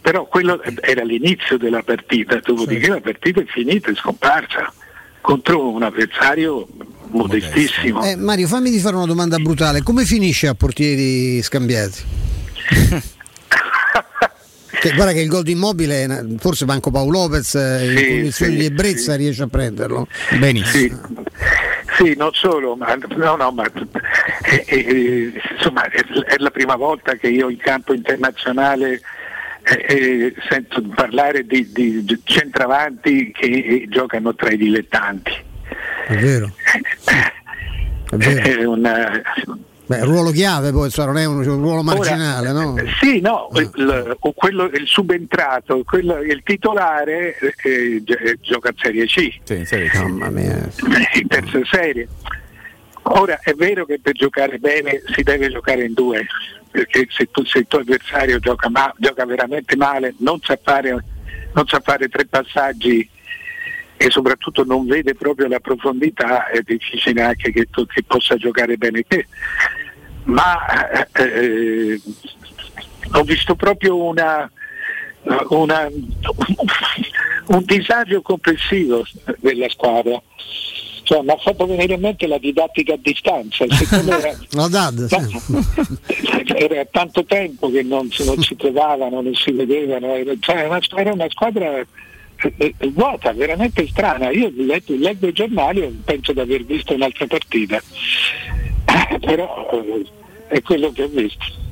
[0.00, 4.72] però quello era l'inizio della partita, dopodiché la partita è finita, è scomparsa
[5.20, 6.68] contro un avversario
[7.08, 8.04] modestissimo.
[8.04, 9.82] Eh, Mario, fammi di fare una domanda brutale.
[9.82, 12.02] Come finisce a portieri scambiati?
[14.80, 18.52] Che, guarda che il gol di immobile, forse Banco Paolo Lopez eh, in Sì, condizioni
[18.52, 20.06] sì, di ebbrezza riesce a prenderlo.
[20.64, 20.94] Sì,
[21.96, 23.64] sì, non solo, ma, no, no, ma
[24.44, 29.00] eh, eh, insomma, è, è la prima volta che io in campo internazionale
[29.62, 35.32] eh, eh, sento parlare di, di centravanti che eh, giocano tra i dilettanti.
[36.08, 36.52] È vero.
[38.10, 38.70] È vero.
[38.70, 39.22] Una-
[39.86, 42.76] Beh, il ruolo chiave poi insomma, non è un, un ruolo marginale, no?
[42.78, 48.74] Eh, Sì, no, il, o quello, il subentrato, quello- il titolare eh, eh, gioca a
[48.80, 49.40] Serie C.
[50.08, 50.68] Mamma mia.
[51.20, 52.08] in terza serie.
[53.02, 56.24] Ora è vero che per giocare bene si deve giocare in due,
[56.70, 61.04] perché se, tu, se il tuo avversario gioca, ma- gioca veramente male, non sa, fare,
[61.52, 63.06] non sa fare tre passaggi
[63.96, 68.76] e soprattutto non vede proprio la profondità, è difficile anche che, tu, che possa giocare
[68.76, 69.26] bene te.
[70.24, 72.00] Ma eh,
[73.12, 74.50] ho visto proprio una,
[75.50, 75.88] una-
[77.46, 79.04] un disagio complessivo
[79.38, 80.20] della squadra.
[81.04, 83.64] Cioè, mi ha fatto venire in mente la didattica a distanza.
[83.64, 85.06] Era, La DAD,
[86.56, 90.66] era tanto tempo che non, si- non si trovavano, non si vedevano, era, cioè,
[90.96, 91.84] era una squadra
[92.56, 94.30] eh, eh, vuota, veramente strana.
[94.30, 97.80] Io leggo, leggo i giornali e penso di aver visto un'altra partita,
[98.86, 100.06] Eh, però eh,
[100.48, 101.62] è quello che ho visto.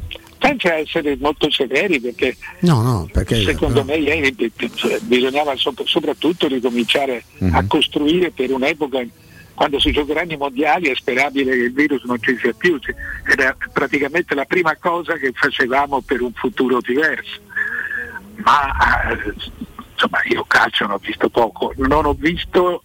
[0.41, 4.35] Senza essere molto severi perché No, no, perché secondo me ieri
[4.75, 7.23] cioè, bisognava sop- soprattutto ricominciare
[7.53, 9.07] a costruire per un'epoca
[9.55, 12.81] quando si giocheranno i mondiali è sperabile che il virus non ci sia più,
[13.25, 17.39] era praticamente la prima cosa che facevamo per un futuro diverso.
[18.37, 19.35] Ma eh,
[20.03, 22.83] insomma io calcio ne ho visto poco, non ho visto,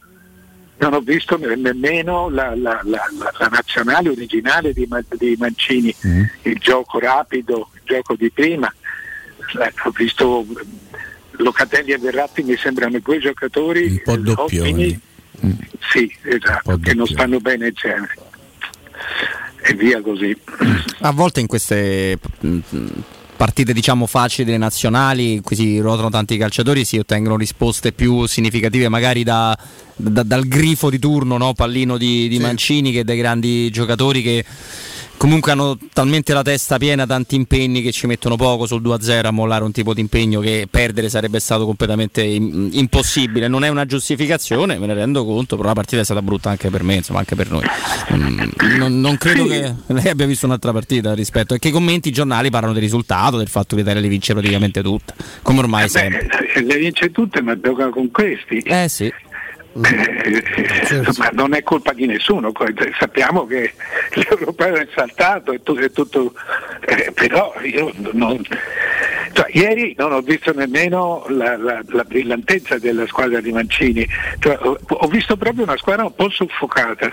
[0.77, 5.35] non ho visto ne- nemmeno la, la- la- la- la nazionale originale di, Ma- di
[5.39, 5.93] Mancini,
[6.43, 8.71] il gioco rapido, il gioco di prima.
[9.59, 10.45] Eh, ho visto
[11.39, 14.69] Locatelli e Verratti mi sembrano due giocatori Un po' doppioni.
[14.69, 14.99] ottimi.
[15.91, 18.09] Sì, esatto, che non stanno bene insieme.
[19.61, 20.35] E via così.
[21.01, 22.17] A volte in queste
[23.37, 28.25] partite diciamo facili delle nazionali, in cui si ruotano tanti calciatori, si ottengono risposte più
[28.25, 29.57] significative magari da,
[29.97, 31.53] da- dal grifo di turno, no?
[31.53, 34.45] pallino di, di Mancini che dai grandi giocatori che
[35.17, 39.31] comunque hanno talmente la testa piena tanti impegni che ci mettono poco sul 2-0 a
[39.31, 43.87] mollare un tipo di impegno che perdere sarebbe stato completamente im- impossibile non è una
[43.87, 47.17] giustificazione me ne rendo conto però la partita è stata brutta anche per me insomma
[47.19, 47.63] anche per noi
[48.13, 48.39] Mm,
[48.77, 49.49] non, non credo Sì.
[49.49, 52.81] che lei abbia visto un'altra partita rispetto e che i commenti i giornali parlano del
[52.83, 57.11] risultato del fatto che l'Italia le vince praticamente tutte come ormai sempre Beh, le vince
[57.11, 58.57] tutte ma gioca con questi.
[58.59, 59.11] eh sì
[59.83, 60.43] Eh,
[61.17, 62.65] ma non è colpa di nessuno, co-
[62.97, 63.73] sappiamo che
[64.15, 66.33] l'europeo è saltato e tutto, è tutto
[66.87, 68.41] eh, però io non,
[69.33, 74.07] cioè, ieri non ho visto nemmeno la, la- la brillantezza della squadra di Mancini,
[74.39, 77.11] Cioè, ho, ho visto proprio una squadra un po' soffocata.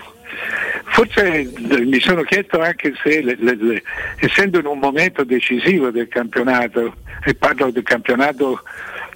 [0.85, 1.49] Forse eh,
[1.85, 3.83] mi sono chiesto anche se, le- le- le-
[4.17, 8.61] essendo in un momento decisivo del campionato, e parlo del campionato,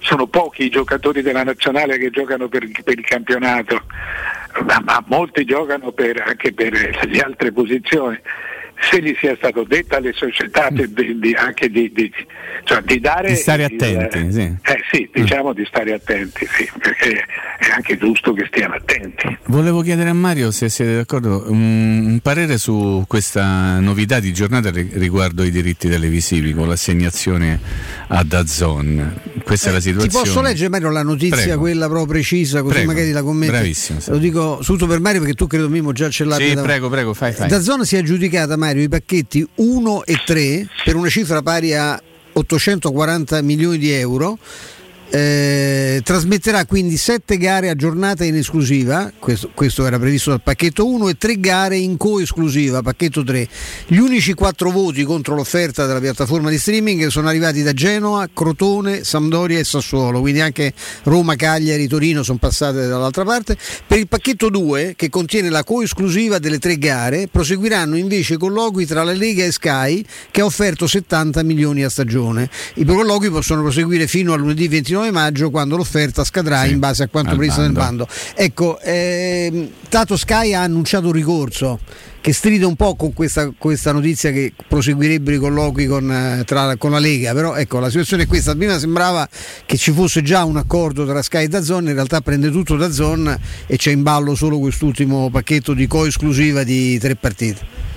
[0.00, 3.82] sono pochi i giocatori della nazionale che giocano per, per il campionato,
[4.64, 8.18] ma, ma molti giocano per- anche per le altre posizioni.
[8.82, 10.88] Se gli sia stato detto alle società di,
[11.18, 12.10] di- anche di, di-
[12.64, 14.40] cioè di dare Di stare il- attenti, sì.
[14.40, 17.12] eh sì, diciamo di stare attenti, sì, perché
[17.58, 19.36] è anche giusto che stiano attenti.
[19.46, 24.70] Volevo chiedere a Mario se siete d'accordo un, un parere su questa novità di giornata
[24.70, 27.60] ri- riguardo i diritti televisivi con l'assegnazione
[28.08, 29.20] a Dazon.
[29.44, 30.24] Questa è la Ti situazione.
[30.24, 31.60] posso leggere Mario la notizia, Prego.
[31.60, 32.92] quella proprio precisa, così Prego.
[32.92, 33.52] magari la commenti.
[33.54, 34.10] Bravissimo, sì.
[34.10, 36.68] Lo dico subito per Mario perché tu credo Mimo già ce l'abbia Sì, davanti.
[36.70, 37.48] prego, prego, fai, fai.
[37.48, 41.74] Da zona si è aggiudicata Mario i pacchetti 1 e 3 per una cifra pari
[41.74, 42.00] a
[42.32, 44.38] 840 milioni di euro.
[45.12, 50.86] Eh, trasmetterà quindi 7 gare a giornata in esclusiva, questo, questo era previsto dal pacchetto
[50.86, 53.48] 1, e 3 gare in coesclusiva, pacchetto 3.
[53.88, 59.02] Gli unici 4 voti contro l'offerta della piattaforma di streaming sono arrivati da Genoa, Crotone,
[59.02, 60.72] Sampdoria e Sassuolo, quindi anche
[61.02, 63.56] Roma, Cagliari, Torino sono passate dall'altra parte.
[63.84, 68.86] Per il pacchetto 2, che contiene la coesclusiva delle tre gare, proseguiranno invece i colloqui
[68.86, 72.48] tra la Lega e Sky, che ha offerto 70 milioni a stagione.
[72.74, 77.08] I colloqui possono proseguire fino a lunedì 29 maggio, quando l'offerta scadrà in base a
[77.08, 78.06] quanto previsto nel bando.
[78.34, 81.80] Ecco, ehm, Tato Sky ha annunciato un ricorso
[82.20, 86.76] che stride un po' con questa, questa notizia che proseguirebbero i colloqui con, eh, tra-
[86.76, 89.26] con la Lega, però ecco la situazione è questa, prima sembrava
[89.64, 93.38] che ci fosse già un accordo tra Sky e Dazon, in realtà prende tutto Dazon
[93.66, 97.88] e c'è in ballo solo quest'ultimo pacchetto di coesclusiva di tre partite.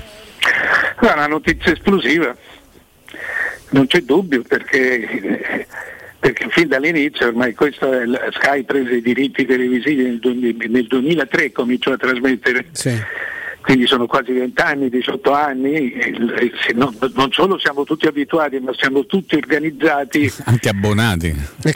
[1.00, 2.34] È una notizia esplosiva,
[3.72, 5.68] non c'è dubbio perché,
[6.24, 11.52] perché fin dall'inizio ormai questo è il- Sky prese i diritti televisivi nel, nel 2003
[11.52, 12.66] cominciò a trasmettere.
[13.60, 17.84] Quindi sono quasi 20 anni, 18 anni, e il- e se no- non solo siamo
[17.86, 21.34] tutti abituati, ma siamo tutti organizzati Anche abbonati.
[21.62, 21.74] per,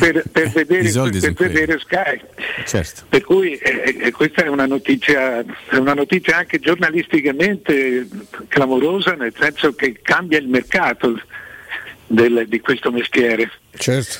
[0.00, 0.90] per- per vedere,
[1.32, 2.20] per vedere Sky.
[2.66, 3.02] Certo.
[3.08, 8.08] Per cui eh, eh, questa è una, notizia, è una notizia anche giornalisticamente
[8.48, 11.20] clamorosa, nel senso che cambia il mercato
[12.06, 13.50] del- di questo mestiere.
[13.76, 14.18] Certo.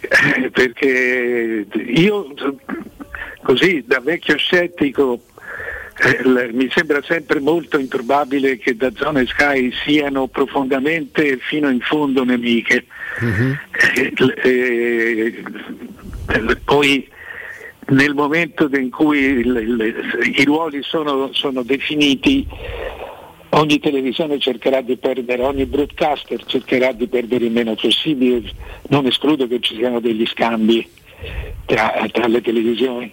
[0.00, 2.34] Eh, Perché io
[3.42, 5.22] così da vecchio scettico
[5.96, 11.80] eh, mi sembra sempre molto improbabile che da zona e Sky siano profondamente fino in
[11.80, 12.84] fondo nemiche.
[13.94, 15.42] Eh, eh,
[16.64, 17.08] poi
[17.86, 22.46] nel momento in cui il- il- i ruoli sono, sono definiti
[23.54, 28.42] ogni televisione cercherà di perdere, ogni broadcaster cercherà di perdere il meno possibile,
[28.88, 30.86] non escludo che ci siano degli scambi
[31.66, 33.10] tra, tra le televisioni,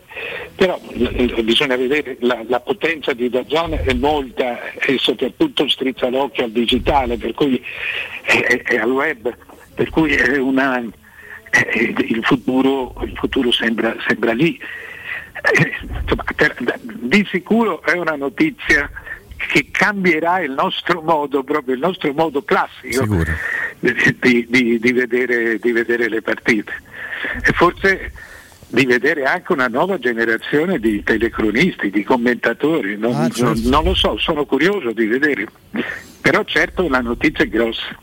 [0.56, 6.44] però eh, bisogna vedere la, la potenza di Dazon è molta e soprattutto strizza l'occhio
[6.46, 7.62] al digitale, per cui
[8.24, 9.34] è, è- è al web,
[9.74, 14.60] per cui è una, eh, il, futuro, il futuro sembra, sembra lì.
[15.44, 18.90] Eh, insomma, per- di sicuro è una notizia
[19.52, 23.04] che cambierà il nostro modo, proprio il nostro modo classico
[23.80, 26.72] di, di- di vedere, di vedere le partite
[27.44, 28.14] e forse
[28.68, 33.44] di vedere anche una nuova generazione di telecronisti, di commentatori, non, Ah, certo.
[33.44, 35.46] non- non lo so, sono curioso di vedere,
[36.22, 37.94] però certo la notizia è grossa.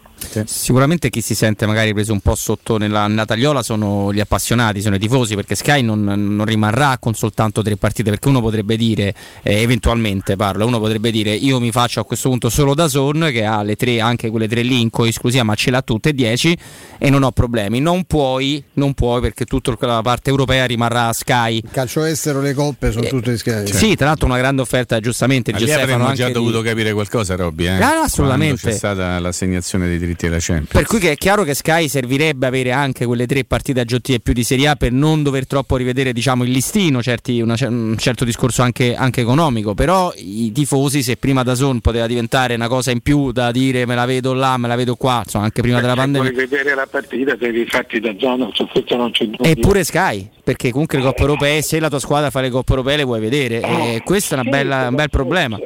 [0.47, 4.81] Sicuramente chi si sente magari preso un po' sotto nella, nella tagliola sono gli appassionati,
[4.81, 8.77] sono i tifosi, perché Sky non, non rimarrà con soltanto tre partite, perché uno potrebbe
[8.77, 12.89] dire, eh, eventualmente parlo, uno potrebbe dire io mi faccio a questo punto solo da
[12.89, 16.11] Zone, che ha le tre, anche quelle tre lì in co-esclusiva, ma ce l'ha tutte
[16.11, 16.57] e dieci
[16.99, 17.81] e non ho problemi.
[17.81, 21.63] Non puoi, non puoi perché tutta la parte europea rimarrà a Sky.
[21.71, 23.67] Calcio estero, le coppe sono Eh, tutte Sky.
[23.73, 26.93] Sì, tra l'altro una grande offerta giustamente Ma di lì avremmo già di- dovuto capire
[26.93, 27.67] qualcosa, Robby.
[27.67, 27.71] Eh?
[27.81, 28.61] Ah, no, assolutamente.
[28.61, 30.71] Quando c'è stata l'assegnazione dei diritti della Champions.
[30.73, 34.33] Per cui che è chiaro che Sky servirebbe avere anche quelle tre partite aggiuntive più
[34.33, 37.97] di Serie A per non dover troppo rivedere diciamo, il listino, certi- una cer- un
[37.99, 42.69] certo discorso anche, anche economico, però i tifosi se prima da Zone poteva diventare una
[42.69, 45.63] cosa in più da dire me la vedo là, me la vedo qua, insomma anche
[45.63, 46.31] prima della Se pandemia.
[46.33, 49.45] vuoi vedere la partita devi farti da zona, su questo non c'è dubbio.
[49.45, 52.97] Eppure Sky, perché comunque le coppe europee, se la tua squadra fa le coppe europee
[52.97, 55.59] le vuoi vedere, e questo è una bella- un bel problema.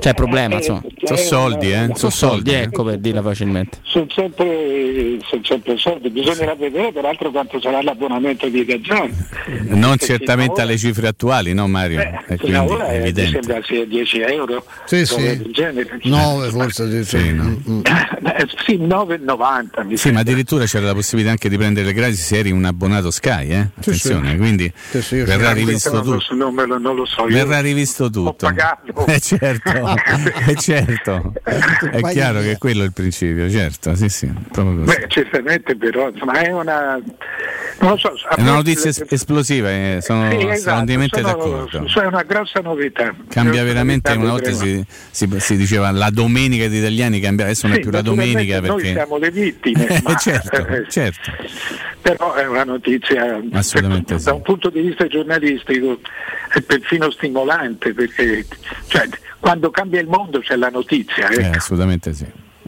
[0.00, 0.80] Cioè problema, insomma.
[1.02, 1.90] Sono soldi, eh?
[1.94, 3.78] Sono soldi, ecco per dirla facilmente.
[3.82, 9.26] Sono sempre, sono sempre soldi, bisognerà vedere peraltro quanto sarà l'abbonamento di Gazzon.
[9.68, 12.00] Non certamente alle cifre attuali, no Mario?
[12.00, 13.30] e Fino quindi ora è eh, mi evidente.
[13.42, 15.16] sembra sia 10 euro, Sì, sì.
[15.20, 15.98] del genere.
[16.02, 17.22] 9 forse addirittura.
[17.22, 17.82] Sì, no?
[17.84, 22.24] Eh, sì, 9,90 mi Sì, ma addirittura c'era la possibilità anche di prendere le gratis
[22.24, 23.68] se eri un abbonato Sky, eh?
[23.80, 24.08] Sì, sì.
[24.08, 26.20] Attenzione, quindi Sì, sì, io verrà rivisto non lo, tutto.
[26.20, 27.24] so, non, lo, non lo so.
[27.24, 28.32] Verrà rivisto tutto.
[28.46, 29.06] pagato.
[29.08, 29.70] Eh certo,
[30.48, 31.32] eh, certo.
[31.90, 34.98] È chiaro che quello è il principio, certo, sì, sì, proprio così.
[34.98, 37.00] Beh, certamente però, insomma, è una...
[37.80, 41.88] Non lo so, È una notizia es- esplosiva, eh, sono Sì, esatto, assolutamente sono- d'accordo.
[41.88, 43.14] sono- È una grossa novità.
[43.28, 47.66] Cambia veramente, novità, una volta si, si- si diceva la domenica degli italiani cambia, adesso
[47.66, 48.92] non è Sì, più la domenica Noi perché...
[48.92, 51.30] siamo le vittime, ma, certo, eh, certo.
[52.02, 56.00] però è una notizia Assolutamente da un punto di vista giornalistico
[56.52, 58.44] è perfino stimolante perché
[58.88, 59.08] cioè,
[59.40, 61.28] quando cambia il mondo c'è la notizia.
[61.28, 61.56] Eh, ecco.
[61.56, 62.26] assolutamente sì.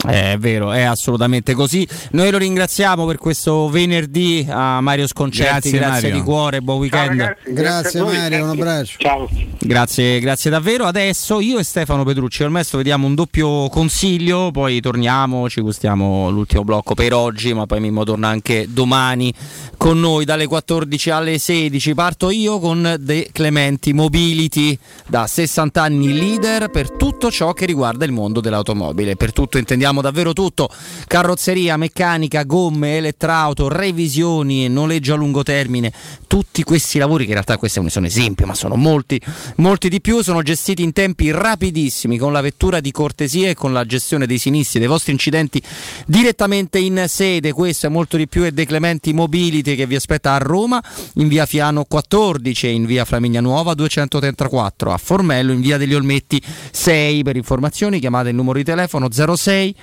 [0.09, 1.86] Eh, È vero, è assolutamente così.
[2.12, 6.14] Noi lo ringraziamo per questo venerdì a Mario Sconcerti, Grazie, grazie, Mario.
[6.16, 7.36] di cuore, buon weekend.
[7.48, 8.97] Grazie Mario, un abbraccio.
[8.98, 9.28] Ciao.
[9.59, 10.86] Grazie, grazie davvero.
[10.86, 16.31] Adesso io e Stefano Petrucci al Mesto vediamo un doppio consiglio, poi torniamo, ci gustiamo
[16.31, 19.32] l'ultimo blocco per oggi, ma poi Mimmo torna anche domani
[19.77, 21.94] con noi dalle 14 alle 16.
[21.94, 28.06] Parto io con De Clementi Mobility, da 60 anni leader per tutto ciò che riguarda
[28.06, 29.16] il mondo dell'automobile.
[29.16, 30.68] Per tutto intendiamo davvero tutto:
[31.08, 35.92] carrozzeria, meccanica, gomme, elettrauto, revisioni, noleggio a lungo termine.
[36.28, 39.20] Tutti questi lavori, che in realtà questi sono esempi, ma sono molti,
[39.56, 43.72] molti di più, sono gestiti in tempi rapidissimi con la vettura di cortesia e con
[43.72, 45.60] la gestione dei sinistri, dei vostri incidenti
[46.06, 47.52] direttamente in sede.
[47.52, 50.82] Questo e molto di più è De Clementi Mobility che vi aspetta a Roma
[51.14, 55.94] in via Fiano 14 e in via Flaminia Nuova 234, a Formello in via degli
[55.94, 56.40] Olmetti
[56.70, 57.22] 6.
[57.22, 59.74] Per informazioni chiamate il numero di telefono 06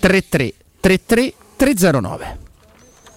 [0.00, 2.45] 33 33 309.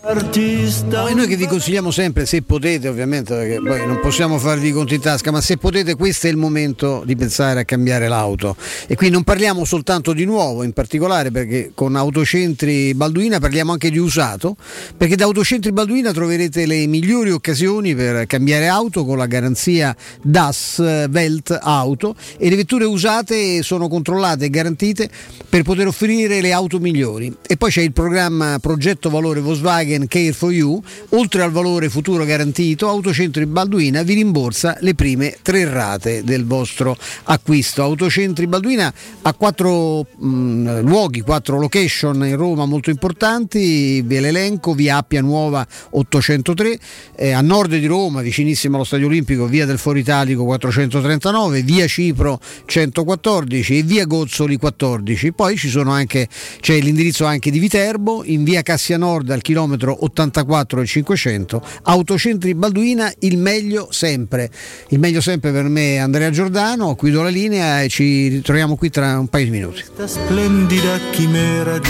[0.02, 4.70] No, e noi che vi consigliamo sempre, se potete ovviamente, perché poi non possiamo farvi
[4.70, 8.08] i conti in tasca, ma se potete questo è il momento di pensare a cambiare
[8.08, 8.56] l'auto.
[8.88, 13.92] E qui non parliamo soltanto di nuovo, in particolare perché con Autocentri Balduina parliamo anche
[13.92, 14.56] di usato,
[14.96, 20.78] perché da Autocentri Balduina troverete le migliori occasioni per cambiare auto con la garanzia DAS
[21.12, 25.10] Welt Auto e le vetture usate sono controllate e garantite
[25.50, 27.36] per poter offrire le auto migliori.
[27.46, 32.26] E poi c'è il programma Progetto Valore Volkswagen Care for You, oltre al valore futuro
[32.26, 37.82] garantito, Autocentri Balduina vi rimborsa le prime tre rate del vostro acquisto.
[37.84, 44.98] Autocentri Balduina ha quattro mh, luoghi, quattro location in Roma molto importanti, ve l'elenco, via
[44.98, 46.80] Appia Nuova 803,
[47.16, 51.88] eh, a nord di Roma, vicinissimo allo Stadio Olimpico, via del Foro Italico 439, via
[51.88, 55.32] Cipro 114 e via Gozzoli 14.
[55.32, 61.62] Poi c'è l'indirizzo anche di Viterbo, in via Cassia Nord al chilometro 84 e 500,
[61.84, 64.50] Autocentri Balduina, il meglio sempre.
[64.90, 68.90] Il meglio sempre per me Andrea Giordano, qui do la linea e ci ritroviamo qui
[68.90, 69.84] tra un paio di minuti.
[70.06, 71.90] Splendida chimera di...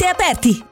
[0.00, 0.71] aperti.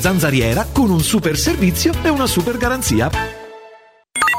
[0.00, 3.43] zanzariera con un super servizio e una super garanzia.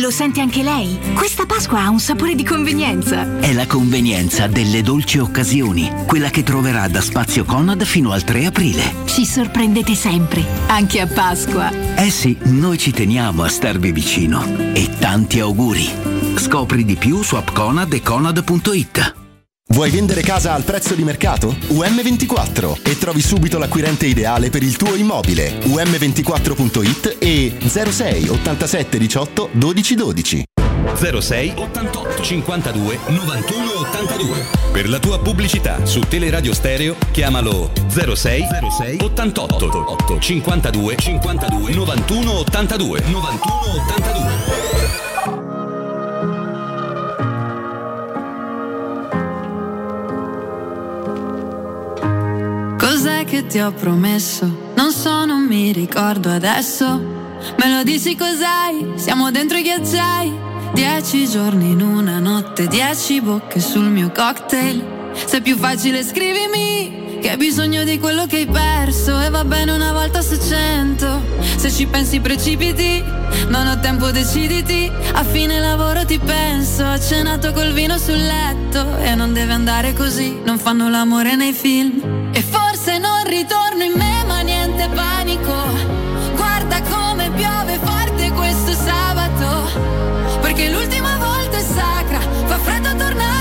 [0.00, 0.98] Lo sente anche lei?
[1.14, 3.38] Questa Pasqua ha un sapore di convenienza.
[3.38, 8.46] È la convenienza delle dolci occasioni, quella che troverà da Spazio Conad fino al 3
[8.46, 8.94] aprile.
[9.06, 11.70] Ci sorprendete sempre, anche a Pasqua.
[11.96, 14.44] Eh sì, noi ci teniamo a starvi vicino.
[14.72, 15.88] E tanti auguri.
[16.36, 19.19] Scopri di più su appconad e conad.it.
[19.72, 21.54] Vuoi vendere casa al prezzo di mercato?
[21.68, 25.60] UM24 e trovi subito l'acquirente ideale per il tuo immobile.
[25.60, 30.44] UM24.it e 06 87 18 12 12.
[30.96, 34.46] 06 88 52 91 82.
[34.72, 42.32] Per la tua pubblicità su Teleradio Stereo chiamalo 06 06 88 8 52 52 91
[42.32, 43.54] 82 91
[43.86, 44.89] 82.
[53.02, 54.72] Cos'è che ti ho promesso?
[54.74, 56.84] Non so, non mi ricordo adesso.
[57.56, 58.92] Me lo dici cos'hai?
[58.96, 60.30] Siamo dentro i ghiacciai.
[60.74, 64.84] Dieci giorni in una notte, dieci bocche sul mio cocktail.
[65.14, 69.46] Se è più facile scrivimi che hai bisogno di quello che hai perso e va
[69.46, 71.22] bene una volta su cento.
[71.56, 73.02] Se ci pensi precipiti,
[73.48, 74.92] non ho tempo deciditi.
[75.14, 79.94] A fine lavoro ti penso, ho cenato col vino sul letto e non deve andare
[79.94, 82.28] così, non fanno l'amore nei film.
[82.32, 82.69] E forse
[83.30, 85.54] ritorno in me, ma niente panico.
[86.34, 90.40] Guarda come piove forte questo sabato.
[90.40, 93.39] Perché l'ultima volta è sacra, fa freddo tornare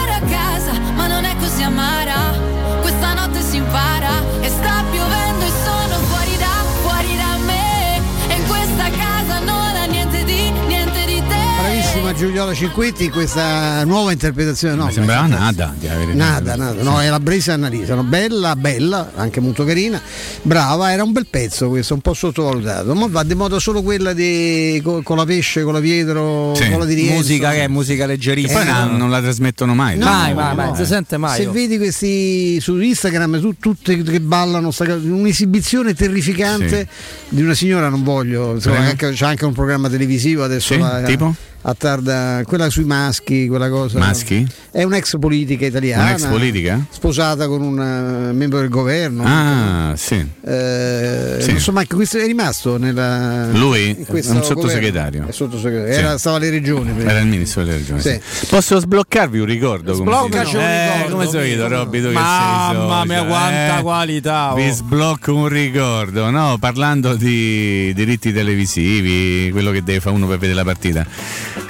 [12.09, 14.73] Bravissima Giuliola Cinquetti in questa nuova interpretazione.
[14.75, 15.73] No, Mi sembrava nada.
[15.77, 20.01] di avere- Nada, nada, no, è la Brisa Annalisa, no, bella, bella, anche molto carina,
[20.41, 24.13] brava, era un bel pezzo questo, un po' sottovalutato, ma va di moda solo quella
[24.13, 26.69] di co- con, la pesce, con la Pietro, Sì.
[26.69, 27.13] con la di Rienzo.
[27.15, 28.59] Musica che è musica leggerissima.
[28.63, 29.97] poi non, non la trasmettono mai.
[29.97, 31.41] No, mai, no, mai, mai, non si sente mai.
[31.41, 31.51] Se oh.
[31.51, 36.87] vedi questi su Instagram tu- tutte che ballano, sta- un'esibizione terrificante
[37.29, 40.73] di una signora, non voglio, insomma, anche- c'è anche un programma televisivo adesso.
[40.73, 41.35] Sì, la- tipo?
[41.61, 43.99] A tarda, quella sui maschi, quella cosa.
[43.99, 44.47] Maschi?
[44.71, 46.03] È un'ex politica italiana.
[46.03, 46.85] Un'ex politica?
[46.89, 49.23] Sposata con un eh, membro del governo.
[49.25, 50.15] Ah, sì.
[50.45, 51.51] Eh, Sì.
[51.51, 53.91] Non so, ma questo è rimasto nella, Lui?
[53.91, 54.43] È un governo?
[54.43, 55.25] sottosegretario.
[55.27, 55.93] È sottosegretario.
[55.93, 55.99] Sì.
[55.99, 56.91] Era, stava alle regioni.
[56.91, 57.09] prima.
[57.09, 58.01] Era il ministro delle regioni.
[58.01, 58.19] Sì.
[58.29, 58.45] sì.
[58.47, 59.93] Posso sbloccarvi un ricordo?
[59.93, 61.67] Sbloccaci un Eh, ricordo, come solito, Miro.
[61.67, 63.81] Robby, tu Mamma sei mia, quanta eh?
[63.81, 64.55] qualità, oh.
[64.55, 66.57] Vi sblocco un ricordo, no?
[66.59, 71.05] Parlando di diritti televisivi, quello che deve fare uno per vedere la partita.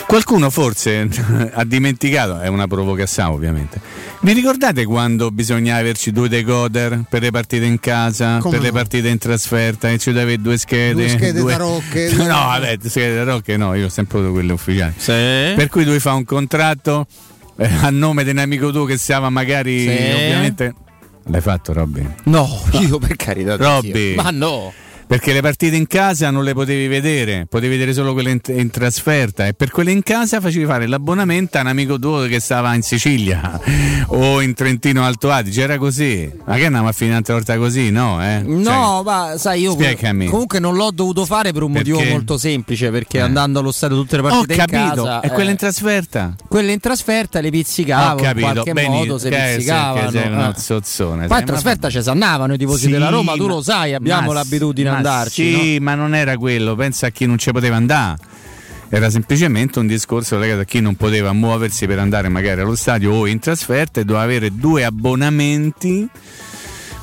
[0.05, 1.07] Qualcuno forse
[1.53, 3.79] ha dimenticato, è una provocazione ovviamente.
[4.21, 8.71] Vi ricordate quando bisognava averci due decoder per le partite in casa, Come per le
[8.71, 8.73] no?
[8.73, 10.93] partite in trasferta e ci deve avere due schede?
[10.93, 14.93] Due schede tarocche, due- No, vabbè, schede tarocche no, io ho sempre avuto quelle ufficiali.
[14.97, 15.11] Sì.
[15.55, 17.05] Per cui lui fa un contratto
[17.57, 19.87] eh, a nome di un amico tuo che stava magari Sì.
[19.89, 20.73] ovviamente
[21.27, 22.03] L'hai fatto Robby?
[22.23, 22.47] No,
[22.81, 24.15] io per carità Robby.
[24.15, 24.73] Ma no.
[25.09, 28.69] Perché le partite in casa non le potevi vedere, potevi vedere solo quelle in, in
[28.69, 32.75] trasferta e per quelle in casa facevi fare l'abbonamento a un amico tuo che stava
[32.75, 33.59] in Sicilia
[34.09, 36.31] o in Trentino Alto Adige, era così.
[36.45, 37.89] Ma che andiamo a finire un'altra volta così?
[37.89, 38.43] No, eh?
[38.45, 40.27] No, ma sai, io Spiegami.
[40.27, 42.11] comunque non l'ho dovuto fare per un motivo Perché?
[42.13, 43.21] molto semplice, perché Eh.
[43.21, 46.35] andando allo stadio tutte le Ho partite in capito, casa, e quella eh, in trasferta?
[46.47, 50.11] quelle in trasferta le pizzicavo, Ho in capito, qualche benissimo, modo se pizzicavano.
[50.11, 50.59] che sei uno eh.
[50.59, 54.31] zozzone, Poi in trasferta ci sannavano i tifosi Sì, della Roma, tu lo sai, abbiamo
[54.33, 55.53] l'abitudine di ma andarci.
[55.53, 55.83] Sì, no?
[55.83, 58.17] ma non era quello, pensa a chi non ci poteva andare.
[58.91, 63.13] Era semplicemente un discorso legato a chi non poteva muoversi per andare magari allo stadio
[63.13, 66.09] o in trasferta e doveva avere due abbonamenti.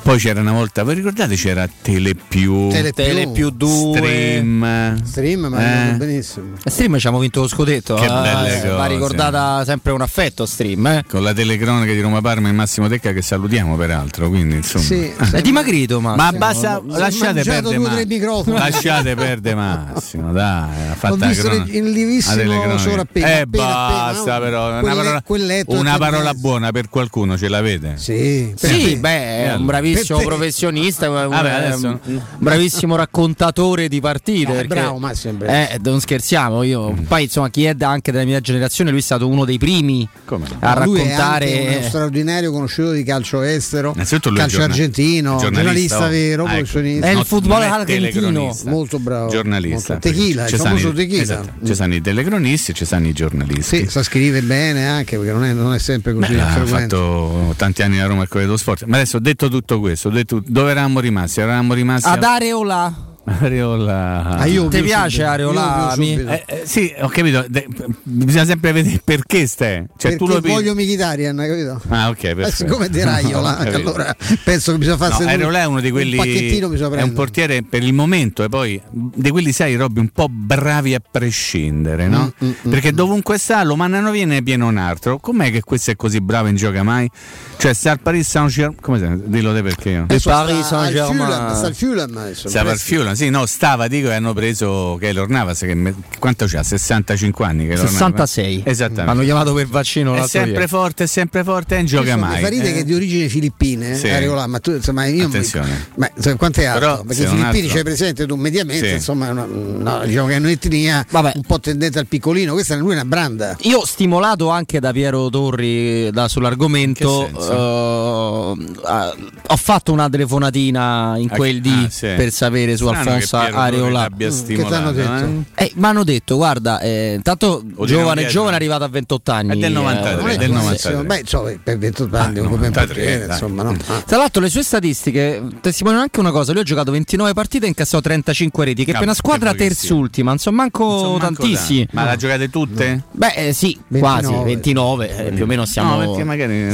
[0.07, 3.03] Poi c'era una volta, vi ricordate c'era Telepiù, Telepiù.
[3.03, 3.97] Telepiù 2.
[3.97, 5.03] Stream.
[5.03, 5.93] Stream, ma Eh.
[5.97, 6.53] benissimo.
[6.63, 7.95] A Stream ci abbiamo vinto lo scudetto.
[7.95, 8.87] Che eh, belle Va cose.
[8.87, 10.85] ricordata sempre un affetto Stream.
[10.87, 11.03] Eh.
[11.09, 14.85] Con la telecronaca di Roma Parma e Massimo Tecca che salutiamo peraltro, quindi insomma.
[14.85, 16.15] Sì, È dimagrito, ma.
[16.15, 18.57] Ma basta, lasciate perdere due o tre Massimo.
[18.57, 24.39] Lasciate perdere Massimo, dai, ha fatto Ho visto il livissimo sovrappena, Eh appena, basta appena,
[24.39, 27.95] però, una quel le- parola, una parola buona per qualcuno ce l'avete?
[27.97, 29.95] Sì, Sì, beh, è un allora?
[30.03, 34.51] Bravissimo professionista, un, Vabbè, adesso- un bravissimo raccontatore di partite.
[34.51, 35.43] Eh, perché- bravo, Massimo.
[35.43, 36.93] Eh, non scherziamo, io.
[37.07, 40.07] Poi insomma, chi è da- anche della mia generazione, lui è stato uno dei primi
[40.25, 40.57] Come no?
[40.59, 41.75] a Lui è anche raccontare.
[41.77, 46.09] uno straordinario conoscitore di calcio estero, calcio giorna- argentino, giornalista, giornalista oh.
[46.09, 46.55] vero, Ah, ecco.
[46.57, 47.07] professionista.
[47.07, 48.55] È il football argentino.
[48.65, 49.29] Molto bravo.
[49.29, 49.93] Giornalista.
[49.93, 51.21] Molto- Tequila, il famoso i- tequila.
[51.21, 53.77] esatto, Ci stanno i telecronisti e ci stanno i giornalisti.
[53.77, 56.95] Sì, sa scrivere bene anche perché non è, non è sempre così Beh, ha frequente.
[56.95, 58.83] fatto tanti anni a Roma al Corriere dello Sport.
[58.85, 61.39] Ma adesso ho detto tutto questo, ho detto dove eravamo rimasti?
[61.39, 63.06] Eravamo rimasti Ad Areola.
[63.39, 64.37] Areola.
[64.37, 65.93] Ah, io Ti piace subito, Areola?
[65.97, 67.45] Eh, eh, sì, ho capito.
[67.49, 67.67] De-
[68.03, 69.83] bisogna sempre vedere perché stai.
[69.97, 71.81] Cioè, perché tu lo voglio Mkhitaryan, capito?
[71.89, 72.55] Ah, ok, Eh, perfetto.
[72.55, 76.17] siccome De Raiola, allora penso che bisogna No, farsi Areola è uno di quelli.
[76.17, 80.27] un è un portiere per il momento e poi di quelli, sai, Robby, un po'
[80.29, 82.31] bravi a prescindere, no?
[82.43, 85.19] Mm, mm, mm, Perché dovunque sta lo mandano via e ne viene un altro.
[85.19, 87.09] Com'è che questo è così bravo e non gioca mai?
[87.57, 88.79] Cioè, sta al Paris Saint-Germain.
[88.79, 90.03] Come si Dillo te perché io.
[90.03, 91.17] Adesso Paris sta al Saint-Germain.
[91.17, 95.93] Fulham, sta al Fulham sì, no, stava, dico, e hanno preso Keylor Navas che me-
[96.19, 96.63] quanto c'ha?
[96.63, 97.91] 65 anni Keylor Navas?
[97.91, 98.61] 66.
[98.65, 99.11] Esattamente.
[99.11, 100.67] Hanno chiamato per vaccino È sempre ieri.
[100.67, 102.35] forte, è sempre forte e non gioca mai.
[102.35, 102.73] Mi fa ridere eh.
[102.73, 104.05] che è di origini filippine, Sì.
[104.07, 105.87] eh, Areola, ma tu insomma io Attenzione.
[105.95, 106.79] Ma insomma, quanto è alto?
[106.79, 108.93] Però, Perché i filippini altro- c'hai presente tu mediamente, Sì.
[108.93, 111.31] insomma, una- no, diciamo che è un'etnia Vabbè.
[111.35, 113.55] un po' tendente al piccolino, questa è lui è una branda.
[113.61, 119.15] Io stimolato anche da Piero Torri da- sull'argomento, eh, ah,
[119.47, 122.07] ho fatto una telefonatina in Ah, quel di ah, sì.
[122.15, 124.09] per sapere su Strano Alfonso che Torri Areola.
[124.17, 125.43] che stimolato, t'hanno detto?
[125.55, 125.65] eh?
[125.65, 128.49] Eh, mi hanno detto, guarda, eh, intanto O di giovane, giovane, dietro.
[128.55, 129.51] arrivato a 28 anni.
[129.51, 131.03] È del eh, 93, Non è del così, 93.
[131.03, 133.75] Beh, insomma, per 28 anni Ah, come 93, portiere, insomma, no?
[133.87, 134.01] Ah.
[134.07, 137.67] Tra l'altro le sue statistiche testimoniano anche una cosa, lui ha giocato 29 partite e
[137.69, 141.85] incassato 35 reti, che Cap- per una squadra che terzultima, Insomma, manco tantissimi.
[141.85, 141.91] tanto.
[141.95, 143.03] Ma la giocate tutte?
[143.11, 143.99] Beh, eh, sì, 29.
[144.31, 146.13] quasi 29, eh, più o meno siamo, No,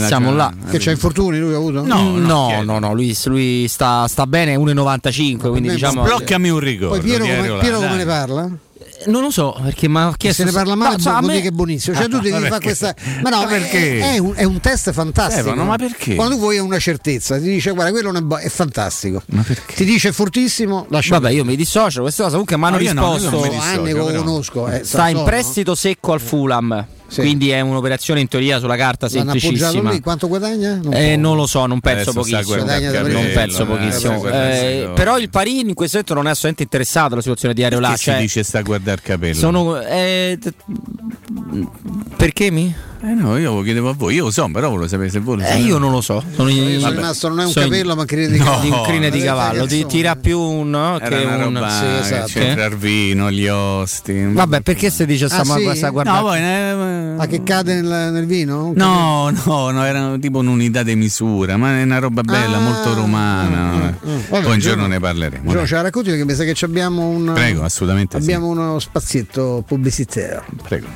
[0.08, 0.52] siamo là.
[0.70, 1.86] Che c'ha infortuni lui ha avuto?
[1.86, 6.04] No, no, no, no, no, lui, lui sta, sta bene, è 1,95, quindi diciamo...
[6.24, 6.96] Sbloccami un ricordo.
[7.00, 8.46] Poi Piero, come, Piero come ne parla?
[8.46, 10.44] Eh, Non lo so, perché mi ha chiesto...
[10.44, 11.96] se ne parla male, Ma, insomma, vuol me- che è buonissimo.
[11.96, 12.96] Cioè, tu devi fare questa.
[13.22, 14.00] Ma no, Ma perché?
[14.00, 15.42] È, è un, è un test fantastico.
[15.42, 16.16] Stefano, ma perché?
[16.16, 19.22] Quando tu vuoi una certezza, ti dice guarda, quello è, bo- è fantastico.
[19.28, 19.74] Ma perché?
[19.76, 22.94] Ti dice fortissimo, lascia Vabbè, io mi dissocio, questa cosa comunque mi hanno No, io
[22.94, 23.30] no, io risposto...
[23.30, 24.68] non mi dissocio, anni che lo conosco.
[24.70, 25.28] eh, sta in so, no?
[25.28, 26.86] prestito secco al Fulham.
[27.14, 27.22] Sì.
[27.22, 29.92] quindi è un'operazione in teoria sulla carta semplicissima.
[29.92, 30.80] lì, quanto guadagna?
[30.82, 31.20] Non Eh, so.
[31.20, 32.66] non lo so, non penso Adesso sta pochissimo.
[33.14, 34.20] Non penso eh, pochissimo.
[34.20, 37.64] sta Eh, però il Parin in questo momento non è assolutamente interessato alla situazione di
[37.64, 37.92] Areola.
[37.92, 39.34] Che si Cioè, dice sta a guardare il capello?
[39.36, 40.38] sono, eh,
[42.18, 42.74] perché mi?
[43.06, 45.36] Eh no, io lo chiedevo a voi, io lo so, però volevo sapere se voi
[45.36, 45.66] lo Eh, sapete.
[45.68, 46.24] io non lo so.
[46.36, 46.96] Sono, Io sono vabbè.
[46.96, 49.66] rimasto, non è un Sono- capello, ma un crine di No, un crine di cavallo,
[49.66, 49.88] ti sono?
[49.90, 52.28] tira più un no, Era che una un roba sì, esatto.
[52.28, 54.24] c'entra il vino, gli osti.
[54.32, 55.64] Vabbè, perché se dice sta Ah, sì?
[55.64, 56.74] questa guarda No, poi eh,
[57.18, 58.72] Ah, che cade nel, nel vino?
[58.76, 62.94] No, no, no, era tipo un'unità di misura, ma è una roba bella, Ah, molto
[62.94, 63.72] romana.
[64.06, 64.16] mm, mm.
[64.30, 65.44] Vabbè, Poi un giorno giorno- ne parleremo.
[65.44, 65.68] Giorgio, dai.
[65.68, 67.32] ce la racconti perché mi sa che abbiamo un.
[67.34, 68.24] Prego, assolutamente sì.
[68.24, 70.44] Abbiamo uno spazietto pubblicitario.
[70.64, 70.88] Prego.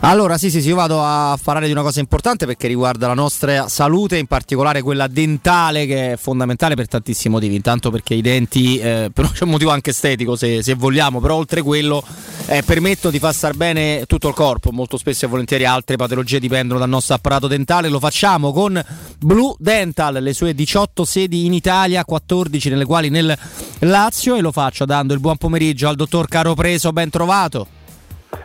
[0.00, 3.14] Allora, sì, sì, sì, io vado a parlare di una cosa importante perché riguarda la
[3.14, 7.56] nostra salute, in particolare quella dentale, che è fondamentale per tantissimi motivi.
[7.56, 11.34] Intanto perché i denti, eh, però c'è un motivo anche estetico se, se vogliamo, però
[11.34, 12.00] oltre quello
[12.46, 14.70] eh, permettono di far star bene tutto il corpo.
[14.70, 17.88] Molto spesso e volentieri altre patologie dipendono dal nostro apparato dentale.
[17.88, 18.80] Lo facciamo con
[19.18, 23.36] Blue Dental, le sue 18 sedi in Italia, 14 nelle quali nel
[23.80, 24.36] Lazio.
[24.36, 27.77] E lo faccio dando il buon pomeriggio al dottor Caro Preso, ben trovato.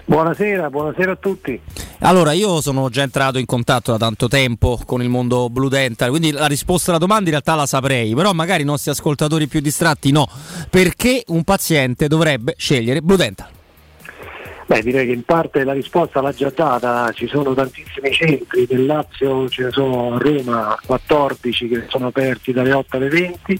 [0.05, 1.59] Buonasera, buonasera a tutti.
[1.99, 6.09] Allora, io sono già entrato in contatto da tanto tempo con il mondo Blue Dental,
[6.09, 9.61] quindi la risposta alla domanda in realtà la saprei, però magari i nostri ascoltatori più
[9.61, 10.27] distratti no.
[10.69, 13.47] Perché un paziente dovrebbe scegliere Blue Dental?
[14.65, 18.85] Beh, direi che in parte la risposta l'ha già data, ci sono tantissimi centri, del
[18.85, 23.59] Lazio ce ne sono a Roma 14 che sono aperti dalle 8 alle 20,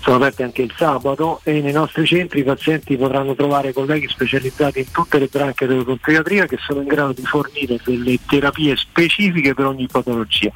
[0.00, 4.78] sono aperti anche il sabato e nei nostri centri i pazienti potranno trovare colleghi specializzati
[4.78, 9.66] in tutte le branche dell'odontoiatria che sono in grado di fornire delle terapie specifiche per
[9.66, 10.50] ogni patologia.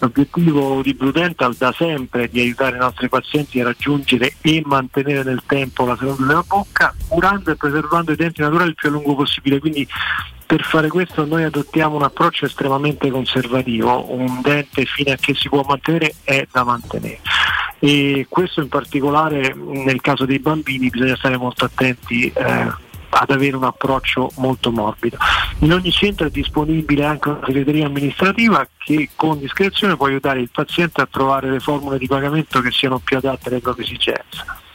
[0.00, 4.62] L'obiettivo di Blue Dental da sempre è di aiutare i nostri pazienti a raggiungere e
[4.64, 8.88] mantenere nel tempo la salute della bocca, curando e preservando i denti naturali il più
[8.88, 9.26] a lungo possibile.
[9.60, 9.86] Quindi
[10.46, 15.48] per fare questo noi adottiamo un approccio estremamente conservativo, un dente fino a che si
[15.48, 17.20] può mantenere è da mantenere.
[17.80, 22.66] E questo in particolare nel caso dei bambini bisogna stare molto attenti eh,
[23.10, 25.16] ad avere un approccio molto morbido.
[25.58, 30.50] In ogni centro è disponibile anche una segreteria amministrativa che con discrezione può aiutare il
[30.50, 34.66] paziente a trovare le formule di pagamento che siano più adatte alle proprie esigenze.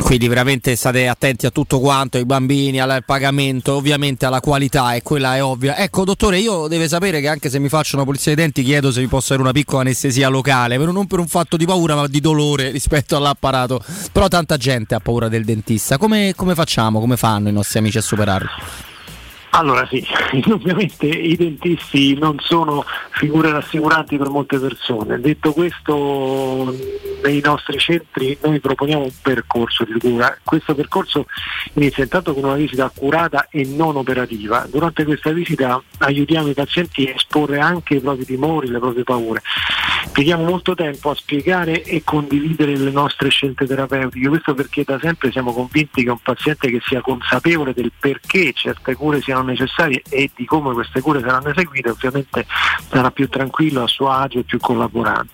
[0.00, 5.02] Quindi veramente state attenti a tutto quanto, ai bambini, al pagamento, ovviamente alla qualità e
[5.02, 5.76] quella è ovvia.
[5.76, 8.90] Ecco dottore, io deve sapere che anche se mi faccio una pulizia dei denti chiedo
[8.90, 11.94] se mi possa avere una piccola anestesia locale, però non per un fatto di paura
[11.94, 13.82] ma di dolore rispetto all'apparato.
[14.12, 15.98] Però tanta gente ha paura del dentista.
[15.98, 18.87] Come, come facciamo, come fanno i nostri amici a superarlo?
[19.50, 20.04] Allora sì,
[20.50, 25.18] ovviamente i dentisti non sono figure rassicuranti per molte persone.
[25.20, 26.74] Detto questo,
[27.22, 30.36] nei nostri centri noi proponiamo un percorso di cura.
[30.44, 31.26] Questo percorso
[31.74, 34.66] inizia intanto con una visita accurata e non operativa.
[34.68, 39.42] Durante questa visita aiutiamo i pazienti a esporre anche i propri timori, le proprie paure.
[40.06, 45.30] Impieghiamo molto tempo a spiegare e condividere le nostre scelte terapeutiche, questo perché da sempre
[45.30, 50.30] siamo convinti che un paziente che sia consapevole del perché certe cure siano necessarie e
[50.34, 52.46] di come queste cure saranno eseguite ovviamente
[52.88, 55.32] sarà più tranquillo, a suo agio e più collaborante.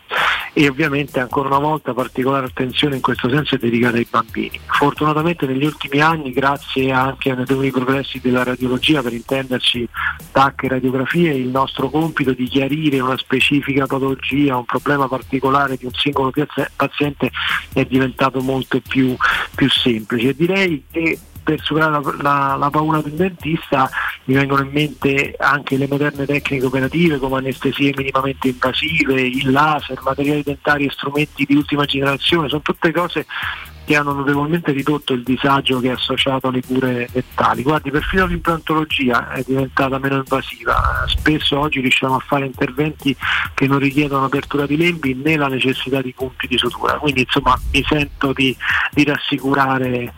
[0.56, 4.60] E ovviamente ancora una volta particolare attenzione in questo senso è dedicata ai bambini.
[4.66, 9.88] Fortunatamente negli ultimi anni, grazie anche ai notevoli progressi della radiologia, per intenderci
[10.30, 15.86] TAC e radiografie, il nostro compito di chiarire una specifica patologia, un problema particolare di
[15.86, 16.32] un singolo
[16.76, 17.32] paziente
[17.72, 19.16] è diventato molto più,
[19.56, 20.34] più semplice.
[20.34, 23.88] Direi che per superare la, la- la paura del dentista
[24.24, 30.00] mi vengono in mente anche le moderne tecniche operative come anestesie minimamente invasive, il laser,
[30.02, 33.26] materiali dentari e strumenti di ultima generazione, sono tutte cose
[33.84, 37.62] che hanno notevolmente ridotto il disagio che è associato alle cure dentali.
[37.62, 43.14] Guardi, perfino l'implantologia è diventata meno invasiva, spesso oggi riusciamo a fare interventi
[43.54, 47.58] che non richiedono apertura di lembi né la necessità di punti di sutura, quindi insomma
[47.72, 48.56] mi sento di,
[48.92, 50.12] di rassicurare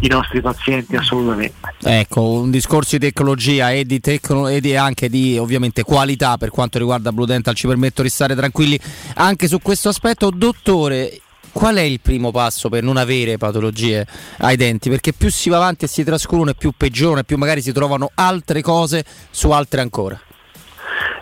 [0.00, 1.72] i nostri pazienti assolutamente.
[1.82, 6.50] Ecco, un discorso di tecnologia e di, tecno- e di anche di ovviamente qualità per
[6.50, 8.78] quanto riguarda Blue Dental ci permetto di stare tranquilli
[9.14, 10.30] anche su questo aspetto.
[10.30, 11.20] Dottore,
[11.54, 14.04] qual è il primo passo per non avere patologie
[14.38, 14.90] ai denti?
[14.90, 17.72] Perché più si va avanti e si trascurano e più peggiorano e più magari si
[17.72, 20.20] trovano altre cose su altre ancora.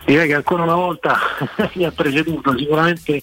[0.05, 1.17] Direi che ancora una volta
[1.75, 3.23] mi ha preceduto sicuramente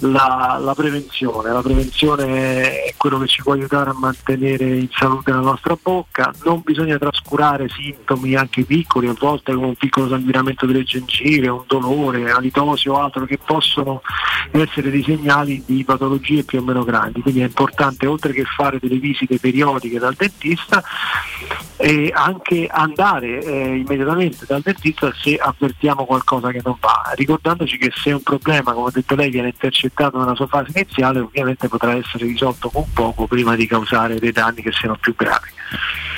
[0.00, 1.52] la, la prevenzione.
[1.52, 6.32] La prevenzione è quello che ci può aiutare a mantenere in salute la nostra bocca.
[6.44, 11.64] Non bisogna trascurare sintomi anche piccoli, a volte come un piccolo sanguinamento delle gengive, un
[11.66, 14.02] dolore, alitosi o altro che possono
[14.50, 17.22] essere dei segnali di patologie più o meno grandi.
[17.22, 20.82] Quindi è importante oltre che fare delle visite periodiche dal dentista
[21.76, 27.90] e anche andare eh, immediatamente dal dentista se avvertiamo qualcosa che non va, ricordandoci che
[27.94, 31.94] se un problema, come ha detto lei, viene intercettato nella sua fase iniziale, ovviamente potrà
[31.96, 35.48] essere risolto con poco prima di causare dei danni che siano più gravi.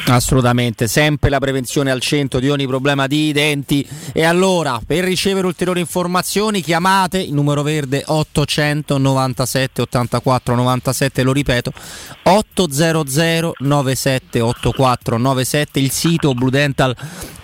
[0.07, 3.87] Assolutamente, sempre la prevenzione al centro di ogni problema di denti.
[4.13, 11.73] E allora, per ricevere ulteriori informazioni, chiamate il numero verde 897 84 97, lo ripeto,
[12.25, 16.35] 800 97 84 97, il sito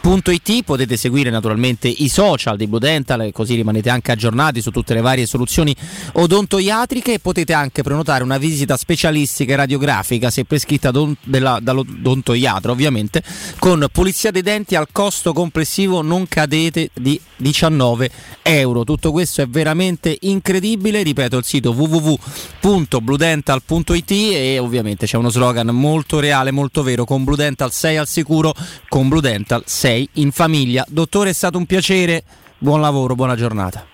[0.00, 4.94] bludental.it, potete seguire naturalmente i social di Blue Dental, così rimanete anche aggiornati su tutte
[4.94, 5.74] le varie soluzioni
[6.12, 13.22] odontoiatriche e potete anche prenotare una visita specialistica e radiografica se prescritta don- dall'odontoiatra ovviamente
[13.58, 18.10] con pulizia dei denti al costo complessivo non cadete di 19
[18.42, 18.84] euro.
[18.84, 21.02] Tutto questo è veramente incredibile.
[21.02, 27.36] Ripeto il sito www.bludental.it e ovviamente c'è uno slogan molto reale molto vero con Blue
[27.36, 28.54] Dental 6 al sicuro
[28.88, 30.84] con Blue Dental 6 in famiglia.
[30.88, 32.24] Dottore è stato un piacere.
[32.58, 33.86] Buon lavoro buona giornata.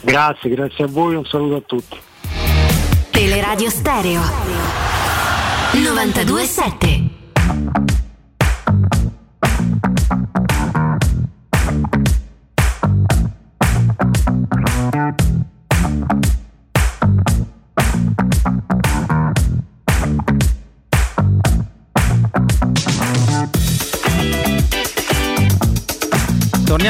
[0.00, 1.98] Grazie, grazie a voi, un saluto a tutti.
[3.10, 4.20] Teleradio Stereo.
[5.72, 8.05] 927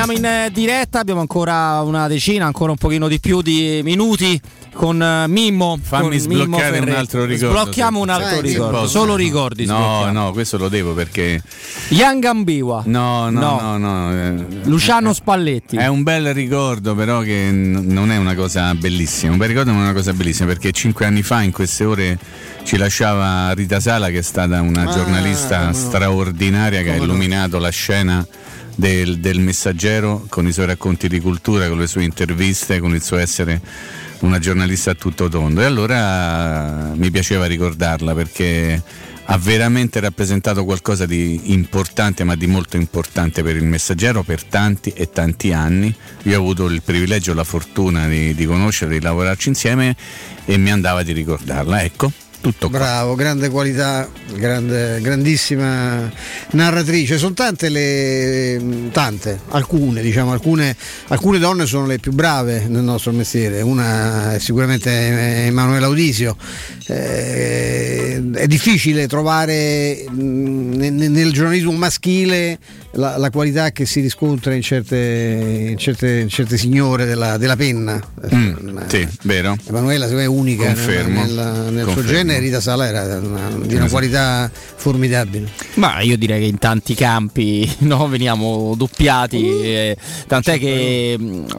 [0.06, 4.40] Torniamo in eh, diretta, abbiamo ancora una decina, ancora un pochino di più di minuti
[4.72, 5.76] con eh, Mimmo.
[5.82, 6.96] Fammi con Mimmo sbloccare un Ferretti.
[6.96, 7.58] altro ricordo.
[7.58, 8.86] Sblocchiamo un altro se ricordo, posso.
[8.98, 9.64] solo ricordi.
[9.66, 11.42] No, no, questo lo devo perché.
[11.88, 12.82] Young Ambiwa.
[12.86, 13.76] No, no, No.
[13.78, 14.12] no, no.
[14.12, 15.76] eh, Luciano Spalletti.
[15.76, 19.32] È un bel ricordo, però che non è una cosa bellissima.
[19.32, 22.16] Un bel ricordo non è una cosa bellissima perché cinque anni fa, in queste ore,
[22.62, 27.70] ci lasciava Rita Sala, che è stata una Ah, giornalista straordinaria che ha illuminato la
[27.70, 28.24] scena.
[28.78, 33.02] Del, del messaggero con i suoi racconti di cultura, con le sue interviste, con il
[33.02, 33.58] suo essere
[34.20, 35.62] una giornalista a tutto tondo.
[35.62, 38.82] E allora mi piaceva ricordarla perché
[39.28, 44.90] ha veramente rappresentato qualcosa di importante, ma di molto importante per il messaggero per tanti
[44.90, 45.94] e tanti anni.
[46.24, 49.96] Io ho avuto il privilegio la fortuna di, di conoscerla, di lavorarci insieme
[50.44, 51.82] e mi andava di ricordarla.
[51.82, 52.78] Ecco, tutto qua.
[52.78, 56.10] Bravo, grande qualità, grande- grandissima
[56.52, 57.18] narratrice.
[57.18, 58.90] Sono tante le.
[58.92, 60.76] tante, alcune, diciamo, alcune,
[61.08, 63.60] alcune donne sono le più brave nel nostro mestiere.
[63.60, 66.36] Una è sicuramente Emanuela Audisio.
[66.88, 72.58] Eh, è difficile trovare nel, nel giornalismo maschile
[72.97, 77.56] la, la qualità che si riscontra in certe, in certe, in certe signore della, della
[77.56, 78.01] penna.
[78.35, 79.56] Mm, sì, vero?
[79.68, 81.24] Emanuela secondo me, è unica Confermo.
[81.24, 85.48] nel, nel- suo genere, Rita Sala era una- di una qualità formidabile.
[85.74, 89.60] Ma io direi che in tanti campi no, veniamo doppiati.
[89.62, 89.97] eh,
[90.27, 91.18] tant'è che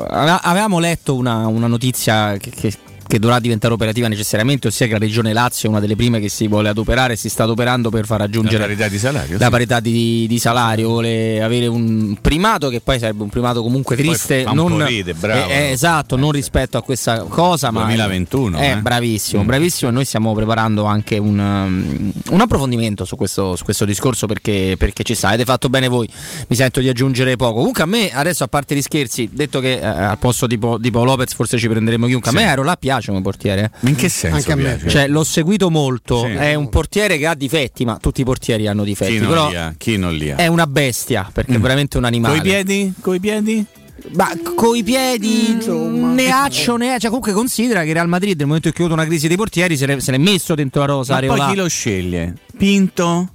[0.10, 2.74] ave- avevamo letto una, una notizia che, che-
[3.08, 6.30] che dovrà diventare operativa necessariamente, ossia che la regione Lazio è una delle prime che
[6.30, 9.50] si vuole adoperare e si sta adoperando per far raggiungere La parità di salario, la
[9.50, 14.44] parità di, di salario, vuole avere un primato che poi sarebbe un primato comunque triste.
[14.54, 15.50] non, ride, bravo.
[15.50, 18.78] eh, eh, esatto, non rispetto a questa cosa, ma 2021, eh, eh.
[18.78, 19.46] bravissimo, Mm.
[19.46, 19.90] bravissimo.
[19.90, 24.76] E noi stiamo preparando anche un, um, un approfondimento su questo, su questo discorso perché,
[24.78, 25.30] perché ci sta.
[25.30, 26.10] Avete fatto bene voi.
[26.48, 27.56] Mi sento di aggiungere poco.
[27.60, 30.78] Comunque, a me adesso, a parte gli scherzi, detto che eh, al posto di, Po-
[30.78, 32.32] di Paolo Lopez forse ci prenderemo chiunque.
[32.32, 32.38] Sì.
[32.38, 33.64] A me Aero là piace come portiere.
[33.64, 33.70] eh.
[33.82, 34.36] Ma in che senso?
[34.38, 34.76] Anche a me.
[34.76, 34.90] piace?
[34.90, 36.22] Cioè, l'ho seguito molto.
[36.26, 36.32] Sì.
[36.34, 39.14] È un portiere che ha difetti, ma tutti i portieri hanno difetti.
[39.14, 39.74] chi non però li ha?
[39.78, 40.36] Chi non li ha?
[40.36, 42.36] è una bestia perché è veramente un animale.
[42.40, 42.94] Coi piedi?
[43.00, 43.66] Coi piedi?
[44.14, 46.98] Ma coi piedi ne accio ne ha.
[47.00, 49.38] Cioè, comunque considera che Real Madrid nel momento in cui ha avuto una crisi dei
[49.38, 51.20] portieri se l'è, se l'è messo dentro la rosa.
[51.20, 52.36] Ma poi chi lo sceglie?
[52.58, 53.30] Pinto?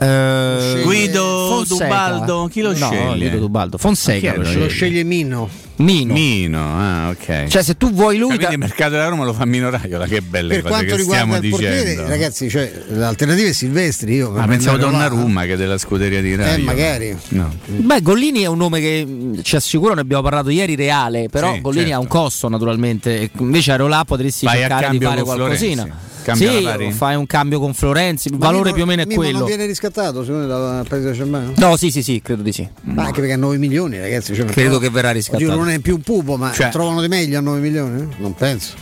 [0.00, 1.84] Eh, Guido Fonseca.
[1.84, 2.48] Dubaldo?
[2.50, 3.16] Chi lo No, sceglie?
[3.16, 3.78] Guido Dubaldo.
[3.78, 4.60] Fonseca lo sceglie.
[4.60, 5.48] Lo sceglie Mino.
[5.78, 6.12] Mino.
[6.12, 7.46] Mino, ah, ok.
[7.46, 8.34] Cioè, se tu vuoi lui.
[8.36, 11.02] Quindi il mercato della Roma lo fa Mino Raiola, che belle Per cose quanto che
[11.02, 12.08] stiamo riguarda il portiere, dicendo.
[12.08, 14.14] ragazzi, cioè, l'alternativa è Silvestri.
[14.14, 16.54] Io Ma pensavo andare là- Donnarumma che è della scuderia di Raiola.
[16.56, 17.16] Eh, magari.
[17.28, 17.54] No.
[17.66, 19.06] Beh, Gollini è un nome che
[19.42, 21.96] ci assicuro, ne abbiamo parlato ieri, reale, però Sì, Gollini certo.
[21.96, 25.82] ha un costo naturalmente, invece Areola potresti Vai a cercare di fare qualcosina.
[25.82, 26.06] Florenzi.
[26.28, 26.92] Cambia sì, la pari?
[26.92, 29.38] fai un cambio con Florenzi, il Ma valore Mimo- più o meno è Mimo quello.
[29.38, 31.52] non viene riscattato secondo te dal Paese Germano?
[31.56, 32.68] No, sì, sì, sì, credo di sì.
[32.82, 34.34] Ma anche perché ha 9 milioni, ragazzi.
[34.34, 35.44] Cioè, Credo però- che verrà riscattato.
[35.44, 38.00] Oddio, non è più un pupo, ma Cioè- trovano di meglio a 9 milioni?
[38.02, 38.06] eh?
[38.18, 38.74] Non penso.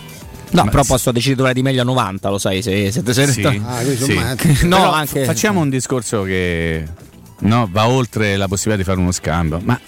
[0.51, 3.45] No, però posso decidere dove di meglio a 90, lo sai, se, se, se Sì,
[3.65, 4.19] Ah, sì.
[4.67, 6.85] No, anche- facciamo un discorso che
[7.41, 9.79] no, va oltre la possibilità di fare uno scambio, ma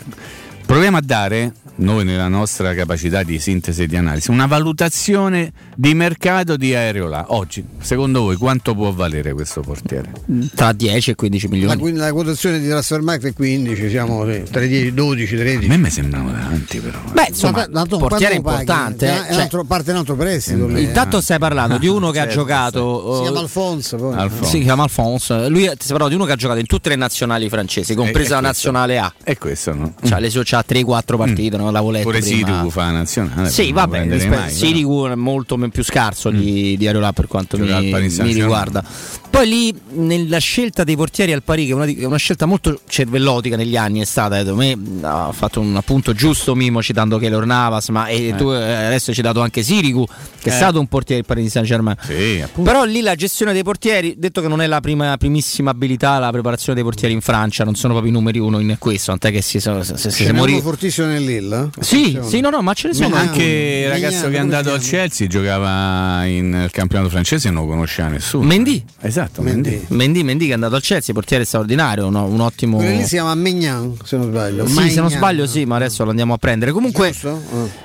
[0.68, 5.94] Proviamo a dare, noi nella nostra capacità di sintesi e di analisi, una valutazione di
[5.94, 7.24] mercato di Areola.
[7.28, 10.12] Oggi, secondo voi, quanto può valere questo portiere?
[10.54, 11.80] Tra 10 e 15 La, milioni.
[11.80, 15.64] quindi la quotazione di Transfermarkt è 15, siamo sì, tra i 10, 12, 13.
[15.64, 16.98] A me mi sembrano tanti però.
[17.12, 18.60] Beh, insomma, Ma tanto portiere lo paghi?
[18.60, 19.06] importante.
[19.06, 20.68] È eh, un cioè, altro- parte un altro prestito.
[20.68, 20.82] eh.
[20.82, 23.14] Intanto stai parlando di uno che ha Certo, giocato.
[23.14, 23.96] Si eh, chiama Alfonso.
[23.96, 24.30] Poi.
[24.44, 25.48] Si chiama Alfonso.
[25.48, 28.40] Lui parlando di uno che ha giocato in tutte le nazionali francesi, compresa E- e
[28.42, 29.10] la nazionale A.
[29.24, 29.94] E questo no?
[30.04, 32.36] Cioè, le sue c'ha 3-4 partite, non l'avevo letto Pure prima.
[32.46, 33.48] Sirigu fa la nazionale.
[33.50, 38.32] Sì, vabbè, rispe- Sirigu è molto più scarso di, di Areola per quanto mi, mi
[38.32, 38.84] riguarda.
[39.30, 43.56] Poi lì nella scelta dei portieri al Parì, che è una, una scelta molto cervellotica
[43.56, 47.88] negli anni, è stata, secondo me, ha fatto un appunto giusto Mimo citando Keylor Navas,
[47.90, 48.34] ma e Eh.
[48.36, 48.56] tu eh,
[48.86, 50.04] adesso hai citato anche Sirigu,
[50.40, 50.56] che è Eh.
[50.56, 51.96] stato un portiere del Paris Saint Germain.
[52.02, 52.42] Sì.
[52.62, 56.30] Però lì la gestione dei portieri, detto che non è la prima, primissima abilità la
[56.30, 59.42] preparazione dei portieri in Francia, non sono proprio i numeri uno in questo, tant'è che
[59.42, 61.56] si, se, se, se uno fortissimo nel Lille?
[61.78, 61.82] eh?
[61.84, 62.28] Sì, Attenzione.
[62.28, 64.72] sì, no, no, ma ce ne sono anche Mignan, il ragazzo Mignan, che è andato
[64.72, 64.80] al?
[64.80, 68.44] Chelsea giocava in- nel campionato francese e non lo conosceva nessuno.
[68.44, 68.82] Mendy.
[69.00, 69.70] Esatto, Mendy.
[69.70, 69.86] Mendy.
[69.94, 72.24] Mendy, Mendy che è andato al Chelsea, portiere straordinario, no?
[72.26, 72.76] un ottimo.
[72.78, 74.66] Quello lì si chiama Megnan, se non sbaglio.
[74.66, 75.10] Sì, se non Maignan.
[75.10, 76.72] sbaglio, sì, ma adesso lo andiamo a prendere.
[76.72, 77.40] Comunque, Giusto?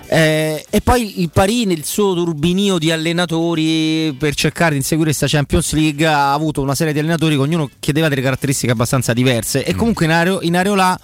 [0.08, 5.28] eh, e poi il Parì nel suo turbinio di allenatori per cercare di inseguire questa
[5.28, 9.64] Champions League ha avuto una serie di allenatori che ognuno chiedeva delle caratteristiche abbastanza diverse.
[9.64, 11.00] E comunque in, Areo, in Areola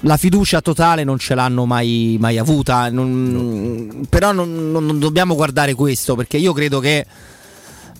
[0.00, 2.90] la fiducia totale non ce l'hanno mai, mai avuta.
[2.90, 7.06] Non- Però non, non- non dobbiamo guardare questo perché io credo che.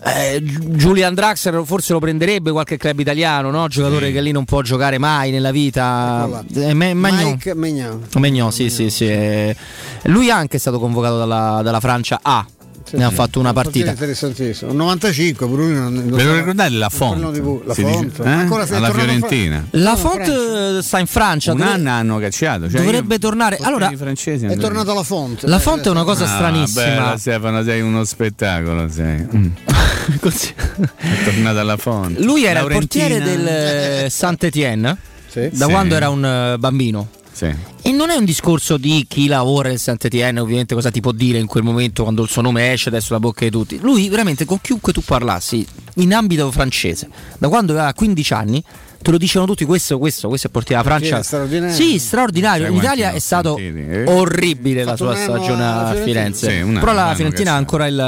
[0.03, 3.67] eh, Julian Draxler forse lo prenderebbe qualche club italiano, no?
[3.67, 6.43] Giocatore che lì non può giocare mai nella vita.
[6.53, 7.31] Eh, Me- Magnon.
[7.31, 8.01] Mike Megnan.
[8.17, 9.07] Megnon, sì, sì, sì.
[9.07, 9.55] eh.
[10.03, 12.45] Lui anche è stato convocato dalla, dalla Francia A.
[12.91, 13.89] ne ha fatto una partita.
[13.91, 14.71] Interessantissimo.
[14.71, 17.21] 95, pure lui non, non Ve lo ricordate la Font?
[17.65, 18.19] La Si Font.
[18.23, 18.29] eh?
[18.29, 19.65] Ancora sei Alla tornato a Fra- Fiorentina.
[19.71, 20.77] La No, Font Francia.
[20.77, 21.51] eh, sta in Francia.
[21.51, 22.69] Un dove- anno hanno cacciato.
[22.69, 23.57] Cioè dovrebbe tornare.
[23.61, 25.43] Allora, È tornato alla Font.
[25.43, 26.83] la Font è una cosa Ah, stranissima.
[26.85, 28.89] Bella Stefano, sei uno spettacolo.
[28.89, 29.27] Sei.
[29.35, 29.45] Mm.
[30.21, 30.53] Così.
[30.55, 32.21] È tornato alla fonte.
[32.23, 34.97] Lui era il portiere del Saint-Étienne
[35.27, 35.49] Sì.
[35.51, 35.71] da Sì.
[35.71, 37.09] quando era un eh, bambino.
[37.31, 37.53] Sì.
[37.87, 41.37] E non è un discorso di chi lavora nel Saint-Étienne, ovviamente cosa ti può dire
[41.37, 43.79] in quel momento quando il suo nome esce adesso la bocca di tutti.
[43.79, 45.65] Lui veramente con chiunque tu parlassi
[45.95, 47.07] in ambito francese,
[47.37, 48.61] da quando aveva 15 anni,
[49.01, 51.23] te lo dicevano tutti questo, questo, questo è il portiere della Francia.
[51.23, 51.73] Straordinario.
[51.73, 52.65] Sì, straordinario.
[52.65, 54.03] Sai In Italia è stato sentiti, eh?
[54.05, 56.03] orribile la Fatto sua un anno stagione a.
[56.03, 56.63] Firenze.
[56.65, 57.99] Sì, Però la Fiorentina ha ancora il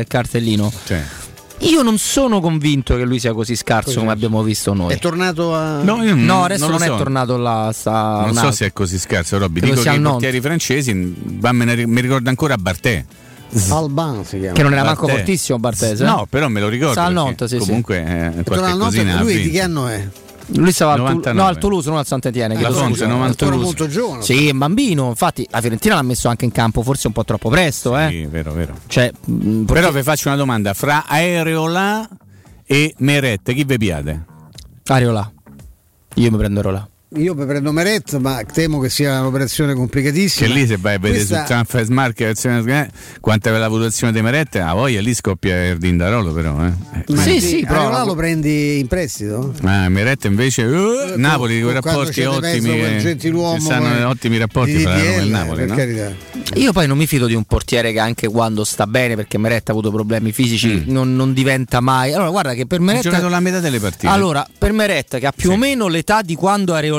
[0.00, 0.72] eh, cartellino.
[0.86, 1.04] Cioè.
[1.60, 3.98] Io non sono convinto che lui sia così scarso Così.
[3.98, 4.92] come abbiamo visto noi.
[4.94, 5.82] È tornato a.
[5.82, 6.96] No, io No, adesso non, non, lo è so.
[6.96, 7.70] tornato là.
[7.72, 9.60] Sta Non so se è così scarso, Robby.
[9.60, 13.04] Dico che i portieri francesi, va, me ne- mi ricordo ancora Barté.
[13.70, 14.54] Alban si chiama.
[14.54, 15.16] Che non era manco Barté.
[15.16, 16.04] fortissimo Bartese.
[16.04, 16.92] No, però me lo ricordo.
[16.92, 17.66] Sta al Nantes, sì, sì.
[17.66, 17.96] comunque
[18.36, 20.08] eh, qualche Nantes, cosina lui di che anno è?
[20.54, 21.38] Lui stava al, 99.
[21.40, 22.54] no, al Toulouse, non al Saint-Étienne.
[22.54, 23.06] La chiedo Fonte, scusa.
[23.06, 23.26] 90.
[23.28, 23.64] Al Toulouse.
[23.66, 24.22] Ancora molto giovane.
[24.22, 25.08] Sì, bambino.
[25.08, 27.96] Infatti, la Fiorentina l'ha messo anche in campo, forse un po' troppo presto.
[27.98, 28.08] Eh.
[28.08, 28.74] Sì, vero, vero.
[28.86, 32.08] Cioè, mh, Però vi faccio una domanda: fra Aereola
[32.64, 34.24] e Meret, chi vi piate?
[34.86, 35.30] Areola.
[36.14, 36.88] Io mi prendo Areola.
[37.16, 40.46] Io prendo Meret, ma temo che sia un'operazione complicatissima.
[40.46, 44.20] Che lì se vai a vedere Questa- sul Transfer Market quanta è la valutazione di
[44.20, 46.62] Meret, a voglia lì scoppia il Dindarolo però.
[46.66, 46.72] Eh.
[47.14, 48.04] Ma Sì, sì, Areola prova.
[48.04, 49.54] lo prendi in prestito?
[49.62, 53.16] Ah, Meret invece eh, Napoli con rapporti ottimi che-
[53.58, 55.74] stanno eh, ottimi rapporti di fra la e DDL, Napoli per no?
[55.76, 56.12] carità.
[56.56, 59.70] Io poi non mi fido di un portiere che anche quando sta bene, perché Meretta
[59.70, 62.12] ha avuto problemi fisici, non, non diventa mai.
[62.12, 63.08] Allora, guarda che per ha Meretta.
[63.08, 66.34] giocato la metà delle partite Allora, per Meretta, che ha più o meno l'età di
[66.34, 66.96] quando Areola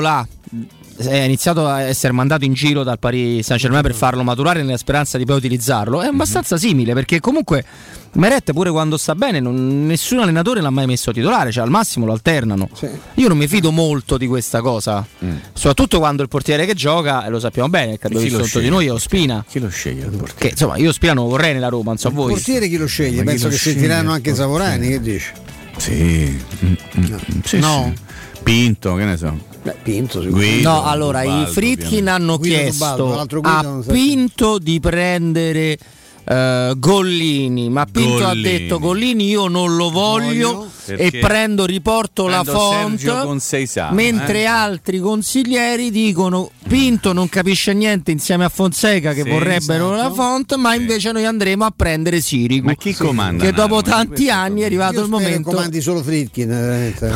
[0.96, 4.76] è iniziato a essere mandato in giro dal Paris Saint Germain per farlo maturare nella
[4.76, 7.64] speranza di poi utilizzarlo, è abbastanza simile perché comunque
[8.12, 12.04] Meret pure quando sta bene non- nessun allenatore l'ha mai messo titolare, cioè al massimo
[12.06, 12.68] lo alternano.
[13.14, 15.06] Io non mi fido molto di questa cosa,
[15.54, 18.48] soprattutto quando il portiere che gioca, e lo sappiamo bene, che abbiamo chi sotto di
[18.48, 18.68] sceglie?
[18.68, 19.44] noi è Ospina.
[19.48, 20.34] chi lo sceglie il portiere?
[20.38, 22.32] Che insomma io Ospina non vorrei nella Roma, non so Il voi.
[22.32, 23.22] portiere chi lo sceglie?
[23.22, 25.30] Ma Penso lo che sceglie sentiranno il anche Savorani, che dici?
[25.78, 26.38] Sì.
[26.64, 27.14] Mm, mm,
[27.44, 27.92] sì, No.
[27.94, 28.02] sì.
[28.42, 29.48] Pinto, che ne so.
[29.62, 30.22] Beh, Pinto.
[30.22, 35.78] Guido, No, allora Ubaldo, i Fritkin hanno Guido chiesto Guido a Pinto di prendere
[36.30, 38.24] eh, Gollini, ma Pinto Gollini.
[38.24, 41.02] ha detto Gollini io non lo voglio, Voglio.
[41.02, 44.44] e prendo riporto la Prendo Sergio font mentre eh.
[44.46, 50.08] altri consiglieri dicono Pinto non capisce niente insieme a Fonseca che Sì, vorrebbero esatto.
[50.08, 53.44] la font ma invece noi andremo a prendere Sirigu Ma chi comanda?
[53.44, 57.12] che dopo tanti anni è arrivato Io il momento comandi solo Fritkin, veramente.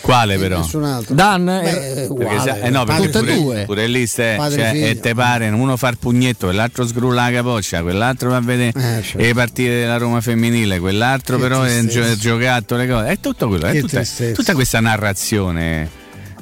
[0.00, 0.58] Quale E però?
[0.58, 1.14] Nessun altro.
[1.14, 2.60] Dan Beh, eh, è Perché uguale.
[2.62, 3.64] eh no, perché e pure, due.
[3.64, 7.80] pure lì Padre cioè, e te pare uno fa il pugnetto, quell'altro sgrulla la capoccia,
[7.82, 8.72] quell'altro va a vedere Eh,
[9.02, 9.18] certo.
[9.18, 13.06] le partite della Roma femminile, quell'altro Che però è gio- giocato le cose.
[13.08, 14.02] È tutto quello, è tutta,
[14.34, 15.88] tutta questa narrazione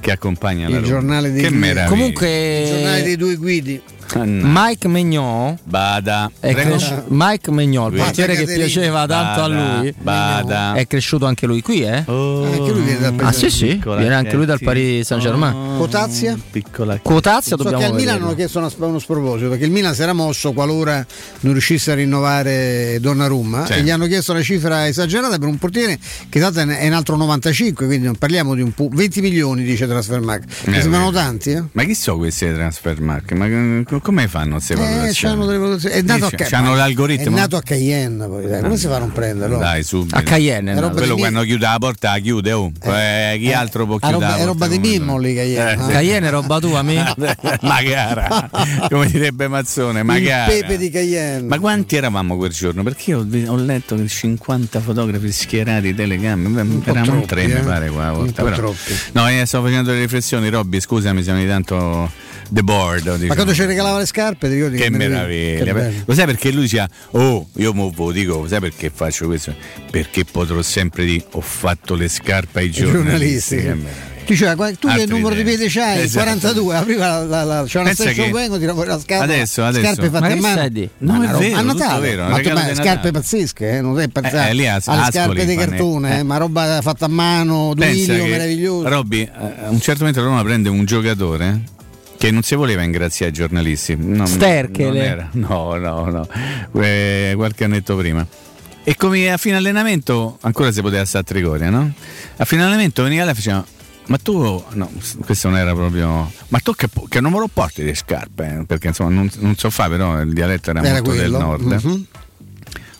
[0.00, 0.86] che accompagna la Il Roma.
[0.86, 1.88] giornale dei Che due- meraviglia.
[1.88, 3.80] Comunque- Il giornale dei due guidi.
[4.14, 6.30] Mike Megnon Bada.
[6.40, 8.64] è cres- Mike Megnon, il portiere che Caterina.
[8.64, 10.72] piaceva tanto a Bada, lui, bada.
[10.74, 11.96] è cresciuto anche lui qui, eh?
[12.06, 14.60] Anche lui viene dal Ah sì sì, viene anche lui dal.
[14.62, 15.76] Paris Saint Germain.
[15.76, 16.36] Quotazia?
[16.50, 19.94] Piccola Quotazia So dobbiamo che al Milan hanno chiesto una- uno sproposito perché il Milan
[19.94, 21.04] si era mosso qualora
[21.40, 23.72] non riuscisse a rinnovare Donnarumma Sì.
[23.74, 27.16] e gli hanno chiesto una cifra esagerata per un portiere che tanto è un altro
[27.16, 31.50] 95 quindi non parliamo di un pu- 20 milioni dice Transfermarkt mi Eh, sembrano tanti
[31.50, 31.62] eh?
[31.72, 33.32] Ma chi sono questi transfer mark?
[33.32, 35.12] Ma eh, come fanno queste Eh, valutazioni?
[35.34, 35.94] c'hanno delle valutazioni.
[35.94, 37.36] È nato, a, Dice, Ca- c'hanno ma- l'algoritmo?
[37.36, 39.58] È nato a Cayenne, poi, dai, come si fa a non prenderlo?
[39.58, 40.16] Dai, subito.
[40.16, 40.90] A Cayenne, no?
[40.90, 42.72] Quello di quando chiude la porta la chiude, oh.
[42.82, 44.20] Eh, chi altro può chiudere?
[44.20, 44.78] roba, è roba di?
[44.78, 45.82] Mimmo lì Cayenne.
[45.84, 45.92] Eh, eh?
[45.92, 46.94] Cayenne è roba tua, mi?
[47.16, 48.50] ma cara,
[48.88, 50.46] come direbbe Mazzone, ma Il cara.
[50.50, 51.46] pepe di Cayenne.
[51.48, 52.82] Ma quanti eravamo quel giorno?
[52.82, 57.60] Perché io ho, letto che 50 fotografi schierati, telecamere, eravamo troppi, tre mi eh.
[57.60, 58.10] pare qua.
[58.12, 58.94] Un volta, po' però- troppi.
[59.12, 62.10] No, eh, sto facendo delle riflessioni, Robby, scusami, siamo di tanto
[62.52, 63.02] the board.
[63.02, 63.26] Diciamo.
[63.26, 65.64] Ma quando ci regalava le scarpe, ti ricordi Che meraviglia?
[65.64, 65.88] meraviglia!
[65.90, 66.02] Che.
[66.06, 69.54] Lo sai perché lui diceva, oh, io mo lo dico, sai perché faccio questo?
[69.90, 73.56] Perché potrò sempre dire, ho fatto le scarpe ai giornalisti.
[73.56, 74.14] giornalisti.
[74.26, 75.56] Che "Qua- tu che Altri numero di tempi.
[75.56, 76.00] piede c'hai?
[76.00, 76.24] Esatto.
[76.24, 79.32] 42, apriva la, la, la c'è una Pensa station che- vengo, tira fuori la scatola.
[79.32, 79.84] Adesso, adesso.
[79.84, 80.68] Scarpe fatte Ma a che mano.
[80.68, 80.90] di?
[80.98, 82.00] No, Ma è vero, a Natale.
[82.08, 83.10] vero, ma ma di scarpe Natale.
[83.12, 86.18] pazzesche, eh, non sei pensato Eh, lì a- alle Ascoli scarpe di cartone, eh.
[86.18, 88.88] eh, ma roba fatta a mano, duilio, che, meraviglioso.
[88.88, 89.30] Robby, eh,
[89.64, 91.60] a un certo momento la Roma prende un giocatore
[92.18, 93.96] che non si voleva ingraziare ai giornalisti.
[93.98, 94.88] No, Sterchele.
[94.88, 95.28] non era.
[95.32, 96.28] No, no, no.
[96.82, 98.26] Eh, qualche annetto prima.
[98.84, 101.92] E come a fine allenamento, ancora si poteva stare a Trigoria, no?
[102.36, 103.64] A fine allenamento veniva là e faceva.
[104.06, 104.90] Ma tu, no,
[105.24, 106.30] questo non era proprio.
[106.48, 108.58] Ma tu che, che numero porti di scarpe?
[108.60, 108.64] eh?
[108.64, 111.38] Perché insomma non, non so fare, però il dialetto era, Era molto del quello.
[111.38, 111.62] nord.
[111.64, 112.06] Mhm.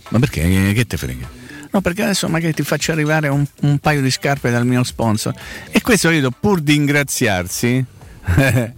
[0.09, 0.41] Ma perché?
[0.43, 1.29] Che, che te frega?
[1.71, 5.35] No, perché adesso magari ti faccio arrivare un, un paio di scarpe dal mio sponsor.
[5.71, 7.85] E questo, capito, pur di ingraziarsi,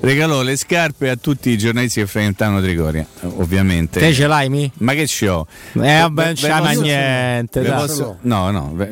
[0.00, 3.06] regalò le scarpe a tutti i giornalisti che frequentavano Trigoria,
[3.36, 4.00] ovviamente.
[4.00, 4.70] Te ce l'hai, mi?
[4.78, 5.46] Ma che c'ho?
[5.74, 8.90] Eh, vabbè, non c'ha niente, posso- no, no, ve-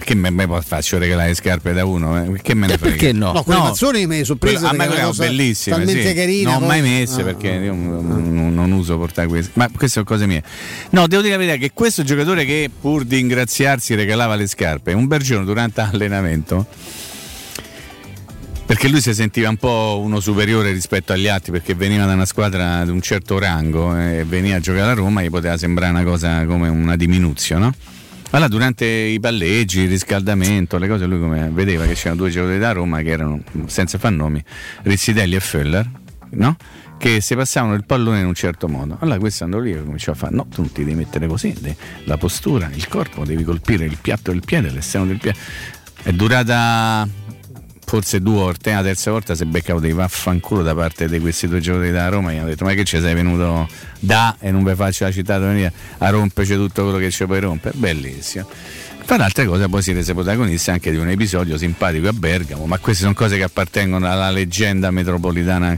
[0.00, 2.34] che me, me faccio regalare le scarpe da uno?
[2.34, 2.40] eh?
[2.42, 2.96] Che me ne frega?
[2.96, 3.32] perché no?
[3.32, 6.14] No, quelle mazzoni mi hai sorpreso Quello- a me sono cosa bellissime, talmente sì.
[6.14, 6.52] carina.
[6.52, 7.24] Non ho mai messe Ah.
[7.24, 9.52] perché io non, non- non uso portare queste.
[9.54, 10.42] Ma queste sono cose mie.
[10.90, 14.92] No, devo dire la verità che questo giocatore che pur di ingraziarsi regalava le scarpe,
[14.92, 16.66] un bel giorno durante l'allenamento.
[18.72, 22.24] Perché lui si sentiva un po' uno superiore rispetto agli altri perché veniva da una
[22.24, 26.04] squadra di un certo rango e veniva a giocare a Roma gli poteva sembrare una
[26.04, 27.74] cosa come una diminuzione, no?
[28.30, 32.58] Allora durante i palleggi, il riscaldamento, le cose, lui come vedeva che c'erano due giocatori
[32.58, 34.42] da Roma che erano, senza far nomi,
[34.84, 35.90] Rizzidelli e Föller,
[36.30, 36.56] no?
[36.96, 38.96] Che si passavano il pallone in un certo modo.
[39.00, 41.54] Allora questo andò lì e cominciò a fare, no, tu non ti devi mettere così,
[42.04, 45.38] la postura, il corpo, devi colpire il piatto del piede, l'esterno del piede.
[46.04, 47.06] È durata
[47.92, 51.46] forse due volte, la terza volta si è beccato dei vaffanculo da parte di questi
[51.46, 54.50] due giocatori da Roma e gli hanno detto ma che ci sei venuto da e
[54.50, 57.76] non vi faccio la città venire a romperci tutto quello che ci puoi rompere?
[57.76, 58.48] Bellissimo.
[59.04, 62.64] Tra le altre cose poi si rese protagonista anche di un episodio simpatico a Bergamo
[62.64, 65.76] ma queste sono cose che appartengono alla leggenda metropolitana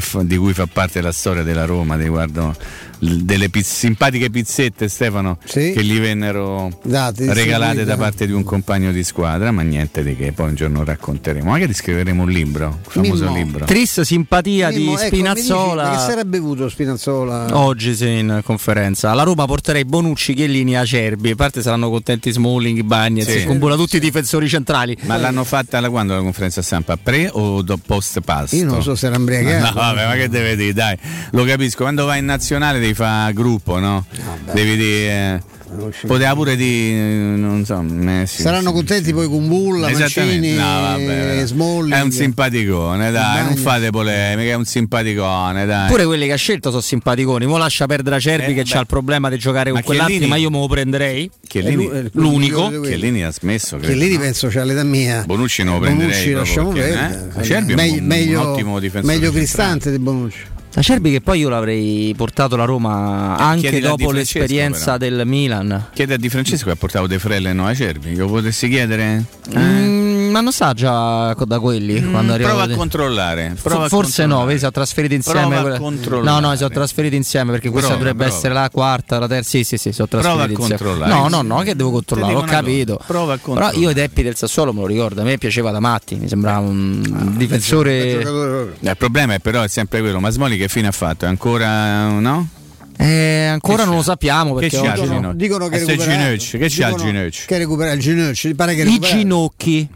[0.00, 2.54] fa- di cui fa parte la storia della Roma riguardo
[2.98, 5.72] delle piz- simpatiche pizzette Stefano Sì.
[5.74, 7.84] che gli vennero Date, regalate distribuite.
[7.84, 11.50] da parte di un compagno di squadra, ma niente di che, poi un giorno racconteremo.
[11.50, 13.36] Magari scriveremo un libro, un famoso Mimmo.
[13.36, 13.64] libro.
[13.66, 15.82] Tris simpatia Mimmo, di ecco, dici, Spinazzola.
[15.82, 17.58] ma che si era bevuto Spinazzola?
[17.58, 19.10] Oggi sì, in conferenza.
[19.10, 21.30] Alla Roma porterei Bonucci, Chiellini, Acerbi.
[21.30, 23.40] A parte saranno contenti Smalling, Bagnez, Sì.
[23.40, 24.96] Scombula, tutti i difensori centrali.
[25.02, 26.96] Ma l'hanno fatta da quando la conferenza stampa?
[26.96, 28.56] Pre o do- post pasto?
[28.56, 29.78] Io non so se era imbriagato.
[29.92, 30.72] Vabbè, ma che deve dire?
[30.72, 30.96] Dai,
[31.32, 31.82] lo capisco.
[31.82, 34.04] Quando vai in nazionale devi fare gruppo, no?
[34.52, 35.42] Devi dire.
[35.66, 36.92] Eh, poteva pure di.
[36.94, 38.42] Non so, Messi.
[38.42, 39.90] Saranno contenti poi con Bulla.
[39.90, 41.94] Mancini, No, vabbè, Smalling.
[41.94, 45.88] È un simpaticone, dai, non fate polemiche, è un simpaticone, dai.
[45.88, 47.46] Pure quelli che ha scelto sono simpaticoni.
[47.46, 48.76] Mo lascia perdere Acerbi Eh, che beh.
[48.76, 51.30] ha il problema di giocare con quell'altro, Chiellini- ma io me lo prenderei.
[51.46, 52.80] Chiellini, È lu- è l'unico.
[52.80, 53.92] Chiellini ha smesso, credo.
[53.98, 55.24] Che lì penso c'è l'età mia.
[55.26, 57.30] Bonucci non lo prenderei Bonucci lasciamo perché, perdere.
[57.34, 57.40] eh?
[57.40, 59.30] Acerbi è un- meglio, un ottimo difensore meglio.
[59.32, 60.38] Cristante di Bonucci.
[60.76, 65.10] Acerbi che poi io l'avrei portato la Roma anche chiedila dopo l'esperienza però.
[65.16, 65.88] del Milan.
[65.94, 69.24] Chiede a Di Francesco che ha portato De Frelle e no Acerbi, lo potessi chiedere?
[69.52, 69.58] Eh?
[69.58, 70.03] Mm,
[70.34, 73.56] ma non sa già da quelli quando Mm, arriva prova a controllare.
[73.62, 74.44] Prova a Forse no, controllare.
[74.46, 75.60] vedi, si sono trasferiti insieme.
[75.62, 76.22] Prova a.
[76.22, 78.38] No, no, si sono trasferiti insieme perché questa Prova, dovrebbe prova.
[78.38, 79.48] essere la quarta, la terza.
[79.50, 80.82] Sì, sì, sì, si sono Prova a trasferiti insieme.
[80.82, 81.12] controllare.
[81.12, 82.94] No, no, no, che devo controllare, ho capito.
[82.96, 83.76] cosa, prova a Però controllare.
[83.78, 86.66] io i Deppi del Sassuolo me lo ricordo, a me piaceva da matti, mi sembrava
[86.66, 88.72] un Ah, difensore.
[88.80, 91.24] Il problema è però è sempre quello, ma Smoli che fine ha fatto?
[91.26, 92.48] È ancora no?
[92.96, 95.34] Eh, ancora Che non lo sappiamo Che perché c'ha oggi no.
[95.34, 96.14] Dicono che sto recupera-
[96.58, 97.42] che c'ha il ginocchio?
[97.46, 99.88] Che recupera il ginocchio, pare che I ginocchi.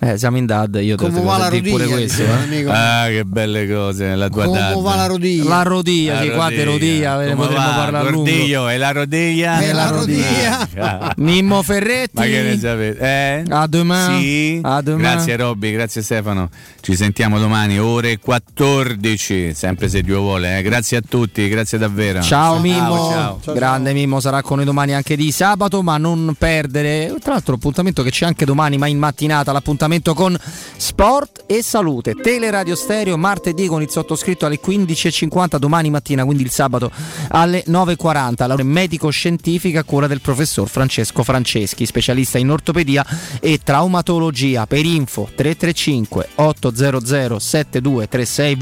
[0.00, 2.22] Eh, siamo in DAD, io devo va la dire pure questo.
[2.22, 2.64] eh.
[2.68, 4.80] Ah, che belle cose, la tua Come dad.
[4.80, 5.48] va la rodilla?
[5.48, 7.74] La rodilla, La sì, qua rodilla, ve ne Come potremmo va?
[7.74, 8.30] parlare a lungo.
[8.30, 9.60] Gordiglio, e la rodiglia?
[9.60, 10.66] E la rodilla.
[10.78, 11.12] Ah.
[11.16, 12.12] Mimmo Ferretti.
[12.14, 12.98] Ma che ne sapete?
[13.00, 13.44] Eh?
[13.48, 14.20] A domani.
[14.22, 14.60] Sì.
[14.62, 15.02] A domani.
[15.02, 16.48] Grazie Robby, grazie Stefano.
[16.80, 20.58] Ci sentiamo domani, ore 14, sempre se Dio vuole.
[20.58, 20.62] eh.
[20.62, 22.22] Grazie a tutti, grazie davvero.
[22.22, 23.10] Ciao Mimmo,
[23.42, 23.52] ciao.
[23.52, 28.04] grande Mimmo sarà con noi domani anche di sabato, ma non perdere, tra l'altro appuntamento
[28.04, 30.36] che c'è anche domani, ma in mattinata, l'appuntamento con
[30.76, 36.50] Sport e Salute, Teleradio Stereo, martedì con il sottoscritto alle 15.50, domani mattina, quindi il
[36.50, 36.90] sabato
[37.28, 43.04] alle 9.40, la medico scientifica a cura del professor Francesco Franceschi, specialista in ortopedia
[43.40, 48.56] e traumatologia, per info 335 800 7236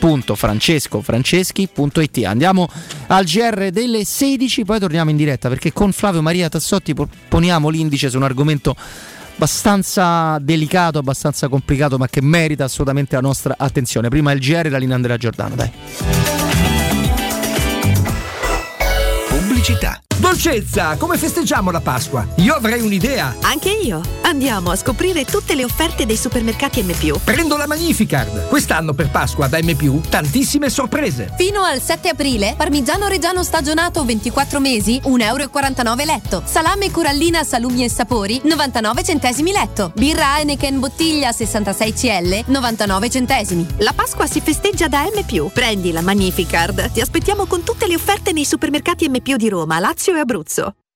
[0.00, 2.68] www.francescofranceschi.it Andiamo
[3.08, 7.68] al GR delle 16, poi torniamo in diretta perché con Flavio Maria Tassotti po- poniamo
[7.68, 8.76] l'indice su un argomento
[9.34, 14.08] abbastanza delicato, abbastanza complicato, ma che merita assolutamente la nostra attenzione.
[14.08, 15.70] Prima il GR e la linea Andrea Giordano, dai.
[19.28, 20.00] Pubblicità.
[20.20, 22.26] Dolcezza, come festeggiamo la Pasqua?
[22.36, 23.36] Io avrei un'idea.
[23.40, 24.02] Anche io.
[24.20, 26.92] Andiamo a scoprire tutte le offerte dei supermercati M+.
[27.24, 28.48] Prendo la Magnificard.
[28.48, 31.32] Quest'anno per Pasqua da M+, tantissime sorprese.
[31.38, 36.42] Fino al 7 aprile, parmigiano reggiano stagionato 24 mesi, 1,49 euro letto.
[36.44, 39.90] Salame corallina salumi e sapori, 99 centesimi letto.
[39.96, 43.66] Birra Heineken bottiglia 66 CL, 99 centesimi.
[43.78, 45.48] La Pasqua si festeggia da M+.
[45.50, 46.92] Prendi la Magnificard.
[46.92, 50.74] Ti aspettiamo con tutte le offerte nei supermercati M+, di Roma, Lazio e Abruzzo.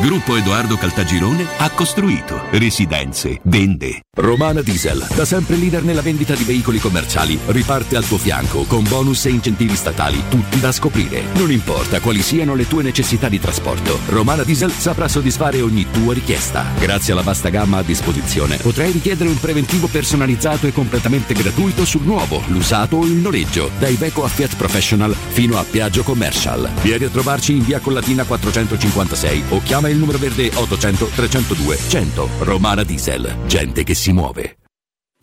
[0.00, 4.00] Gruppo Edoardo Caltagirone ha costruito residenze, vende.
[4.16, 8.84] Romana Diesel, da sempre leader nella vendita di veicoli commerciali, riparte al tuo fianco con
[8.84, 11.24] bonus e incentivi statali, tutti da scoprire.
[11.34, 16.14] Non importa quali siano le tue necessità di trasporto, Romana Diesel saprà soddisfare ogni tua
[16.14, 16.64] richiesta.
[16.78, 22.02] Grazie alla vasta gamma a disposizione, potrai richiedere un preventivo personalizzato e completamente gratuito sul
[22.04, 26.70] nuovo, l'usato o il noleggio, da Iveco a Fiat Professional fino a Piaggio Commercial.
[26.82, 32.28] Vieni a trovarci in via Collatina 456 o chiama il numero verde 800 302 100.
[32.40, 34.56] Romana Diesel, gente che si muove.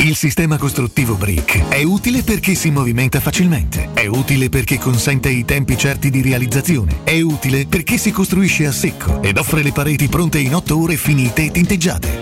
[0.04, 5.46] Il sistema costruttivo Brick è utile perché si movimenta facilmente, è utile perché consente i
[5.46, 10.08] tempi certi di realizzazione, è utile perché si costruisce a secco ed offre le pareti
[10.08, 12.22] pronte in 8 ore finite e tinteggiate,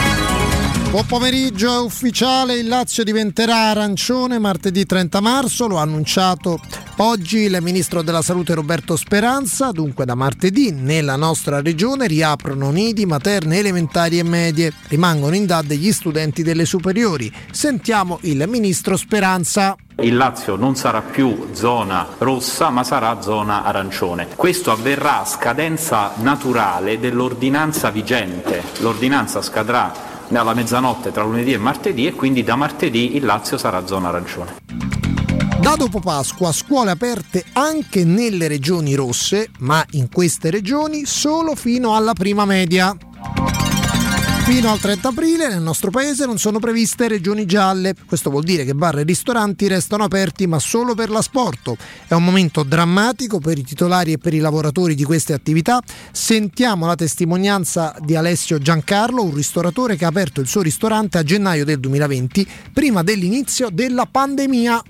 [0.91, 6.59] Buon pomeriggio, è ufficiale, il Lazio diventerà arancione martedì 30 marzo, lo ha annunciato
[6.97, 13.05] oggi il ministro della salute Roberto Speranza, dunque da martedì nella nostra regione riaprono nidi
[13.05, 17.31] materne elementari e medie, rimangono in DAD gli studenti delle superiori.
[17.51, 19.77] Sentiamo il ministro Speranza.
[20.01, 24.27] Il Lazio non sarà più zona rossa ma sarà zona arancione.
[24.35, 28.61] Questo avverrà a scadenza naturale dell'ordinanza vigente.
[28.79, 30.09] L'ordinanza scadrà
[30.39, 34.55] alla mezzanotte tra lunedì e martedì e quindi da martedì il Lazio sarà zona arancione.
[35.59, 41.95] Da dopo Pasqua scuole aperte anche nelle regioni rosse, ma in queste regioni solo fino
[41.95, 42.97] alla prima media.
[44.43, 47.93] Fino al 30 aprile nel nostro paese non sono previste regioni gialle.
[48.05, 51.77] Questo vuol dire che bar e ristoranti restano aperti ma solo per l'asporto.
[52.07, 55.79] È un momento drammatico per i titolari e per i lavoratori di queste attività.
[56.11, 61.23] Sentiamo la testimonianza di Alessio Giancarlo, un ristoratore che ha aperto il suo ristorante a
[61.23, 64.83] gennaio del 2020, prima dell'inizio della pandemia.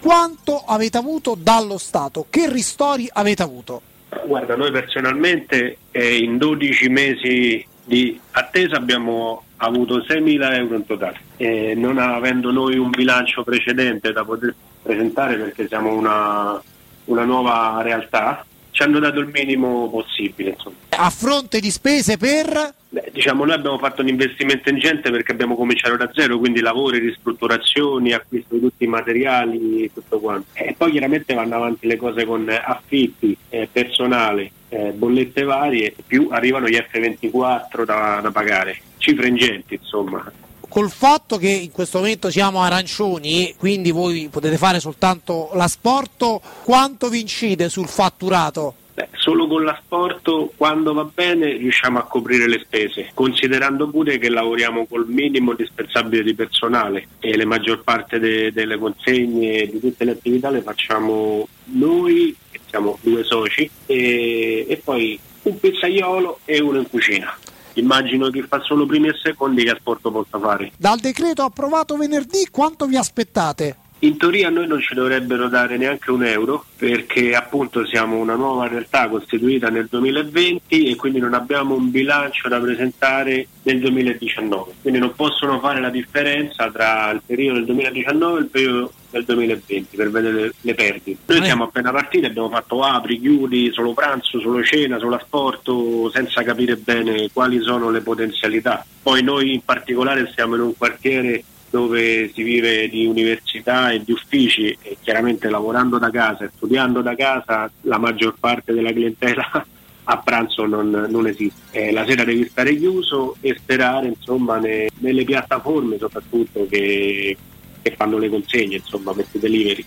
[0.00, 2.26] Quanto avete avuto dallo Stato?
[2.28, 3.82] Che ristori avete avuto?
[4.26, 11.18] Guarda, noi personalmente eh, in 12 mesi di attesa abbiamo avuto 6.000 euro in totale,
[11.36, 16.62] eh, non avendo noi un bilancio precedente da poter presentare perché siamo una,
[17.06, 18.46] una nuova realtà,
[18.80, 20.50] ci hanno dato il minimo possibile.
[20.50, 20.76] Insomma.
[20.88, 22.74] A fronte di spese per...
[22.88, 26.98] Beh, diciamo, noi abbiamo fatto un investimento ingente perché abbiamo cominciato da zero, quindi lavori,
[26.98, 30.48] ristrutturazioni, acquisto di tutti i materiali e tutto quanto.
[30.54, 36.28] E poi chiaramente vanno avanti le cose con affitti, eh, personale, eh, bollette varie, più
[36.30, 38.80] arrivano gli F24 da, da pagare.
[38.96, 40.32] Cifre ingenti, insomma.
[40.70, 47.08] Col fatto che in questo momento siamo arancioni, quindi voi potete fare soltanto l'asporto, quanto
[47.08, 48.74] vi incide sul fatturato?
[48.94, 54.28] Beh, solo con l'asporto, quando va bene, riusciamo a coprire le spese, considerando pure che
[54.28, 60.04] lavoriamo col minimo indispensabile di personale e la maggior parte de- delle consegne di tutte
[60.04, 66.60] le attività le facciamo noi, che siamo due soci, e, e poi un pizzaiolo e
[66.60, 67.36] uno in cucina.
[67.74, 70.72] Immagino che fa solo primi e secondi che asporto possa fare.
[70.76, 73.76] Dal decreto approvato venerdì quanto vi aspettate?
[74.02, 78.34] In teoria a noi non ci dovrebbero dare neanche un euro perché appunto siamo una
[78.34, 84.72] nuova realtà costituita nel 2020 e quindi non abbiamo un bilancio da presentare nel 2019,
[84.80, 89.24] quindi non possono fare la differenza tra il periodo del 2019 e il periodo del
[89.24, 91.32] 2020 per vedere le, perdite.
[91.32, 96.42] Noi siamo appena partiti, abbiamo fatto apri, chiudi, solo pranzo, solo cena, solo asporto, senza
[96.42, 98.84] capire bene quali sono le potenzialità.
[99.02, 104.12] Poi noi in particolare siamo in un quartiere dove si vive di università e di
[104.12, 109.48] uffici e chiaramente lavorando da casa e studiando da casa la maggior parte della clientela
[110.02, 111.60] a pranzo non, non esiste.
[111.70, 117.36] Eh, la sera devi stare chiuso e sperare insomma, ne, nelle piattaforme soprattutto che,
[117.82, 119.84] che fanno le consegne, insomma, questi delivery.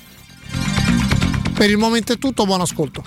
[1.53, 3.03] Per il momento è tutto, buon ascolto.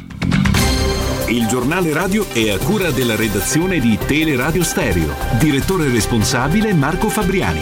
[1.29, 5.13] Il giornale radio è a cura della redazione di Teleradio Stereo.
[5.41, 7.61] Direttore responsabile Marco Fabriani.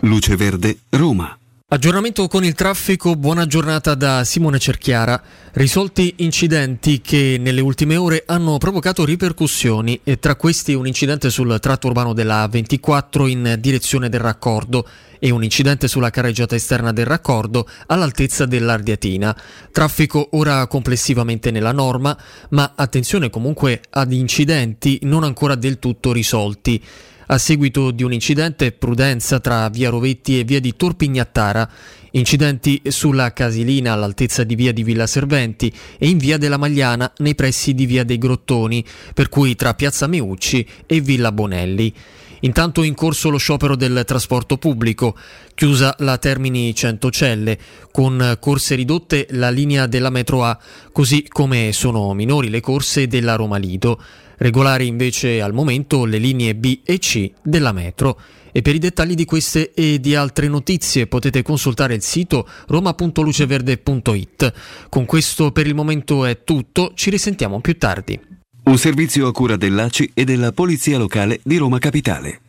[0.00, 1.36] Luce Verde, Roma.
[1.68, 5.20] Aggiornamento con il traffico, buona giornata da Simone Cerchiara.
[5.54, 11.58] Risolti incidenti che nelle ultime ore hanno provocato ripercussioni e tra questi un incidente sul
[11.58, 14.86] tratto urbano della A24 in direzione del raccordo
[15.18, 19.36] e un incidente sulla carreggiata esterna del raccordo all'altezza dell'Ardiatina.
[19.72, 22.16] Traffico ora complessivamente nella norma,
[22.50, 26.80] ma attenzione comunque ad incidenti non ancora del tutto risolti.
[27.28, 31.68] A seguito di un incidente, prudenza tra via Rovetti e via di Torpignattara,
[32.12, 37.34] incidenti sulla Casilina all'altezza di via di Villa Serventi e in via della Magliana nei
[37.34, 41.92] pressi di via dei Grottoni, per cui tra piazza Meucci e Villa Bonelli.
[42.40, 45.16] Intanto in corso lo sciopero del trasporto pubblico,
[45.52, 47.58] chiusa la Termini Centocelle,
[47.90, 50.56] con corse ridotte la linea della metro A,
[50.92, 54.00] così come sono minori le corse della Roma Lido.
[54.38, 58.18] Regolari invece al momento le linee B e C della metro.
[58.52, 64.52] E per i dettagli di queste e di altre notizie potete consultare il sito roma.luceverde.it.
[64.88, 68.18] Con questo per il momento è tutto, ci risentiamo più tardi.
[68.64, 72.40] Un servizio a cura dell'ACI e della Polizia Locale di Roma Capitale.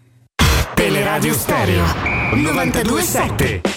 [0.73, 1.83] Teleradio Stereo
[2.33, 3.76] 927.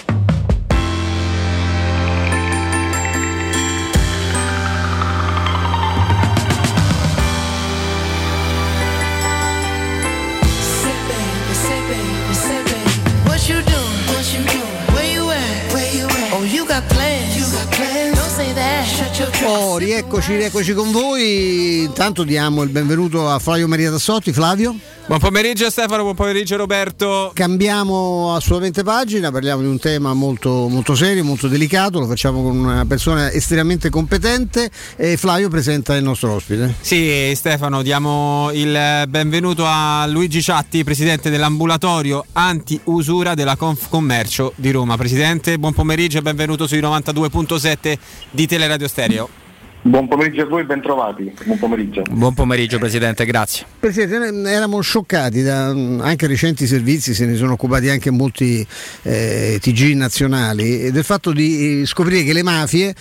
[19.45, 21.83] Oh, rieccoci, rieccoci con voi.
[21.83, 24.33] Intanto diamo il benvenuto a Flavio Maria Tassotti.
[24.33, 24.75] Flavio.
[25.11, 27.31] Buon pomeriggio Stefano, buon pomeriggio Roberto.
[27.33, 32.57] Cambiamo assolutamente pagina, parliamo di un tema molto, molto serio, molto delicato, lo facciamo con
[32.57, 36.75] una persona estremamente competente e Flavio presenta il nostro ospite.
[36.79, 44.95] Sì Stefano, diamo il benvenuto a Luigi Ciatti, presidente dell'ambulatorio anti-usura della Confcommercio di Roma.
[44.95, 47.97] Presidente, buon pomeriggio e benvenuto sui 92.7
[48.31, 49.40] di Teleradio Stereo.
[49.83, 51.33] Buon pomeriggio a voi, bentrovati.
[51.43, 52.03] Buon pomeriggio.
[52.11, 53.65] Buon pomeriggio Presidente, grazie.
[53.79, 58.65] Presidente, noi eravamo scioccati da anche recenti servizi, se ne sono occupati anche molti
[59.01, 62.93] eh, TG nazionali, del fatto di scoprire che le mafie,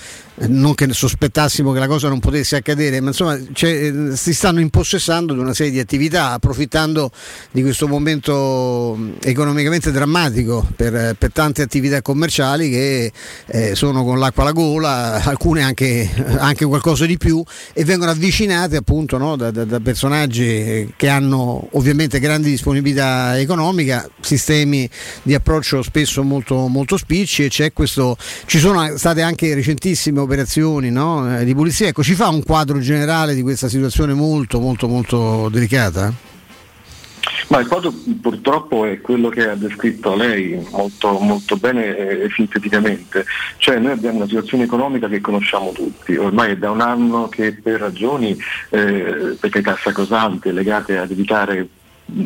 [0.49, 5.35] non che sospettassimo che la cosa non potesse accadere, ma insomma cioè, si stanno impossessando
[5.35, 7.11] di una serie di attività, approfittando
[7.51, 13.12] di questo momento economicamente drammatico per, per tante attività commerciali che
[13.47, 16.09] eh, sono con l'acqua alla gola, alcune anche,
[16.39, 17.43] anche qualcosa di più
[17.73, 24.09] e vengono avvicinate appunto no, da, da, da, personaggi che hanno ovviamente grandi disponibilità economica,
[24.21, 24.89] sistemi
[25.23, 30.90] di approccio spesso molto, molto spicci e c'è questo, ci sono state anche recentissime operazioni
[30.90, 31.89] no, di pulizia.
[31.89, 36.12] Ecco, ci fa un quadro generale di questa situazione molto molto molto delicata?
[37.48, 43.24] Ma il quadro purtroppo è quello che ha descritto lei molto, molto bene e sinteticamente,
[43.57, 47.52] cioè noi abbiamo una situazione economica che conosciamo tutti, ormai è da un anno che
[47.52, 48.39] per ragioni,
[48.70, 51.69] eh, perché sacrosante, legate ad evitare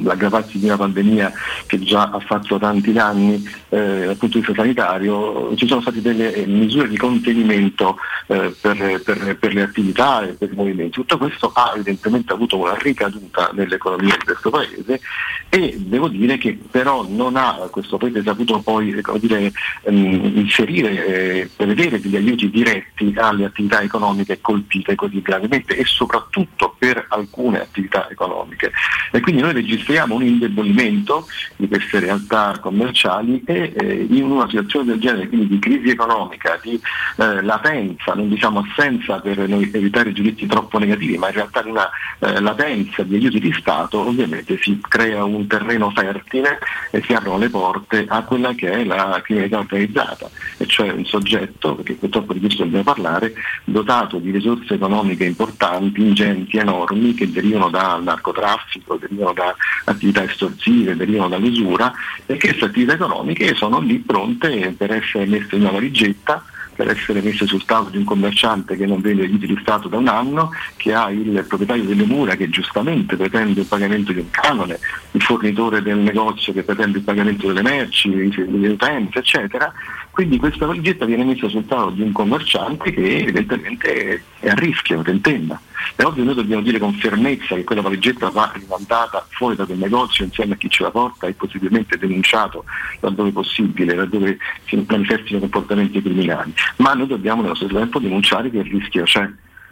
[0.02, 1.32] l'aggravarsi di una pandemia
[1.66, 6.00] che già ha fatto tanti danni eh, dal punto di vista sanitario, ci sono state
[6.00, 7.96] delle eh, misure di contenimento
[8.26, 10.92] eh, per, per, per, le attività e per i movimenti.
[10.92, 15.00] Tutto questo ha evidentemente avuto una ricaduta nell'economia di questo Paese
[15.48, 19.52] e devo dire che però non ha questo Paese saputo poi dire,
[19.82, 26.74] ehm, inserire, eh, prevedere degli aiuti diretti alle attività economiche colpite così gravemente e soprattutto
[26.78, 28.72] per alcune attività economiche.
[29.12, 31.26] E quindi noi registriamo un indebolimento
[31.56, 36.58] di queste realtà commerciali e eh, in una situazione del genere, quindi di crisi economica,
[36.62, 36.80] di
[37.16, 41.88] eh, latenza, non diciamo assenza per evitare giudizi troppo negativi, ma in realtà di una
[42.20, 46.58] eh, latenza di aiuti di Stato, ovviamente si crea un terreno fertile
[46.90, 51.04] e si aprono le porte a quella che è la criminalità organizzata, e cioè un
[51.04, 53.34] soggetto, perché purtroppo di questo dobbiamo parlare,
[53.64, 59.54] dotato di risorse economiche importanti, ingenti, enormi, che derivano dal narcotraffico, derivano da
[59.84, 61.92] attività estorsive, derivano dall'usura
[62.26, 66.88] e che queste attività economiche sono lì pronte per essere messe in una valigetta per
[66.88, 70.08] essere messe sul tavolo di un commerciante che non vede aiuti di Stato da un
[70.08, 74.78] anno, che ha il proprietario delle mura che giustamente pretende il pagamento di un canone,
[75.12, 79.72] il fornitore del negozio che pretende il pagamento delle merci, le utenze, eccetera.
[80.14, 85.02] Quindi questa valigetta viene messa sul tavolo di un commerciante che evidentemente è a rischio,
[85.02, 85.60] tentenna.
[85.96, 89.64] È ovvio che noi dobbiamo dire con fermezza che quella valigetta va rimandata fuori da
[89.64, 92.64] quel negozio insieme a chi ce la porta e possibilmente denunciato
[93.00, 96.54] laddove possibile, laddove si manifestino comportamenti criminali.
[96.76, 99.28] Ma noi dobbiamo nello stesso tempo denunciare che il rischio c'è.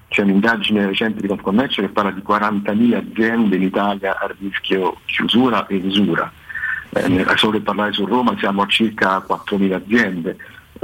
[0.09, 5.69] C'è un'indagine recente di Confcommercio che parla di 40.000 aziende in Italia a rischio chiusura
[5.69, 6.32] e usura.
[6.94, 10.36] Eh, solo per parlare su Roma siamo a circa 4.000 aziende.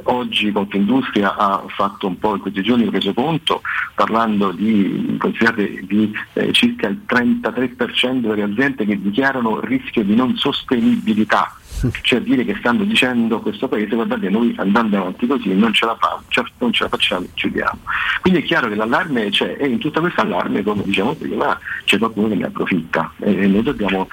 [0.05, 3.63] Oggi Confindustria ha fatto un po' in questi giorni un resoconto
[3.95, 10.37] parlando di, considerate, di eh, circa il 33% delle aziende che dichiarano rischio di non
[10.37, 11.53] sostenibilità
[12.03, 15.87] cioè dire che stanno dicendo a questo paese guardate noi andando avanti così non ce
[15.87, 16.21] la, fa,
[16.59, 17.79] non ce la facciamo chiudiamo.
[18.21, 21.99] Quindi è chiaro che l'allarme c'è e in tutta questa allarme, come diciamo prima, c'è
[21.99, 24.09] qualcuno che ne approfitta e noi dobbiamo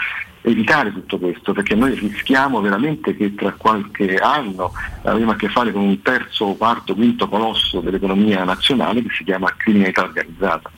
[0.45, 4.71] evitare tutto questo perché noi rischiamo veramente che tra qualche anno
[5.03, 9.53] avremo a che fare con un terzo, quarto, quinto colosso dell'economia nazionale che si chiama
[9.57, 10.69] criminalità organizzata.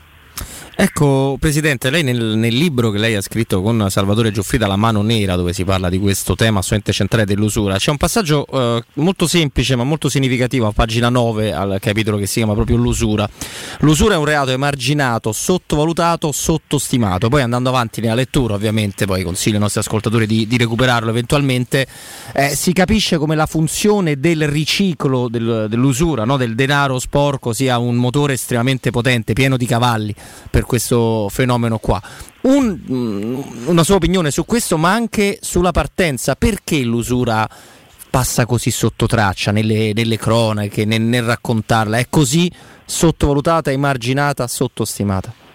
[0.80, 5.02] Ecco, Presidente, lei nel, nel, libro che lei ha scritto con Salvatore Gioffrida, La mano
[5.02, 9.26] nera, dove si parla di questo tema assolutamente centrale dell'usura, c'è un passaggio eh, molto
[9.26, 13.28] semplice ma molto significativo a pagina 9 al capitolo che si chiama proprio l'usura.
[13.80, 17.28] L'usura è un reato emarginato, sottovalutato, sottostimato.
[17.28, 21.88] Poi andando avanti nella lettura, ovviamente, poi consiglio ai nostri ascoltatori di, di recuperarlo eventualmente,
[22.34, 26.38] eh, si capisce come la funzione del riciclo del, dell'usura, no?
[26.38, 30.14] del denaro sporco, sia un motore estremamente potente, pieno di cavalli
[30.52, 32.00] per questo fenomeno qua.
[32.42, 36.36] Un, mm, una sua opinione su questo, ma anche sulla partenza.
[36.36, 37.50] Perché l'usura
[38.10, 41.98] passa così sotto traccia nelle, nelle cronache, nel, nel raccontarla?
[41.98, 42.52] È così
[42.86, 45.47] sottovalutata, emarginata, sottostimata?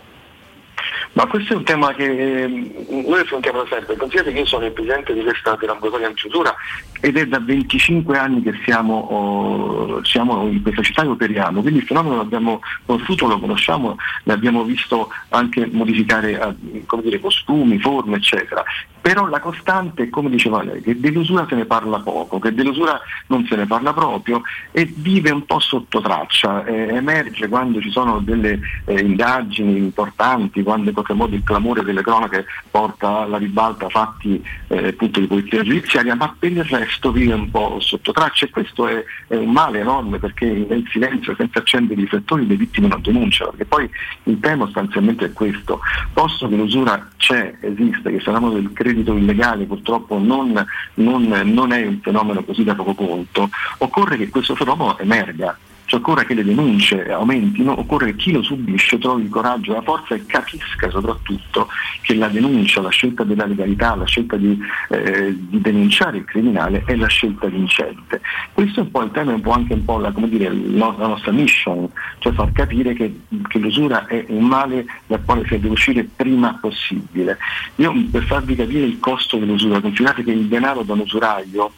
[1.15, 2.47] Ma questo è un tema che
[2.89, 3.97] noi affrontiamo sempre.
[3.97, 6.55] Considerate che io sono il presidente di questa dell'ambulatorio in chiusura
[7.01, 11.81] ed è da 25 anni che siamo, oh, siamo, in questa città e operiamo, quindi
[11.81, 18.65] il fenomeno l'abbiamo conosciuto, lo conosciamo, l'abbiamo visto anche modificare eh, dire, costumi, forme, eccetera.
[19.03, 23.45] Però la costante, come diceva lei, che dell'usura se ne parla poco, che dell'usura non
[23.49, 28.21] se ne parla proprio e vive un po' sotto traccia, eh, emerge quando ci sono
[28.21, 33.89] delle eh, indagini importanti, quando in qualche modo il clamore delle cronache porta alla ribalta
[33.89, 38.47] fatti eh, appunto di polizia giudiziaria, ma per il resto vive un po' sotto traccia
[38.47, 42.55] e questo è, è un male enorme perché nel silenzio, senza accendere i riflettori, le
[42.55, 43.91] vittime non denunciano, perché poi
[44.25, 45.81] il tema sostanzialmente è questo,
[46.13, 50.65] posto che l'usura c'è, esiste, che fenomeno del credito illegale purtroppo non,
[50.95, 55.57] non, non è un fenomeno così da poco conto, occorre che questo fenomeno emerga
[55.93, 59.83] cioè occorre che le denunce aumentino, occorre che chi lo subisce trovi il coraggio, la
[59.83, 61.69] forza e capisca soprattutto
[62.01, 64.59] che la denuncia, la scelta della legalità, la scelta di,
[64.89, 68.23] eh, di denunciare il criminale è la scelta vincente.
[68.55, 70.95] Questo è un po' il tema, è un po' anche un po' la, dire, la
[70.97, 71.87] nostra mission,
[72.21, 76.57] cioè far capire che, che, l'usura è un male dal quale si deve uscire prima
[76.59, 77.37] possibile.
[77.77, 81.73] Io per farvi capire il costo dell'usura, considerate che il denaro da un usuraio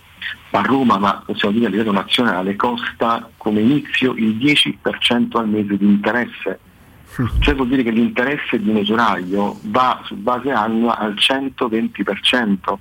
[0.50, 5.76] a Roma, ma possiamo dire a livello nazionale, costa come inizio il 10% al mese
[5.76, 6.60] di interesse.
[7.38, 12.74] Cioè vuol dire che l'interesse di un usuraio va su base annua al 120%.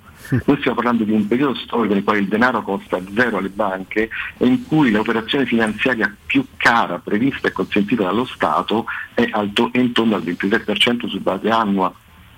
[0.46, 4.10] Noi stiamo parlando di un periodo storico nel quale il denaro costa zero alle banche
[4.38, 10.16] e in cui l'operazione finanziaria più cara prevista e consentita dallo Stato è, alto, intorno
[10.16, 11.94] al 23% su base annua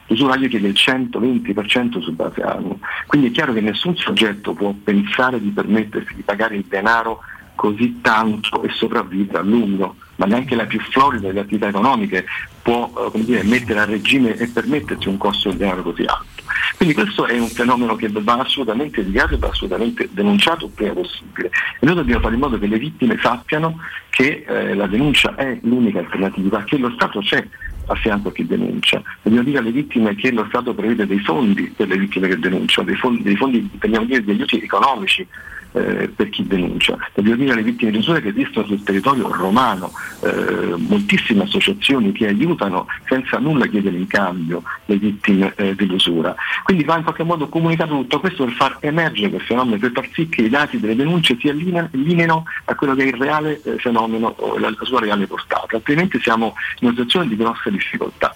[0.08, 2.76] l'usuraio chiede il 120% su base annua.
[3.08, 7.22] Quindi è chiaro che nessun soggetto può pensare di permettersi di pagare il denaro
[7.56, 12.26] così tanto e sopravvivere a lungo, ma neanche la più florida delle attività economiche
[12.62, 16.44] può eh, dire, mettere a regime e permettersi un costo del denaro così alto.
[16.78, 21.50] Quindi questo è un fenomeno che va assolutamente indicato e va assolutamente denunciato prima possibile.
[21.80, 23.80] E noi dobbiamo fare in modo che le vittime sappiano
[24.10, 27.46] che eh, la denuncia è l'unica alternativa, che lo Stato c'è
[27.88, 29.02] a fianco a chi denuncia.
[29.22, 32.88] Dobbiamo dire alle vittime che lo Stato prevede dei fondi per le vittime che denunciano,
[32.88, 35.28] dei fondi, dei fondi dire, degli aiuti economici
[35.76, 36.98] eh, per chi denuncia.
[37.14, 39.92] Dobbiamo dire alle vittime di usura che esistono sul territorio romano
[40.22, 46.36] eh, moltissime associazioni che aiutano senza nulla chiedere in cambio le vittime eh, dell'usura.
[46.64, 50.08] Quindi va in qualche modo comunicato tutto questo per far emergere quel fenomeno, per far
[50.14, 53.78] sì che i dati delle denunce si allineino a quello che è il reale eh,
[53.78, 58.34] fenomeno o la, la sua reale portata, altrimenti siamo in una situazione di grossa difficoltà.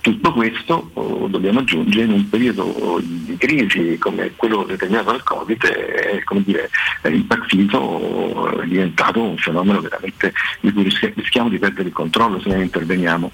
[0.00, 5.62] Tutto questo oh, dobbiamo aggiungere in un periodo di crisi come quello determinato dal Covid
[5.64, 6.70] è, come dire,
[7.02, 12.48] è impazzito, è diventato un fenomeno veramente di cui rischiamo di perdere il controllo se
[12.48, 13.30] non interveniamo.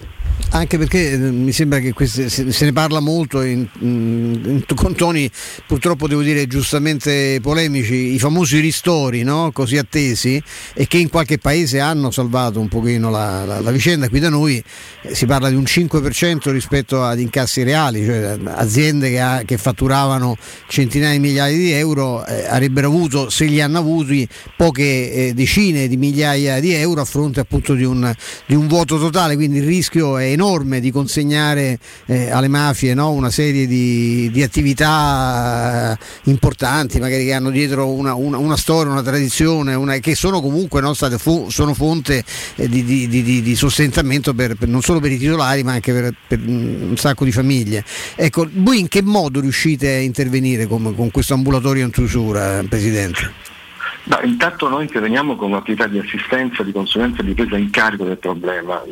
[0.50, 4.94] Anche perché eh, mi sembra che queste, se, ne parla molto in, in, in, con
[4.94, 5.28] toni
[5.66, 9.50] purtroppo devo dire giustamente polemici, i famosi ristori no?
[9.52, 10.40] così attesi
[10.74, 14.08] e che in qualche paese hanno salvato un pochino la, la, la vicenda.
[14.08, 14.62] Qui da noi
[15.02, 19.58] eh, si parla di un 5% rispetto ad incassi reali, cioè aziende che, ha, che
[19.58, 20.36] fatturavano
[20.68, 24.26] centinaia di migliaia di euro eh, avrebbero avuto, se li hanno avuti,
[24.56, 28.12] poche eh, decine di migliaia di euro a fronte appunto di un,
[28.46, 33.12] di un vuoto totale, quindi il rischio è enorme di consegnare eh, alle mafie no?
[33.12, 38.92] una serie di, di attività eh, importanti, magari che hanno dietro una, una, una storia,
[38.92, 41.18] una tradizione, una, che sono comunque no, state
[41.48, 42.24] sono fonte
[42.56, 46.14] eh, di, di, di, sostentamento per, per, non solo per i titolari ma anche per,
[46.26, 47.84] per, un sacco di famiglie.
[48.14, 53.32] Ecco, voi in che modo riuscite a intervenire con, con questo ambulatorio in chiusura, Presidente?
[54.04, 58.04] No, intanto noi interveniamo con un'attività di assistenza, di consulenza e di presa in carico
[58.04, 58.82] del problema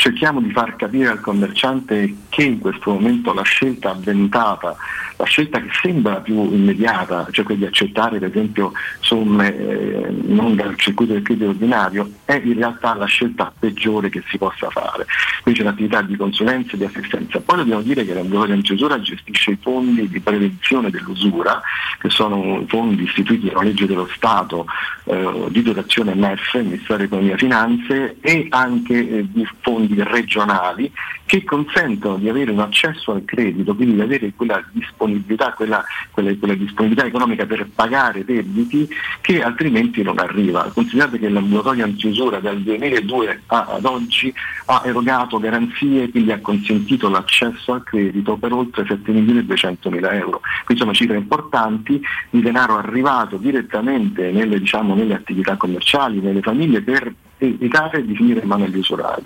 [0.00, 4.74] cerchiamo di far capire al commerciante che in questo momento la scelta avventata
[5.20, 10.56] la scelta che sembra più immediata, cioè quella di accettare per esempio somme eh, non
[10.56, 15.04] dal circuito del credito ordinario, è in realtà la scelta peggiore che si possa fare.
[15.42, 17.38] Qui c'è un'attività di consulenza e di assistenza.
[17.40, 21.60] Poi dobbiamo dire che l'ambulatorio antiusura gestisce i fondi di prevenzione dell'usura,
[21.98, 24.64] che sono fondi istituiti dalla legge dello Stato
[25.04, 30.90] eh, di dotazione MEF, Ministero dell'Economia e Finanze, e anche eh, di fondi regionali
[31.24, 36.34] che consentono di avere un accesso al credito, quindi di avere quella disponibilità, quella, quella,
[36.36, 38.88] quella disponibilità economica per pagare debiti
[39.20, 40.70] che altrimenti non arriva.
[40.74, 44.34] Considerate che l'ambulatorio antiusura dal 2002 a, ad oggi
[44.66, 49.90] ha erogato garanzie, quindi ha consentito l'accesso al credito per oltre 7 milioni e 200
[49.90, 50.40] mila euro.
[50.64, 56.82] Quindi sono cifre importanti di denaro arrivato direttamente nelle, diciamo, nelle attività commerciali, nelle famiglie
[56.82, 59.22] per evitare di finire in mano agli usurai.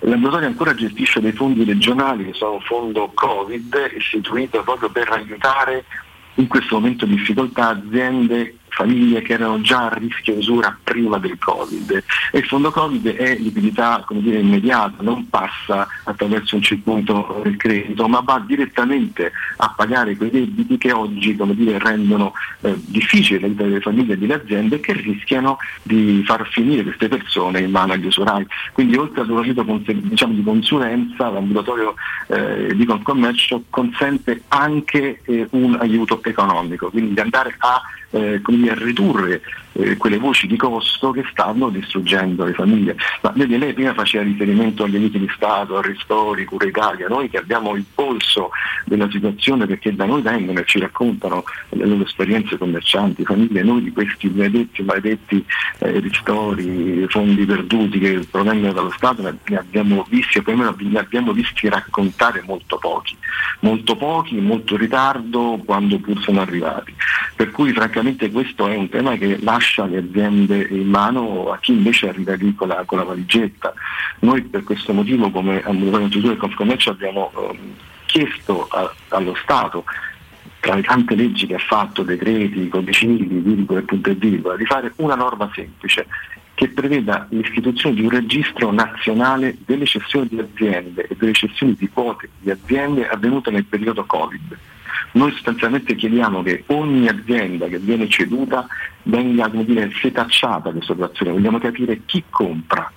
[0.00, 5.84] L'ambulatorio ancora gestisce dei fondi regionali che sono un fondo Covid istituito proprio per aiutare
[6.34, 11.38] in questo momento di difficoltà aziende famiglie che erano già a rischio usura prima del
[11.38, 12.02] Covid
[12.32, 18.08] e il fondo Covid è liquidità dire, immediata, non passa attraverso un circuito del credito,
[18.08, 23.62] ma va direttamente a pagare quei debiti che oggi dire, rendono eh, difficile la vita
[23.64, 28.06] delle famiglie e delle aziende che rischiano di far finire queste persone in mano agli
[28.06, 28.46] usurai.
[28.72, 31.94] Quindi oltre ad un aiuto diciamo, di consulenza, l'ambulatorio
[32.28, 37.80] eh, di Concommercio consente anche eh, un aiuto economico, quindi di andare a
[38.10, 39.40] eh, a ridurre
[39.80, 42.96] eh, quelle voci di costo che stanno distruggendo le famiglie.
[43.22, 47.28] Ma vedi, lei prima faceva riferimento agli aiuti di Stato, a ristori, cura Italia, noi
[47.28, 48.50] che abbiamo il polso
[48.84, 53.82] della situazione perché da noi vengono e ci raccontano le loro esperienze commercianti, famiglie, noi
[53.82, 55.44] di questi maledetti, maledetti
[55.78, 61.32] eh, ristori, fondi perduti che provengono dallo Stato ne abbiamo visti e poi ne abbiamo
[61.32, 63.16] visti raccontare molto pochi,
[63.60, 66.94] molto pochi, molto ritardo quando pur sono arrivati.
[67.34, 71.72] Per cui francamente questo è un tema che lascia le aziende in mano a chi
[71.72, 73.72] invece arriva lì con la, con la valigetta.
[74.20, 77.58] Noi per questo motivo come Ambulatorio e Confcommercio abbiamo eh,
[78.06, 79.84] chiesto a, allo Stato
[80.60, 84.66] tra le tante leggi che ha fatto, decreti, codicili, virgole e punto e virgola, di
[84.66, 86.06] fare una norma semplice
[86.54, 91.88] che preveda l'istituzione di un registro nazionale delle cessioni di aziende e delle cessioni di
[91.88, 94.58] quote di aziende avvenute nel periodo Covid.
[95.12, 98.66] Noi sostanzialmente chiediamo che ogni azienda che viene ceduta
[99.04, 102.90] venga come dire, setacciata questa operazione, vogliamo capire chi compra,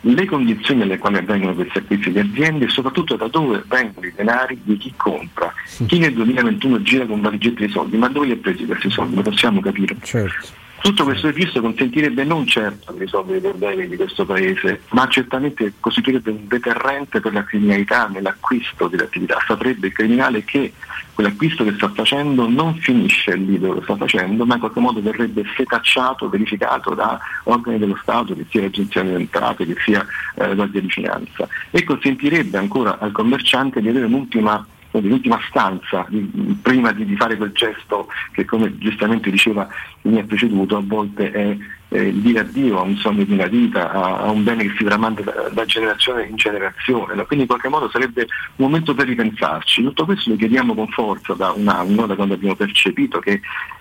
[0.00, 4.12] le condizioni alle quali avvengono questi acquisti di aziende e soprattutto da dove vengono i
[4.14, 5.52] denari di chi compra.
[5.86, 9.16] Chi nel 2021 gira con valigette di soldi, ma dove li ha presi questi soldi?
[9.16, 9.96] Lo possiamo capire.
[10.02, 10.64] Certo.
[10.80, 15.72] Tutto questo registro consentirebbe non certo di risolvere i problemi di questo Paese, ma certamente
[15.80, 19.38] costituirebbe un deterrente per la criminalità nell'acquisto dell'attività.
[19.46, 20.72] Saprebbe il criminale che
[21.12, 25.00] quell'acquisto che sta facendo non finisce lì dove lo sta facendo, ma in qualche modo
[25.00, 30.46] verrebbe setacciato, verificato da organi dello Stato, che sia l'Agenzia delle Entrate, che sia eh,
[30.46, 34.64] la Guardia di Finanza, e consentirebbe ancora al commerciante di avere un'ultima
[35.00, 39.66] l'ultima stanza di, prima di, di, fare quel gesto che come giustamente diceva
[40.02, 41.56] chi mi ha preceduto a volte è
[41.88, 44.84] eh, dire addio a un sogno di una vita, a, a un bene che si
[44.84, 49.82] tramanda da, da, generazione in generazione, quindi in qualche modo sarebbe un momento per ripensarci.
[49.82, 53.40] Tutto questo lo chiediamo con forza da un anno, da quando abbiamo percepito che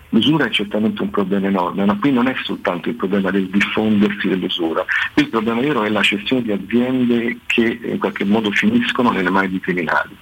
[0.09, 4.27] L'usura è certamente un problema enorme, ma qui non è soltanto il problema del diffondersi
[4.27, 9.11] dell'usura, qui il problema vero è la cessione di aziende che in qualche modo finiscono
[9.11, 10.15] nelle mani di criminali.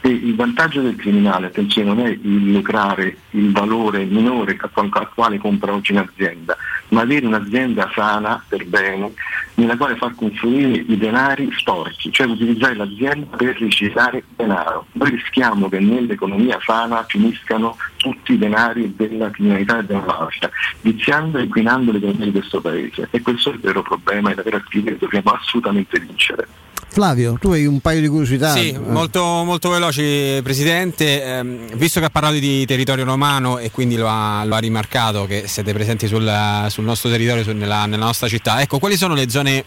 [0.00, 5.38] E il vantaggio del criminale, attenzione, non è il lucrare il valore minore al quale
[5.38, 6.56] compra oggi un'azienda,
[6.88, 9.12] ma avere un'azienda sana per bene
[9.54, 14.86] nella quale far confluire i denari sporchi, cioè utilizzare l'azienda per riciclare denaro.
[14.92, 20.50] Noi rischiamo che nell'economia sana finiscano tutti i denari della criminalità e della mafia,
[20.80, 23.08] viziando e inquinando l'economia di questo paese.
[23.10, 26.46] E questo è il vero problema e la vera sfida che dobbiamo assolutamente vincere.
[26.88, 28.52] Flavio, tu hai un paio di curiosità.
[28.52, 31.22] Sì, molto, molto veloci, Presidente.
[31.22, 31.44] Eh,
[31.74, 35.46] visto che ha parlato di territorio romano e quindi lo ha, lo ha rimarcato che
[35.46, 39.28] siete presenti sul, sul nostro territorio, sul, nella, nella nostra città, ecco, quali sono le
[39.28, 39.62] zone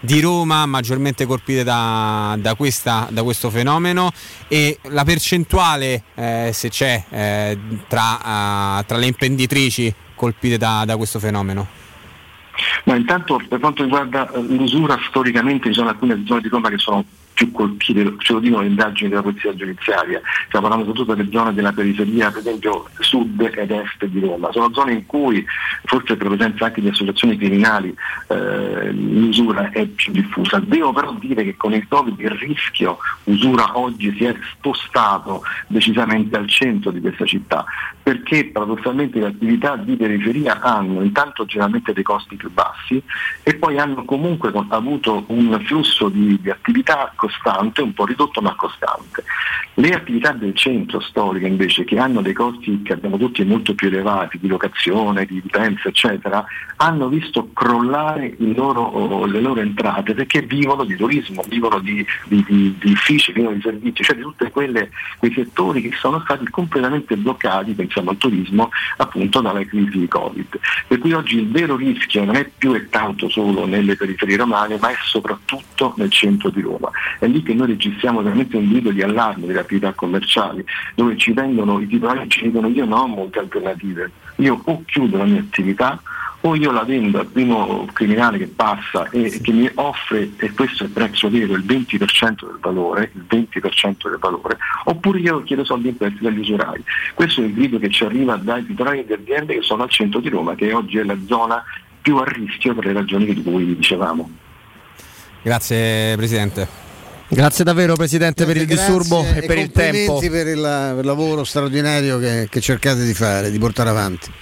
[0.00, 4.10] di Roma maggiormente colpite da, da, questa, da questo fenomeno
[4.48, 10.96] e la percentuale, eh, se c'è, eh, tra, uh, tra, le imprenditrici colpite da, da
[10.96, 11.78] questo fenomeno?
[12.84, 16.78] Ma intanto per quanto riguarda eh, l'usura storicamente ci sono alcune zone di Roma che
[16.78, 17.04] sono
[17.40, 21.72] più colpite, lo dicono le indagini della polizia giudiziaria, stiamo parlando soprattutto delle zone della
[21.72, 25.42] periferia, per esempio sud ed est di Roma, sono zone in cui
[25.84, 27.96] forse per presenza anche di associazioni criminali
[28.26, 30.58] eh, l'usura è più diffusa.
[30.58, 36.36] Devo però dire che con il Covid il rischio usura oggi si è spostato decisamente
[36.36, 37.64] al centro di questa città,
[38.02, 43.02] perché paradossalmente le attività di periferia hanno intanto generalmente dei costi più bassi
[43.42, 48.54] e poi hanno comunque avuto un flusso di, di attività costante, un po' ridotto ma
[48.54, 49.24] costante.
[49.74, 53.88] Le attività del centro storico invece che hanno dei costi che abbiamo tutti molto più
[53.88, 56.44] elevati di locazione, di utenze eccetera,
[56.76, 62.76] hanno visto crollare loro- le loro entrate perché vivono di turismo, vivono di, di- di-
[62.78, 67.72] di uffici, vivono di servizi, cioè di tutti quei settori che sono stati completamente bloccati,
[67.90, 70.58] pensiamo al turismo, appunto dalla crisi di Covid.
[70.86, 74.78] Per cui oggi il vero rischio non è più e tanto solo nelle periferie romane,
[74.80, 76.90] ma è soprattutto nel centro di Roma.
[77.18, 80.64] È lì che noi registriamo veramente un grido di allarme delle attività commerciali,
[80.94, 85.16] dove ci vengono i titolari ci dicono io non ho molte alternative, io o chiudo
[85.16, 86.00] la mia attività
[86.42, 90.84] o io la vendo al primo criminale che passa e che mi offre, e questo
[90.84, 95.64] è il prezzo vero, il 20% del valore, il 20% del valore, oppure io chiedo
[95.64, 96.82] soldi in prestito agli usurai.
[97.14, 100.20] Questo è il grido che ci arriva dai titolari di aziende che sono al centro
[100.20, 101.62] di Roma, che oggi è la zona
[102.00, 104.30] più a rischio per le ragioni di cui dicevamo.
[105.42, 106.88] Grazie Presidente.
[107.28, 110.18] Grazie davvero Presidente per il Grazie disturbo e per il tempo.
[110.20, 110.60] il, per il
[111.04, 114.32] lavoro straordinario che, che cercate di fare, di portare avanti.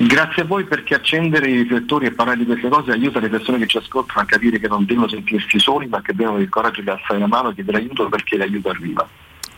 [0.00, 3.58] Grazie a voi perché accendere i riflettori e parlare di queste cose aiuta le persone
[3.58, 6.82] che ci ascoltano a capire che non devono sentirsi soli, ma che devono il coraggio
[6.82, 9.08] di alzare la mano e chiedere aiuto perché l'aiuto arriva.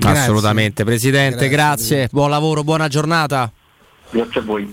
[0.02, 3.52] Assolutamente, Presidente, grazie, buon lavoro, buona giornata.
[4.08, 4.72] Grazie a voi.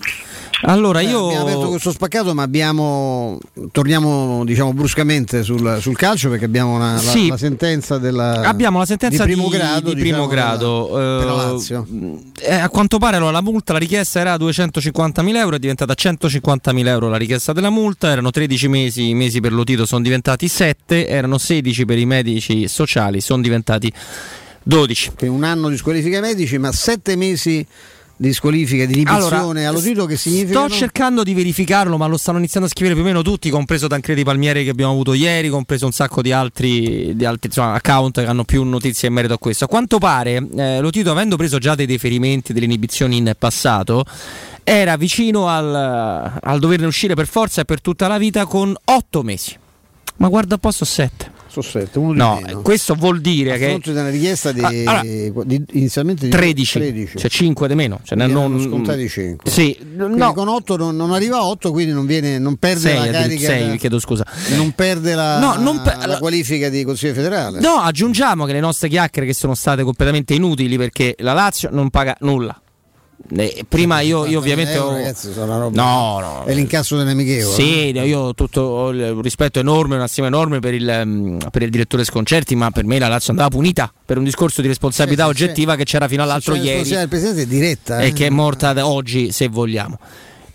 [0.63, 3.37] Allora Eh, io abbiamo aperto questo spaccato, ma abbiamo
[3.71, 7.27] torniamo diciamo bruscamente sul, sul calcio perché abbiamo una- la, Sì.
[7.27, 11.17] la sentenza della Abbiamo la sentenza di primo di- grado, di primo diciamo, grado, della-
[11.17, 11.87] per la eh, Lazio.
[12.41, 16.87] Eh, a quanto pare allora, la multa, la richiesta era 250.000 euro, è diventata 150.000
[16.89, 21.07] euro la richiesta della multa, erano 13 mesi, i mesi per l'Otito sono diventati 7,
[21.07, 23.91] erano 16 per i medici sociali, sono diventati
[24.63, 25.11] 12.
[25.15, 27.65] Che un anno di squalifica medici, ma sette mesi
[28.17, 32.39] di squalifica, di inibizione Allora, all'Otito che significa Sto cercando di verificarlo, ma lo stanno
[32.39, 35.85] iniziando a scrivere più o meno tutti, compreso Tancredi Palmieri che abbiamo avuto ieri, compreso
[35.85, 39.37] un sacco di altri, di altri, insomma, account che hanno più notizie in merito a
[39.37, 39.65] questo.
[39.65, 44.03] A quanto pare, eh, lo Tito, avendo preso già dei deferimenti, delle inibizioni in passato,
[44.63, 49.21] era vicino al, al doverne uscire per forza e per tutta la vita con 8
[49.21, 49.55] mesi.
[50.17, 51.36] Ma guarda a posto 7.
[51.61, 52.61] Sono 7, uno No, meno.
[52.61, 55.01] questo vuol dire A che fronte di una richiesta di, Ah, allora,
[55.45, 57.17] di- inizialmente di 13, 13.
[57.17, 57.99] cioè 5 di meno.
[58.03, 59.49] Cioè, Quindi non, scontati 5.
[59.49, 62.79] Sì, Quindi no, con 8 non, non arriva a 8, quindi non, viene, non perde
[62.79, 63.67] sei, la addirittura- carica.
[63.69, 64.25] sei, chiedo scusa.
[64.55, 67.59] Non perde la, No, non per- la qualifica di Consiglio federale.
[67.59, 71.89] No, aggiungiamo che le nostre chiacchiere che sono state completamente inutili perché la Lazio non
[71.89, 72.59] paga nulla.
[73.35, 74.93] Eh, prima io, io ovviamente euro, ho...
[74.93, 76.43] ragazzi, sono roba- No, no.
[76.45, 77.53] È l'incasso dell'amichevole.
[77.55, 81.39] Sì, io ho tutto ho il- un rispetto enorme, una stima enorme per il, mm,
[81.51, 84.67] per il direttore Sconcerti, ma per me la Lazio andava punita per un discorso di
[84.67, 87.99] responsabilità sì, oggettiva che c'era fino all'altro Cioè, ieri Il presidente è diretta.
[87.99, 88.13] e eh.
[88.13, 89.97] che è morta da oggi, se vogliamo.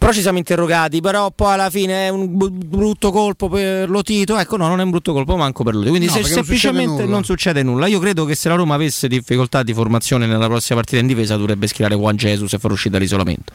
[0.03, 4.37] Però ci siamo interrogati, però poi alla fine è un brutto colpo per Lotito.
[4.37, 5.91] Ecco, no, non è un brutto colpo manco per Lotito.
[5.91, 7.87] Quindi No, se perché non succede semplicemente non succede nulla.
[7.87, 11.37] Io credo che se la Roma avesse difficoltà di formazione nella prossima partita in difesa
[11.37, 13.53] dovrebbe schierare Juan Jesus e far uscire dall'isolamento.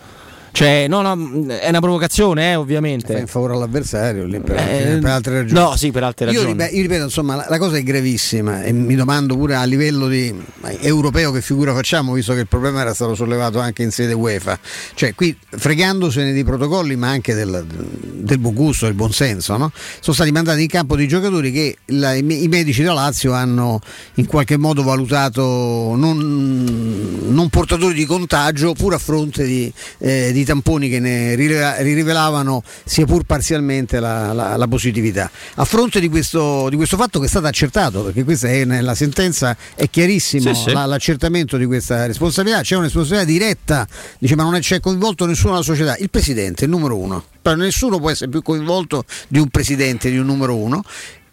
[0.58, 3.14] Cioè, no, no, è una provocazione, eh, ovviamente.
[3.14, 5.60] Fa in favore all'avversario lì per, Eh, per altre ragioni.
[5.60, 6.52] No, sì, per altre Io, ragioni.
[6.54, 10.08] ripe- io ripeto, insomma, la, la cosa è gravissima e mi domando pure a livello
[10.08, 10.34] di,
[10.80, 14.58] europeo che figura facciamo, visto che il problema era stato sollevato anche in sede UEFA.
[14.96, 19.72] Cioè, qui fregandosene dei protocolli, ma anche del, del buon gusto, del buon senso, no?
[20.00, 23.80] sono stati mandati in campo dei giocatori che la- i, i medici della Lazio hanno
[24.16, 30.46] in qualche modo valutato non, non portatori di contagio, pur a fronte di, eh, di
[30.48, 35.30] tamponi che ne rivelavano sia pur parzialmente la, la- la positività.
[35.56, 38.96] A fronte di questo, di questo fatto che è stato accertato, perché questa è nella
[38.96, 40.72] sentenza è chiarissimo Sì, sì.
[40.72, 45.26] la- l'accertamento di questa responsabilità, c'è una responsabilità diretta, dice ma non è- c'è coinvolto
[45.26, 49.40] nessuno nella società, il presidente, il numero uno, però nessuno può essere più coinvolto di
[49.40, 50.84] un presidente, di un numero uno.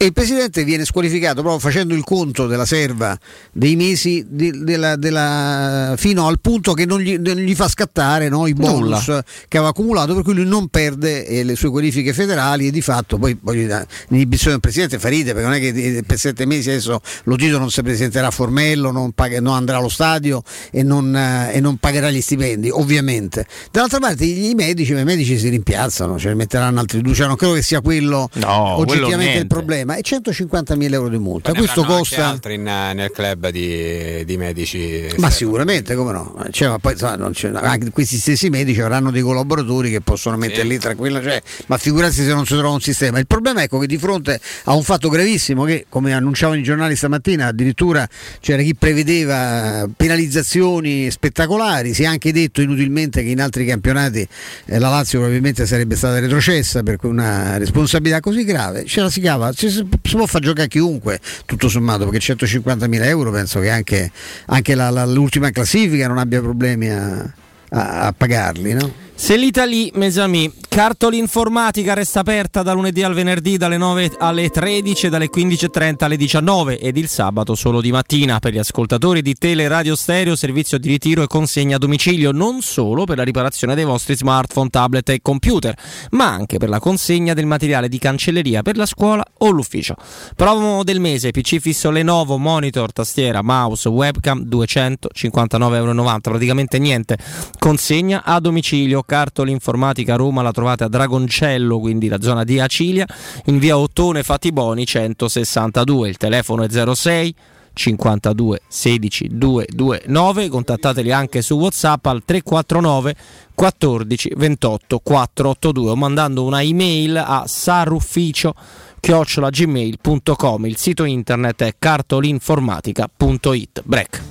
[0.05, 3.19] E il presidente viene squalificato proprio facendo il conto della serva
[3.51, 8.29] dei mesi di- della- della- fino al punto che non gli, non gli fa scattare
[8.29, 9.25] no, i bonus Nulla.
[9.49, 12.83] che aveva accumulato, per cui lui non perde eh, le sue qualifiche federali e di
[12.83, 16.45] fatto poi dire, l'inibizione del presidente fa ride perché non è che eh, per sette
[16.45, 20.43] mesi adesso lo Tito non si presenterà a Formello, non, paghe- non andrà allo stadio
[20.71, 23.47] e non, eh, e non pagherà gli stipendi, ovviamente.
[23.71, 27.37] Dall'altra parte i medici, i medici si rimpiazzano, cioè ne metteranno altri due, cioè non
[27.37, 29.47] credo che sia quello No, quello oggettivamente il niente.
[29.47, 29.94] problema.
[29.95, 31.53] Sistema e 150.000 euro di multa.
[31.53, 32.27] Ne Questo costa.
[32.27, 35.07] altri in, eh, nel club di, di medici.
[35.19, 36.45] Ma sicuramente, come no?
[36.51, 40.79] Cioè, ma poi, c'è- anche questi stessi medici avranno dei collaboratori che possono mettere lì
[40.79, 43.19] tranquilla, cioè, ma figurarsi se non si trova un sistema.
[43.19, 46.97] Il problema ecco che di fronte a un fatto gravissimo che, come annunciavano i giornali
[46.97, 48.09] stamattina, addirittura
[48.41, 54.27] c'era chi prevedeva penalizzazioni spettacolari, si è anche detto inutilmente che in altri campionati
[54.67, 58.85] eh, la Lazio probabilmente sarebbe stata retrocessa per una responsabilità così grave.
[58.87, 63.31] Ce la si cava, ci si, può far giocare chiunque, tutto sommato, perché 150.000 euro
[63.31, 64.11] penso che anche,
[64.47, 67.33] anche la- la- l'ultima classifica non abbia problemi a,
[67.71, 68.93] a- a pagarli, no?
[69.17, 74.51] Se l'Italie, mes amis, cartola informatica resta aperta da lunedì al venerdì dalle 9 alle
[74.51, 79.23] 13 e dalle 15.30 alle 19 ed il sabato solo di mattina per gli ascoltatori
[79.23, 83.23] di Tele Radio Stereo, servizio di ritiro e consegna a domicilio, non solo per la
[83.23, 85.79] riparazione dei vostri smartphone, tablet e computer,
[86.11, 89.95] ma anche per la consegna del materiale di cancelleria per la scuola o l'ufficio.
[90.35, 97.17] Promo del mese, PC fisso Lenovo, monitor, tastiera, mouse, webcam, 259,90 euro, praticamente niente.
[97.61, 103.07] Consegna a domicilio, cartola informatica Roma la trovate a Dragoncello, quindi la zona di Acilia,
[103.47, 107.35] in via Ottone Fatiboni 162, il telefono è 06
[107.75, 113.15] 52 16 229, contattateli anche su WhatsApp al 349
[113.55, 118.55] 14 28 482 o mandando una email a sarufficio
[119.01, 124.23] chiocciolagmail.com il sito internet è cartolinformatica.it break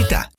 [0.00, 0.29] Pubblicità.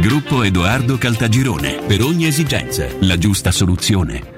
[0.00, 1.80] Gruppo Edoardo Caltagirone.
[1.86, 4.37] Per ogni esigenza, la giusta soluzione.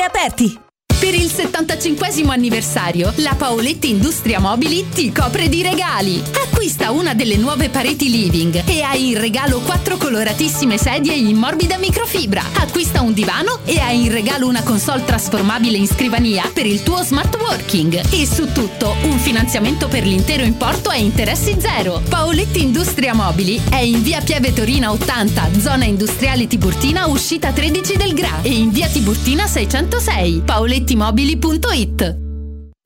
[0.00, 0.71] aperti.
[1.02, 6.22] Per il 75 anniversario, la Paoletti Industria Mobili ti copre di regali.
[6.44, 11.76] Acquista una delle nuove pareti living e hai in regalo quattro coloratissime sedie in morbida
[11.76, 12.44] microfibra.
[12.54, 17.02] Acquista un divano e hai in regalo una console trasformabile in scrivania per il tuo
[17.02, 18.00] smart working.
[18.12, 22.00] E su tutto un finanziamento per l'intero importo a interessi zero.
[22.08, 28.14] Paoletti Industria Mobili è in via Pieve Torina 80, zona industriale Tiburtina, uscita 13 del
[28.14, 30.42] GRA e in via Tiburtina 606.
[30.96, 32.31] paolettimobili.it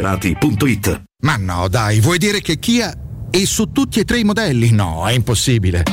[0.00, 1.02] eurosurgelati.it.
[1.22, 2.92] Ma no, dai, vuoi dire che Kia
[3.30, 4.70] è su tutti e tre i modelli?
[4.70, 5.84] No, è impossibile.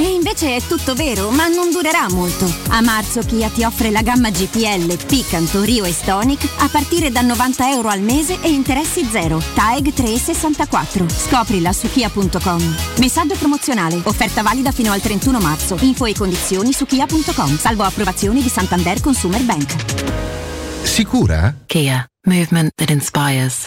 [0.00, 2.50] E invece è tutto vero, ma non durerà molto.
[2.68, 7.20] A marzo Kia ti offre la gamma GPL, Picanto, Rio e Stonic a partire da
[7.20, 9.42] 90 euro al mese e interessi zero.
[9.54, 11.08] TAEG 3,64.
[11.10, 12.76] Scoprila su kia.com.
[12.98, 14.00] Messaggio promozionale.
[14.04, 15.76] Offerta valida fino al 31 marzo.
[15.80, 17.58] Info e condizioni su kia.com.
[17.58, 20.26] Salvo approvazioni di Santander Consumer Bank.
[20.84, 21.54] Sicura?
[21.68, 23.66] Kia, movement that inspires.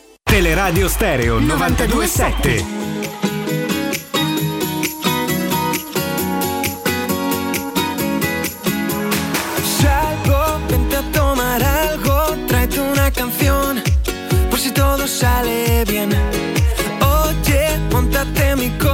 [0.31, 2.63] Teleradio Stereo 927.
[9.81, 13.83] Salgo, vente a tomar algo, tráete una canción,
[14.49, 16.09] por si todo sale bien.
[17.01, 18.90] Oye, montate mi coche,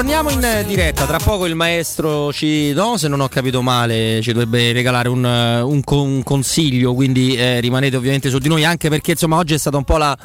[0.00, 4.20] Torniamo in eh, diretta, tra poco il maestro ci, no, se non ho capito male,
[4.22, 8.64] ci dovrebbe regalare un, eh, un un consiglio, quindi eh, rimanete ovviamente su di noi,
[8.64, 10.16] anche perché insomma oggi è stata un po', la,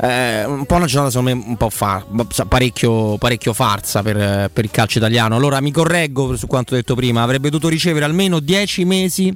[0.00, 2.06] eh, un po' una giornata secondo me un po' fa,
[2.46, 5.34] parecchio, parecchio farsa per, per il calcio italiano.
[5.34, 9.34] Allora mi correggo su quanto detto prima, avrebbe dovuto ricevere almeno 10 mesi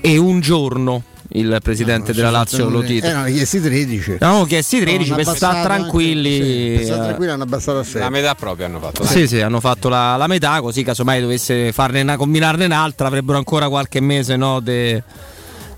[0.00, 1.04] e un giorno
[1.34, 3.06] il presidente della Lazio Lotito.
[3.06, 4.10] Erano chiesti 13.
[4.20, 6.34] Avevamo chiesti 13 No, per stare tranquilli.
[6.38, 8.00] anche- sì, per stare eh, tranquilli hanno abbassato a 6.
[8.00, 9.04] La metà proprio hanno fatto.
[9.04, 13.38] sì, sì, hanno fatto la, la metà, così casomai dovesse farne una, combinarne un'altra, avrebbero
[13.38, 15.02] ancora qualche mese no, de-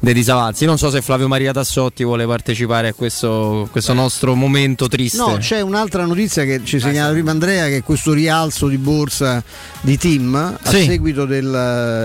[0.04, 0.64] dei disavanzi.
[0.66, 5.16] Non so se Flavio Maria Tassotti vuole partecipare a questo, questo nostro momento triste.
[5.18, 9.42] No, c'è un'altra notizia che ci segnala prima Andrea che è questo rialzo di borsa
[9.80, 10.84] di Tim a Sì.
[10.84, 11.46] seguito del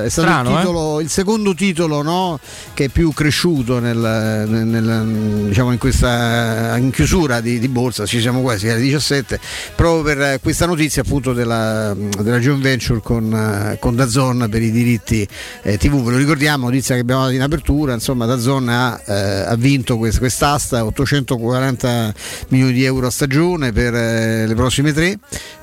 [0.06, 2.40] è stato Strano, il, titolo, il secondo titolo no,
[2.74, 8.06] che è più cresciuto nel, nel- nel- diciamo in questa in chiusura di, di borsa,
[8.06, 9.40] ci siamo quasi alle 17,
[9.76, 14.72] proprio per questa notizia appunto della, della joint venture con, eh, con Dazon per i
[14.72, 15.28] diritti
[15.64, 19.14] eh, TV, ve lo ricordiamo, notizia che abbiamo dato in apertura, insomma Dazon ha, eh,
[19.48, 22.14] ha vinto quest- quest'asta, 840
[22.50, 25.18] milioni di euro a stagione per eh, le prossime tre.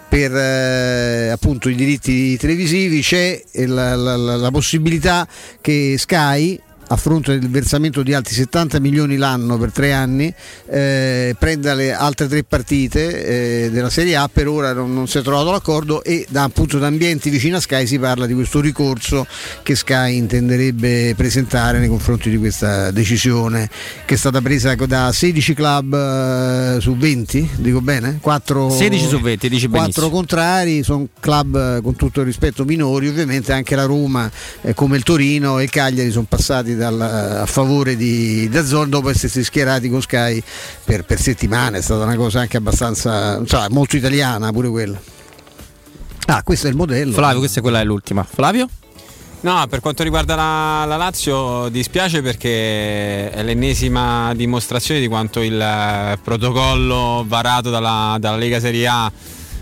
[0.09, 5.27] Per eh, appunto i diritti televisivi c'è la- la- la possibilità
[5.61, 6.59] che Sky
[6.89, 10.33] a fronte del versamento di altri 70 milioni l'anno per tre anni,
[10.69, 15.19] eh, prenda le altre tre partite eh, della Serie A, per ora non, non si
[15.19, 18.61] è trovato l'accordo e da, appunto, da ambienti vicino a Sky si parla di questo
[18.61, 19.27] ricorso
[19.63, 23.69] che Sky intenderebbe presentare nei confronti di questa decisione
[24.05, 28.19] che è stata presa da 16 club eh, su 20, dico bene?
[28.21, 30.11] 4, 16 su 20, dici 4 benissimo.
[30.11, 34.97] contrari, sono club eh, con tutto il rispetto minori, ovviamente anche la Roma eh, come
[34.97, 39.89] il Torino e il Cagliari sono passati dal- a favore di Dazzon dopo essersi schierati
[39.89, 40.43] con Sky
[40.85, 45.01] per, per settimane, è stata una cosa anche abbastanza, insomma, molto italiana pure quella.
[46.27, 47.13] Ah, questo è il modello.
[47.13, 48.25] Flavio, questa è quella è l'ultima.
[48.25, 48.69] Flavio?
[49.41, 55.61] No, per quanto riguarda la, la Lazio dispiace perché è l'ennesima dimostrazione di quanto il
[55.61, 59.13] eh, protocollo varato dalla, dalla Lega Serie A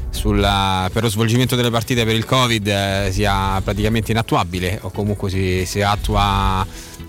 [0.09, 5.29] sulla, per lo svolgimento delle partite per il Covid eh, sia praticamente inattuabile o comunque
[5.29, 6.65] si, si attua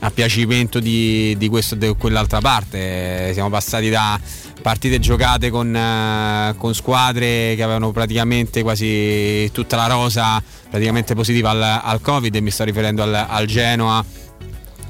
[0.06, 3.32] a piacimento di, di questo o quell'altra parte.
[3.34, 4.20] Siamo passati da
[4.62, 11.50] partite giocate con, eh, con, squadre che avevano praticamente quasi tutta la rosa praticamente positiva
[11.50, 14.04] al, al Covid e mi sto riferendo al, al Genoa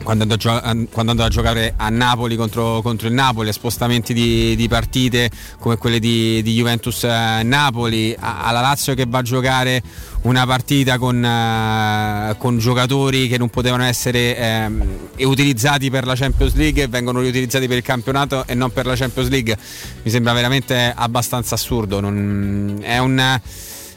[0.05, 5.77] quando andò, a giocare a Napoli contro, contro il Napoli, spostamenti di, di, partite come
[5.77, 9.81] quelle di, di Juventus-Napoli, eh, alla Lazio che va a giocare
[10.21, 14.83] una partita con, uh, con giocatori che non potevano essere um,
[15.19, 18.95] utilizzati per la Champions League e vengono riutilizzati per il campionato e non per la
[18.95, 19.57] Champions League.
[20.03, 21.99] Mi sembra veramente abbastanza assurdo.
[21.99, 23.39] Non, è un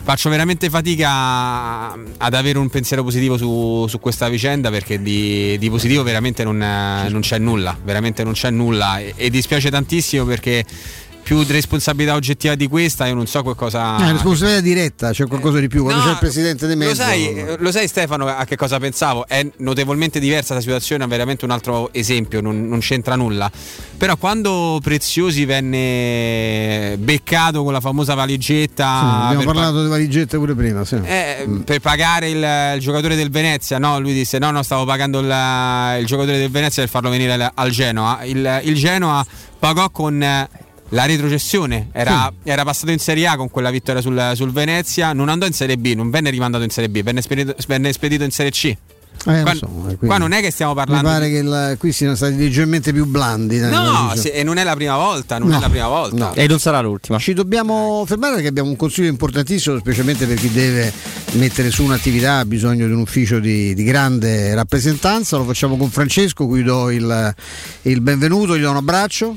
[0.02, 5.70] faccio veramente fatica ad avere un pensiero positivo su, su questa vicenda perché di, di
[5.70, 8.98] positivo veramente non, non, c'è nulla, veramente non c'è nulla.
[9.00, 10.64] E, e dispiace tantissimo perché
[11.28, 13.98] più responsabilità oggettiva di questa, io non so qualcosa.
[13.98, 15.82] Eh, responsabilità diretta, c'è qualcosa di più.
[15.82, 16.92] Quando no, c'è il presidente di mezzo.
[16.92, 19.26] Lo sai, lo sai, Stefano, a che cosa pensavo?
[19.26, 23.52] È notevolmente diversa la situazione, è veramente un altro esempio, non, non c'entra nulla.
[23.98, 28.86] Però quando Preziosi venne beccato con la famosa valigetta.
[28.86, 30.98] Sì, abbiamo parlato pa- di valigette pure prima, sì.
[31.04, 31.58] eh, mm.
[31.58, 34.00] Per pagare il, il, giocatore del Venezia, no?
[34.00, 35.26] Lui disse: No, no, stavo pagando il,
[36.00, 38.24] il giocatore del Venezia per farlo venire al, al Genoa.
[38.24, 39.22] Il, il Genoa
[39.58, 40.24] pagò con
[40.90, 42.48] la retrocessione era, sì.
[42.48, 45.76] era, passato in Serie A con quella vittoria sul, sul, Venezia, non andò in Serie
[45.76, 48.76] B, non venne rimandato in Serie B, venne spedito, venne spedito in Serie C.
[49.26, 49.68] Eh, qua, so,
[49.98, 51.08] qua, non è che stiamo parlando.
[51.08, 53.58] Mi pare che la, qui siano stati leggermente più blandi.
[53.58, 55.38] No, se, e non è la prima volta.
[55.38, 56.16] Non no, è la prima volta.
[56.28, 56.34] No.
[56.34, 57.18] E non sarà l'ultima.
[57.18, 60.92] Ci dobbiamo fermare perché abbiamo un consiglio importantissimo, specialmente per chi deve
[61.32, 65.36] mettere su un'attività, ha bisogno di un ufficio di, di grande rappresentanza.
[65.36, 67.34] Lo facciamo con Francesco, cui do il,
[67.82, 69.36] il benvenuto, gli do un abbraccio.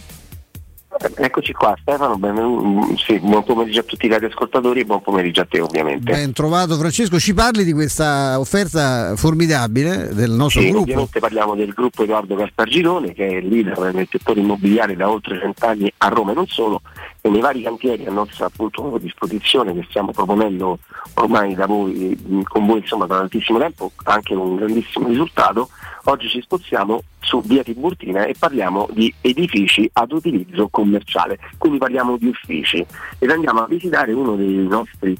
[1.15, 2.95] Eccoci qua Stefano, benvenuto.
[2.97, 6.11] Sì, buon pomeriggio a tutti i radioascoltatori e buon pomeriggio a te ovviamente.
[6.11, 10.83] Ben trovato Francesco, ci parli di questa offerta formidabile del nostro sì, gruppo?
[10.83, 15.91] Ovviamente parliamo del gruppo Edoardo Cartagirone che è leader nel settore immobiliare da oltre cent'anni
[15.97, 16.81] a Roma e non solo
[17.21, 20.79] e nei vari cantieri a nostra appunto, disposizione che stiamo proponendo
[21.15, 25.69] ormai da voi, con voi insomma, da tantissimo tempo, anche un grandissimo risultato,
[26.05, 32.17] oggi ci spostiamo su via Tiburtina e parliamo di edifici ad utilizzo commerciale, quindi parliamo
[32.17, 32.85] di uffici.
[33.19, 35.17] Ed andiamo a visitare uno dei nostri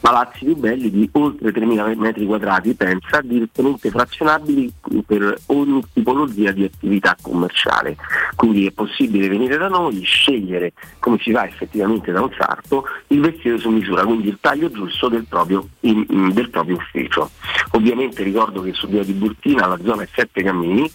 [0.00, 4.72] palazzi più belli di oltre 3.000 metri quadrati, pensa, direttamente frazionabili
[5.06, 7.96] per ogni tipologia di attività commerciale.
[8.34, 13.20] Quindi è possibile venire da noi, scegliere come si fa effettivamente da un sarto, il
[13.20, 17.30] vestito su misura, quindi il taglio giusto del proprio, in, del proprio ufficio.
[17.72, 20.90] Ovviamente ricordo che su via di Burtina la zona è 7 cammini,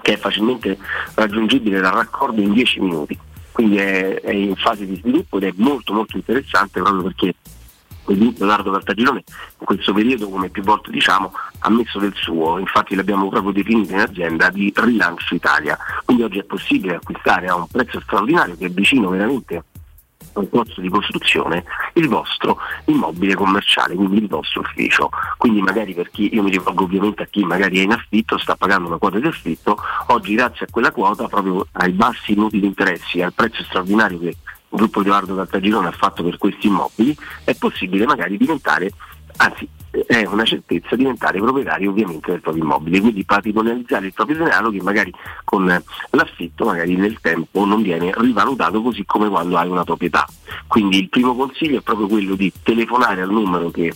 [0.00, 0.78] che è facilmente
[1.14, 3.18] raggiungibile dal raccordo in 10 minuti.
[3.52, 7.34] Quindi è, è in fase di sviluppo ed è molto molto interessante proprio perché
[8.16, 9.24] Leonardo Cartagirone
[9.58, 13.92] in questo periodo, come più volte diciamo, ha messo del suo, infatti l'abbiamo proprio definito
[13.92, 15.76] in azienda di rilancio Italia.
[16.04, 19.64] Quindi oggi è possibile acquistare a un prezzo straordinario che è vicino veramente
[20.34, 21.64] un costo di costruzione
[21.94, 25.10] il vostro immobile commerciale, quindi il vostro ufficio.
[25.36, 28.56] Quindi magari per chi, io mi rivolgo ovviamente a chi magari è in affitto, sta
[28.56, 29.78] pagando una quota di affitto,
[30.08, 34.36] oggi grazie a quella quota, proprio ai bassi inutili interessi, al prezzo straordinario che
[34.70, 38.90] il gruppo Edoardo Caltagirone ha fatto per questi immobili, è possibile magari diventare,
[39.36, 39.68] anzi
[40.06, 44.82] è una certezza diventare proprietari ovviamente del proprio immobile, quindi patrimonializzare il proprio denaro che
[44.82, 45.12] magari
[45.44, 50.26] con l'affitto magari nel tempo non viene rivalutato così come quando hai una proprietà.
[50.66, 53.92] Quindi il primo consiglio è proprio quello di telefonare al numero che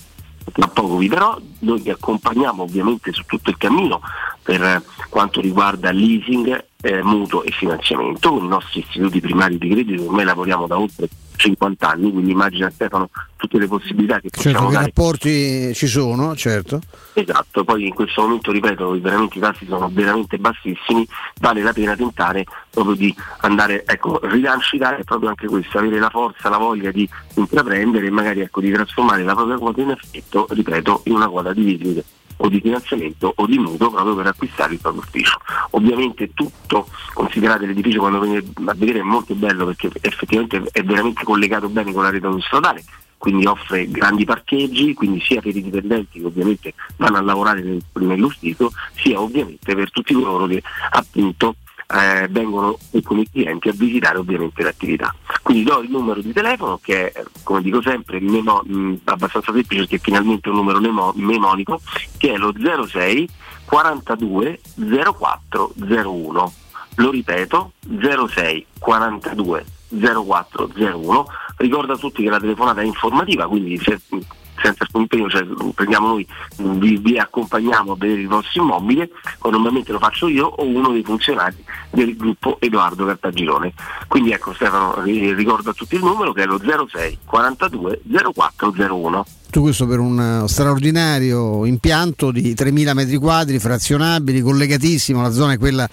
[0.50, 4.00] tra poco vi darò, noi vi accompagniamo ovviamente su tutto il cammino
[4.42, 10.04] per quanto riguarda leasing, eh, mutuo e finanziamento con i nostri istituti primari di credito,
[10.04, 14.66] ormai lavoriamo da oltre 50 anni, quindi immagina Stefano tutte le possibilità che certo, possiamo
[14.68, 14.86] che dare.
[14.86, 16.80] rapporti ci sono, certo.
[17.14, 21.06] Esatto, poi in questo momento ripeto, veramente i tassi sono veramente bassissimi,
[21.40, 26.48] vale la pena tentare proprio di andare, ecco, rilanciare proprio anche questo, avere la forza,
[26.48, 31.02] la voglia di intraprendere e magari ecco, di trasformare la propria quota in affitto, ripeto,
[31.04, 32.04] in una quota di visite
[32.42, 35.38] o di finanziamento o di mutuo proprio per acquistare il proprio ufficio.
[35.70, 41.22] Ovviamente tutto, considerate l'edificio quando venite a vedere è molto bello perché effettivamente è veramente
[41.24, 42.84] collegato bene con la rete autostradale,
[43.16, 47.82] quindi offre grandi parcheggi, quindi sia per i dipendenti che ovviamente vanno a lavorare nel,
[47.92, 51.56] nell'ufficio, sia ovviamente per tutti coloro che appunto
[51.92, 55.14] eh, vengono con i clienti a visitare ovviamente l'attività.
[55.42, 59.82] Quindi do il numero di telefono che è, come dico sempre, memo, mh, abbastanza semplice
[59.82, 61.80] perché è finalmente un numero memo, memonico,
[62.16, 62.52] che è lo
[62.86, 63.28] 06
[63.64, 64.60] 42
[65.14, 66.52] 04 01.
[66.96, 71.26] Lo ripeto, 06 42 0401
[71.62, 74.00] Ricordo a tutti che la telefonata è informativa, quindi se,
[74.62, 76.26] senza alcun cioè, prendiamo noi,
[76.56, 79.10] vi, vi accompagniamo a vedere il vostro immobile,
[79.40, 81.56] o normalmente lo faccio io o uno dei funzionari
[81.90, 83.72] del gruppo Edoardo Cartagirone.
[84.08, 89.24] Quindi ecco Stefano, ri- ricordo a tutti il numero che è lo 06 42 0401.
[89.52, 95.52] Tutto questo per un eh, straordinario impianto di 3.000 metri quadri, frazionabili, collegatissimo, la zona
[95.52, 95.86] è quella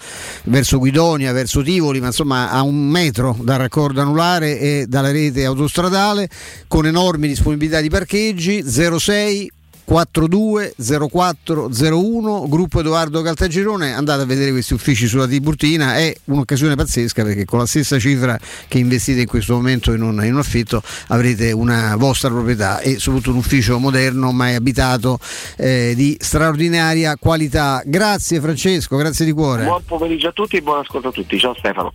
[0.44, 5.44] verso Guidonia, verso Tivoli, ma insomma a un metro dal raccordo anulare e dalla rete
[5.44, 6.30] autostradale,
[6.68, 9.52] con enormi disponibilità di parcheggi, 06
[9.90, 13.92] 420401 gruppo Edoardo Caltagirone.
[13.92, 18.38] Andate a vedere questi uffici sulla Tiburtina è un'occasione pazzesca perché con la stessa cifra
[18.68, 23.00] che investite in questo momento in un, in un affitto avrete una vostra proprietà e
[23.00, 25.18] soprattutto un ufficio moderno mai abitato
[25.56, 27.82] eh, di straordinaria qualità.
[27.84, 29.64] Grazie Francesco grazie di cuore.
[29.64, 31.36] Buon pomeriggio a tutti e buon ascolto a tutti.
[31.36, 31.92] Ciao Stefano.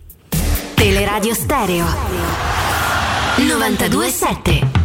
[0.74, 1.86] Teleradio Stereo.
[3.38, 4.75] 927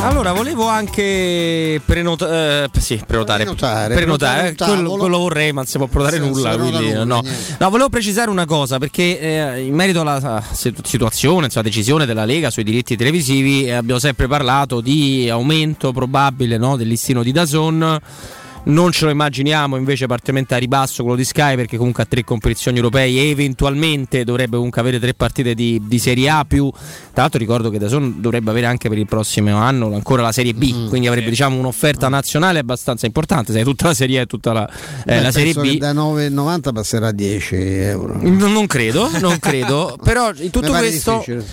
[0.00, 3.44] Allora, volevo anche prenota- eh, sì, prenotare.
[3.44, 6.56] Prenotare, Prenotare, prenotare eh, quello, quello vorrei, ma non si può prenotare nulla.
[6.56, 7.22] quindi, nulla, no.
[7.58, 12.24] No, volevo precisare una cosa perché eh, in merito alla situ- situazione, insomma, decisione della
[12.24, 17.32] Lega sui diritti televisivi, eh, abbiamo sempre parlato di aumento probabile no, del listino di
[17.32, 17.98] Dazon.
[18.64, 22.22] Non ce lo immaginiamo invece parzialmente a ribasso quello di Sky perché comunque ha tre
[22.22, 26.68] competizioni europee e eventualmente dovrebbe comunque avere tre partite di, di Serie A più.
[26.70, 30.52] Tra l'altro ricordo che Dazon dovrebbe avere anche per il prossimo anno ancora la Serie
[30.54, 30.88] B Mm.
[30.88, 34.68] quindi avrebbe diciamo un'offerta nazionale abbastanza importante sai tutta la Serie A e tutta la,
[34.68, 34.72] eh,
[35.04, 35.78] Beh, la Serie B.
[35.78, 38.18] da 9,90 passerà a 10 euro.
[38.20, 41.44] Non, non credo non credo però in tutto questo difficile.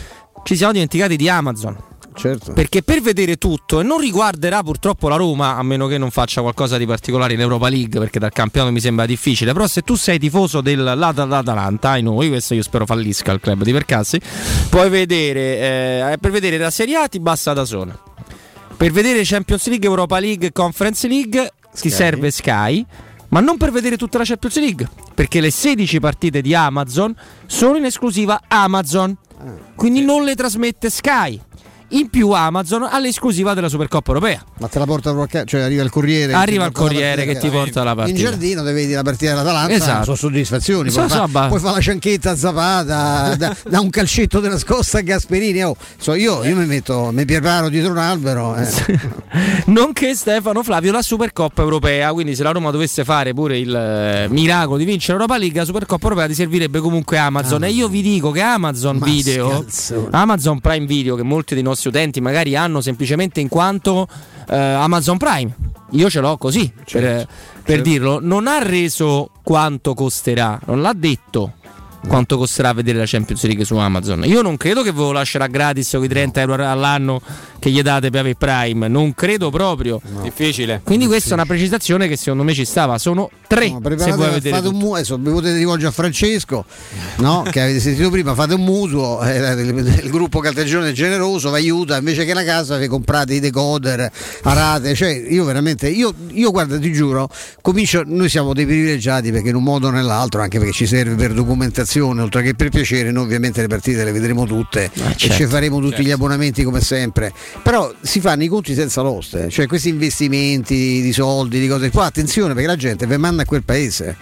[0.44, 1.78] ci siamo dimenticati di Amazon
[2.16, 2.54] certo.
[2.54, 6.42] Perché per vedere tutto e non riguarderà purtroppo la Roma a meno che non faccia
[6.42, 9.54] qualcosa di particolare in Europa League perché dal campionato mi sembra difficile.
[9.54, 13.72] Però se tu sei tifoso dell'Atalanta ai noi questo io spero fallisca il club di
[13.72, 14.20] Percassi
[14.70, 17.98] puoi vedere eh, per vedere la Serie A ti basta da sola
[18.76, 22.86] per vedere Champions League Europa League Conference League ti serve Sky
[23.30, 27.78] ma non per vedere tutta la Champions League perché le 16 partite di Amazon sono
[27.78, 29.16] in esclusiva Amazon.
[29.76, 31.40] Quindi non le trasmette Sky
[31.90, 35.62] in più Amazon ha l'esclusiva della Supercoppa Europea ma te la porta proprio a cioè
[35.62, 38.18] arriva il corriere che Arriva ti il corriere che ti porta la partita.
[38.18, 40.04] in giardino te vedi la partita dell'Atalanta Esatto.
[40.04, 43.90] sono soddisfazioni So- puoi, so, fa- puoi fare la cianchetta a Zapata da, da un
[43.90, 47.98] calcetto della scossa a Gasperini oh, so io, io mi metto mi preparo dietro un
[48.00, 48.68] albero eh.
[49.68, 54.28] nonché Stefano Flavio la Supercoppa Europea quindi se la Roma dovesse fare pure il eh,
[54.30, 58.02] miracolo di vincere l'Europa League la Supercoppa Europea ti servirebbe comunque Amazon e io vi
[58.02, 60.08] dico che Amazon Ma Video scalzone.
[60.12, 64.08] Amazon Prime Video che molti dei nostri utenti magari hanno semplicemente in quanto
[64.50, 65.56] eh, Amazon Prime.
[65.92, 67.28] Io ce l'ho così per,
[67.64, 68.20] per dirlo.
[68.22, 71.54] Non ha reso quanto costerà non l'ha detto
[72.08, 74.24] quanto costerà vedere la Champions League su Amazon.
[74.26, 77.22] Io non credo che ve lo lascerà gratis con i 30 euro all'anno
[77.60, 80.00] che gli date per avere Prime, non credo proprio.
[80.22, 80.82] Difficile.
[80.84, 82.98] Quindi questa è una precisazione che secondo me ci stava.
[82.98, 83.70] Sono tre.
[83.70, 86.66] No, se vuoi vedere fate un mu- adesso vi potete rivolgere a Francesco
[87.18, 87.46] no?
[87.50, 91.58] che avete sentito prima fate un mutuo eh, il, il gruppo Caltagione è generoso vi
[91.58, 94.12] aiuta invece che la casa vi comprate i decoder
[94.44, 97.30] a rate cioè io veramente io, io guarda ti giuro
[97.62, 101.16] comincio noi siamo dei privilegiati perché in un modo o nell'altro anche perché ci serve
[101.16, 105.36] per documentazione oltre che per piacere noi ovviamente le partite le vedremo tutte e certo,
[105.36, 106.04] ci faremo tutti certo.
[106.04, 107.32] gli abbonamenti come sempre.
[107.64, 111.90] Però si fanno i conti senza l'oste cioè questi investimenti di soldi di cose.
[111.90, 114.16] Poi attenzione perché la gente vi manda a quel paese.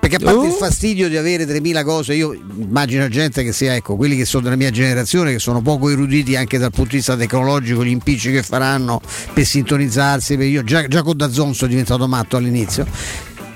[0.00, 3.96] Perché a parte il fastidio di avere 3000 cose io immagino gente che sia ecco
[3.96, 7.16] quelli che sono della mia generazione che sono poco eruditi anche dal punto di vista
[7.16, 9.00] tecnologico gli impicci che faranno
[9.32, 12.86] per sintonizzarsi perché io già, già con Dazzon sono diventato matto all'inizio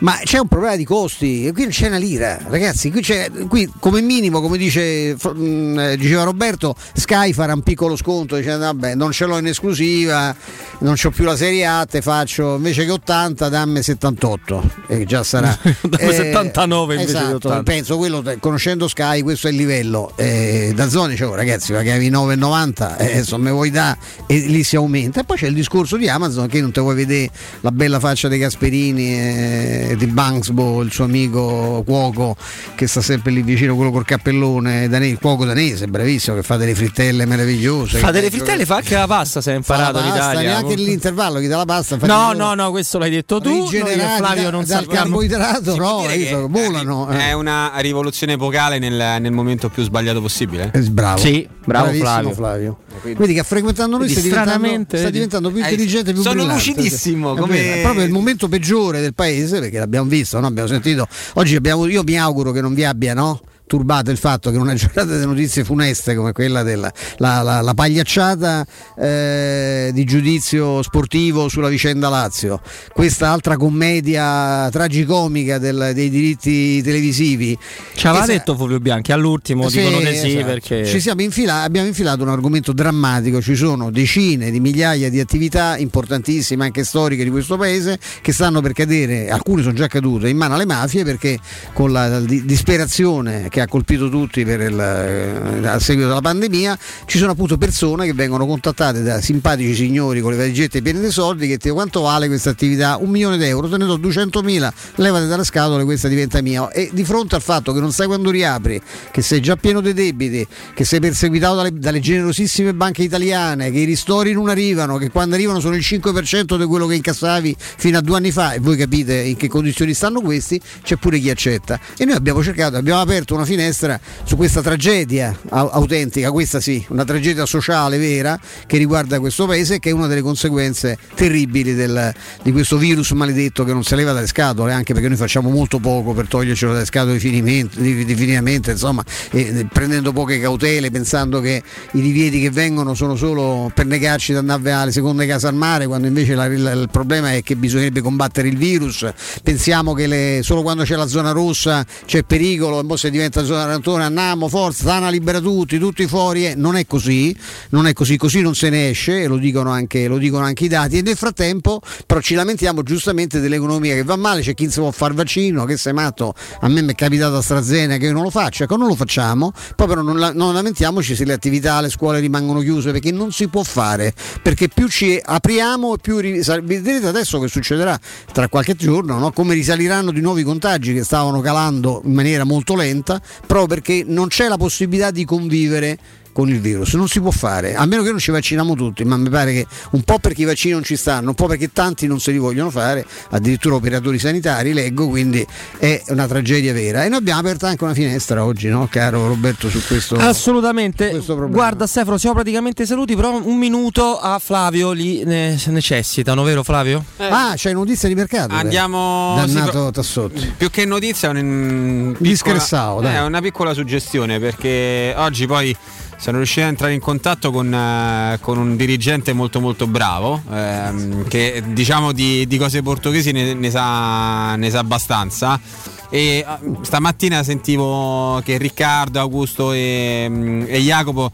[0.02, 2.90] ma c'è un problema di costi e qui non c'è una lira, ragazzi.
[2.90, 7.96] Qui, c'è, qui come minimo, come dice, mh, eh, diceva Roberto, Sky farà un piccolo
[7.96, 10.34] sconto dicendo vabbè non ce l'ho in esclusiva,
[10.78, 15.22] non c'ho più la serie A, te faccio invece che 80 dammi 78 e già
[15.22, 15.56] sarà.
[15.82, 17.62] Dammi 79 invece esatto, di 80.
[17.62, 20.12] Penso quello, conoscendo Sky questo è il livello.
[20.16, 25.20] Eh, da zone dicevo ragazzi pagavi 9,90 eh, insomma vuoi da e lì si aumenta.
[25.20, 28.26] E poi c'è il discorso di Amazon che non te vuoi vedere la bella faccia
[28.26, 32.36] dei Gasperini eh, di Banksbo, il suo amico cuoco
[32.74, 36.56] che sta sempre lì vicino, quello col cappellone, dane- il cuoco danese, bravissimo, che fa
[36.56, 37.98] delle frittelle meravigliose.
[37.98, 40.48] Fa che- delle frittelle, fa anche la pasta, se hai imparato in pasta, Italia.
[40.50, 43.66] neanche l'intervallo chi dà la pasta No, no, no, questo l'hai detto tu.
[43.66, 44.94] Flavio non dal sappiamo.
[45.18, 47.10] carboidrato, no, che so, volano.
[47.10, 47.18] eh.
[47.28, 50.70] È una rivoluzione epocale nel, nel momento più sbagliato possibile.
[50.72, 51.18] Eh, Bravo.
[51.18, 52.78] Sì, bravo Bravissimo Flavio.
[53.02, 55.10] Vedi che frequentando noi stai diventando, vedi.
[55.10, 56.70] diventando più Eh, intelligente, più sono brillante.
[56.70, 60.46] lucidissimo, come- È proprio il momento peggiore del paese, perché l'abbiamo visto, no?
[60.46, 61.06] abbiamo sentito.
[61.34, 63.40] Oggi abbiamo, io mi auguro che non vi abbia, no?
[63.72, 67.62] Turbato il fatto che in una giornata di notizie funeste come quella della la, la,
[67.62, 68.66] la pagliacciata
[68.98, 72.60] eh, di giudizio sportivo sulla vicenda Lazio,
[72.92, 77.56] questa altra commedia tragicomica del- dei diritti televisivi.
[77.94, 80.44] Ci aveva Esa- detto Fulvio Bianchi all'ultimo, sì, dicono di sì esatto.
[80.44, 80.84] perché...
[80.84, 85.78] Ci siamo infila- abbiamo infilato un argomento drammatico, ci sono decine di migliaia di attività
[85.78, 90.36] importantissime, anche storiche di questo paese, che stanno per cadere, alcune sono già cadute, in
[90.36, 91.38] mano alle mafie perché
[91.72, 96.78] con la di- disperazione che ha colpito tutti per il, eh, a seguito della pandemia,
[97.06, 101.10] ci sono appunto persone che vengono contattate da simpatici signori con le valigette piene di
[101.10, 102.96] soldi che ti quanto vale questa attività?
[103.00, 106.70] Un milione d'euro, te ne do 200.000, levate dalle scatole, questa diventa mia.
[106.70, 109.92] E di fronte al fatto che non sai quando riapri, che sei già pieno di
[109.92, 115.10] debiti, che sei perseguitato dalle, dalle generosissime banche italiane, che i ristori non arrivano, che
[115.10, 118.60] quando arrivano sono il 5% di quello che incassavi fino a due anni fa, e
[118.60, 121.80] voi capite in che condizioni stanno questi, c'è pure chi accetta.
[121.96, 126.82] E noi abbiamo cercato, abbiamo aperto una finestra su questa tragedia au- autentica, questa sì,
[126.88, 131.74] una tragedia sociale vera che riguarda questo paese e che è una delle conseguenze terribili
[131.74, 135.50] del- di questo virus maledetto che non si leva dalle scatole, anche perché noi facciamo
[135.50, 142.00] molto poco per togliercelo dalle scatole definitivamente, insomma, eh, prendendo poche cautele, pensando che i
[142.00, 146.06] divieti che vengono sono solo per negarci di andare alle seconde case al mare, quando
[146.06, 149.06] invece la- il, il problema è che bisognerebbe combattere il virus.
[149.42, 153.31] Pensiamo che le- solo quando c'è la zona rossa c'è pericolo, e poi se diventa
[153.44, 156.46] zona arancione andiamo, forza, Tana libera tutti, tutti fuori.
[156.46, 156.54] eh.
[156.54, 157.34] Non è così,
[157.70, 160.64] non è così, così non se ne esce, e lo dicono anche, lo dicono anche
[160.64, 160.98] i dati.
[160.98, 164.90] E nel frattempo però ci lamentiamo giustamente dell'economia che va male, c'è chi si può
[164.90, 168.30] fare vaccino, che sei matto, a me mi è capitato AstraZeneca che io non lo
[168.30, 171.88] faccio, ecco non lo facciamo, poi però non, la- non lamentiamoci se le attività, le
[171.88, 174.12] scuole rimangono chiuse perché non si può fare,
[174.42, 177.98] perché più ci apriamo più ri- sa- vedrete adesso che succederà
[178.32, 179.30] tra qualche giorno, no?
[179.32, 184.04] come risaliranno di nuovo i contagi che stavano calando in maniera molto lenta, proprio perché
[184.06, 185.98] non c'è la possibilità di convivere
[186.32, 189.16] con il virus, non si può fare, a meno che non ci vacciniamo tutti, ma
[189.16, 192.06] mi pare che un po' perché i vaccini non ci stanno, un po' perché tanti
[192.06, 195.46] non se li vogliono fare, addirittura operatori sanitari, leggo, quindi
[195.78, 197.04] è una tragedia vera.
[197.04, 200.16] E noi abbiamo aperto anche una finestra oggi, no, caro Roberto, su questo.
[200.16, 201.20] Assolutamente.
[201.48, 207.04] Guarda Stefano, siamo praticamente saluti, però un minuto a Flavio li ne- necessitano, vero Flavio?
[207.18, 208.54] Ah, c'è notizia di mercato.
[208.54, 210.54] Andiamo Dannato sì, Tassotti.
[210.56, 213.22] Più che notizia è un Discressao, piccola, dai.
[213.22, 215.76] è una piccola suggestione perché oggi poi
[216.22, 221.26] sono riuscito a entrare in contatto con, eh, con un dirigente molto molto bravo ehm,
[221.26, 225.60] che diciamo di, di cose portoghesi ne, ne sa, ne sa abbastanza
[226.08, 226.46] e eh,
[226.82, 231.32] stamattina sentivo che Riccardo, Augusto e, mm, e Jacopo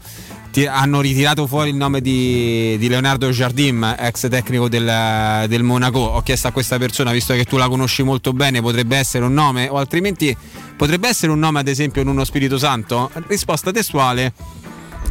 [0.51, 5.99] ti- hanno ritirato fuori il nome di, di Leonardo Jardim, ex tecnico del, del Monaco.
[5.99, 9.33] Ho chiesto a questa persona, visto che tu la conosci molto bene, potrebbe essere un
[9.33, 10.35] nome o altrimenti
[10.75, 13.11] potrebbe essere un nome ad esempio in uno Spirito Santo?
[13.27, 14.33] Risposta testuale.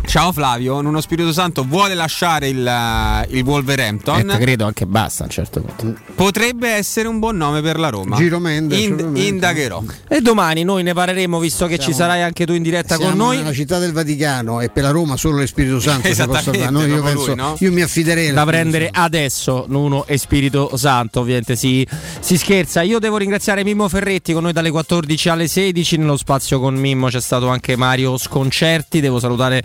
[0.08, 4.30] Ciao Flavio, Nuno Spirito Santo vuole lasciare il, il Wolverhampton.
[4.30, 6.00] Eh, credo anche basta a un certo punto.
[6.14, 8.16] Potrebbe essere un buon nome per la Roma.
[8.16, 9.22] Giro Mendes, Mendes.
[9.22, 9.82] indagherò.
[10.08, 13.10] E domani noi ne parleremo, visto che ci Siamo- sarai anche tu in diretta Siamo
[13.10, 13.36] con noi.
[13.36, 16.70] nella città del Vaticano e per la Roma solo lo Spirito Santo si possa fare.
[16.70, 17.56] Noi, io, penso, lui, no?
[17.58, 21.86] io mi affiderei da prendere adesso Nuno e Spirito Santo ovviamente si,
[22.20, 26.58] si scherza io devo ringraziare Mimmo Ferretti con noi dalle 14 alle 16 nello spazio
[26.60, 29.62] con Mimmo c'è stato anche Mario Sconcerti devo salutare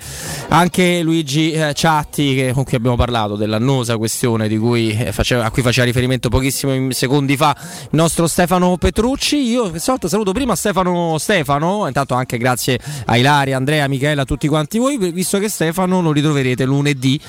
[0.49, 5.45] anche Luigi eh, Ciatti che- con cui abbiamo parlato dell'annosa questione di cui, eh, faceva,
[5.45, 10.31] a cui faceva riferimento pochissimi secondi fa il nostro Stefano Petrucci io questa volta saluto
[10.31, 15.39] prima Stefano Stefano intanto anche grazie a Ilaria, Andrea, Michela a tutti quanti voi visto
[15.39, 17.19] che Stefano lo ritroverete lunedì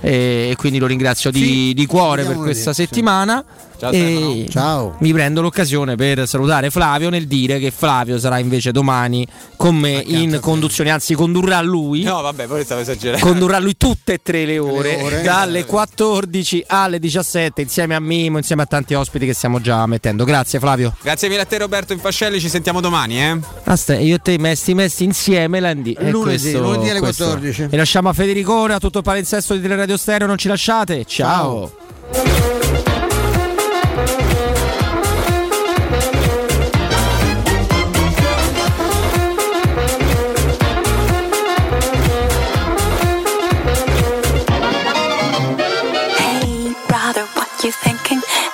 [0.00, 3.42] eh, e quindi lo ringrazio di, Sì, di cuore per questa lunedì, sì.
[3.82, 4.94] Ciao, e Ciao.
[5.00, 10.00] mi prendo l'occasione per salutare Flavio nel dire che Flavio sarà invece domani con me
[10.06, 13.26] in conduzione anzi condurrà lui No, vabbè, poi stavo esagerando.
[13.26, 15.22] condurrà lui tutte e tre le ore, ore.
[15.22, 20.22] dalle 14 alle 17 insieme a Mimo, insieme a tanti ospiti che stiamo già mettendo.
[20.24, 20.94] Grazie Flavio.
[21.02, 23.38] Grazie mille a te Roberto Infascelli, ci sentiamo domani, eh?
[23.64, 25.96] Aste, io e te messi messi insieme l'Andy.
[25.98, 27.24] Lunedì, questo- lunedì alle questo.
[27.24, 27.66] 14.
[27.68, 31.04] E lasciamo a Federicone, a tutto il palinsesto di Teleradio Stereo, non ci lasciate.
[31.04, 31.72] Ciao.
[32.12, 32.82] Hey,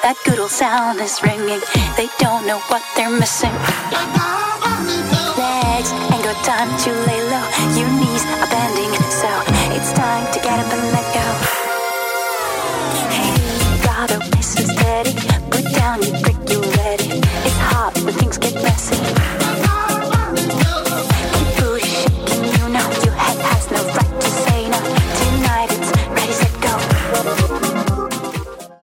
[0.03, 1.61] That good old sound is ringing.
[1.97, 3.51] They don't know what they're missing.
[5.35, 7.47] Legs ain't got time to lay low.
[7.75, 9.29] Your knees are bending, so
[9.75, 11.27] it's time to get up and let go.
[13.11, 13.35] Hey,
[13.83, 15.13] brother, nice and steady.
[15.51, 17.19] Put down your brick, you're ready?
[17.45, 18.68] It's hot when things get.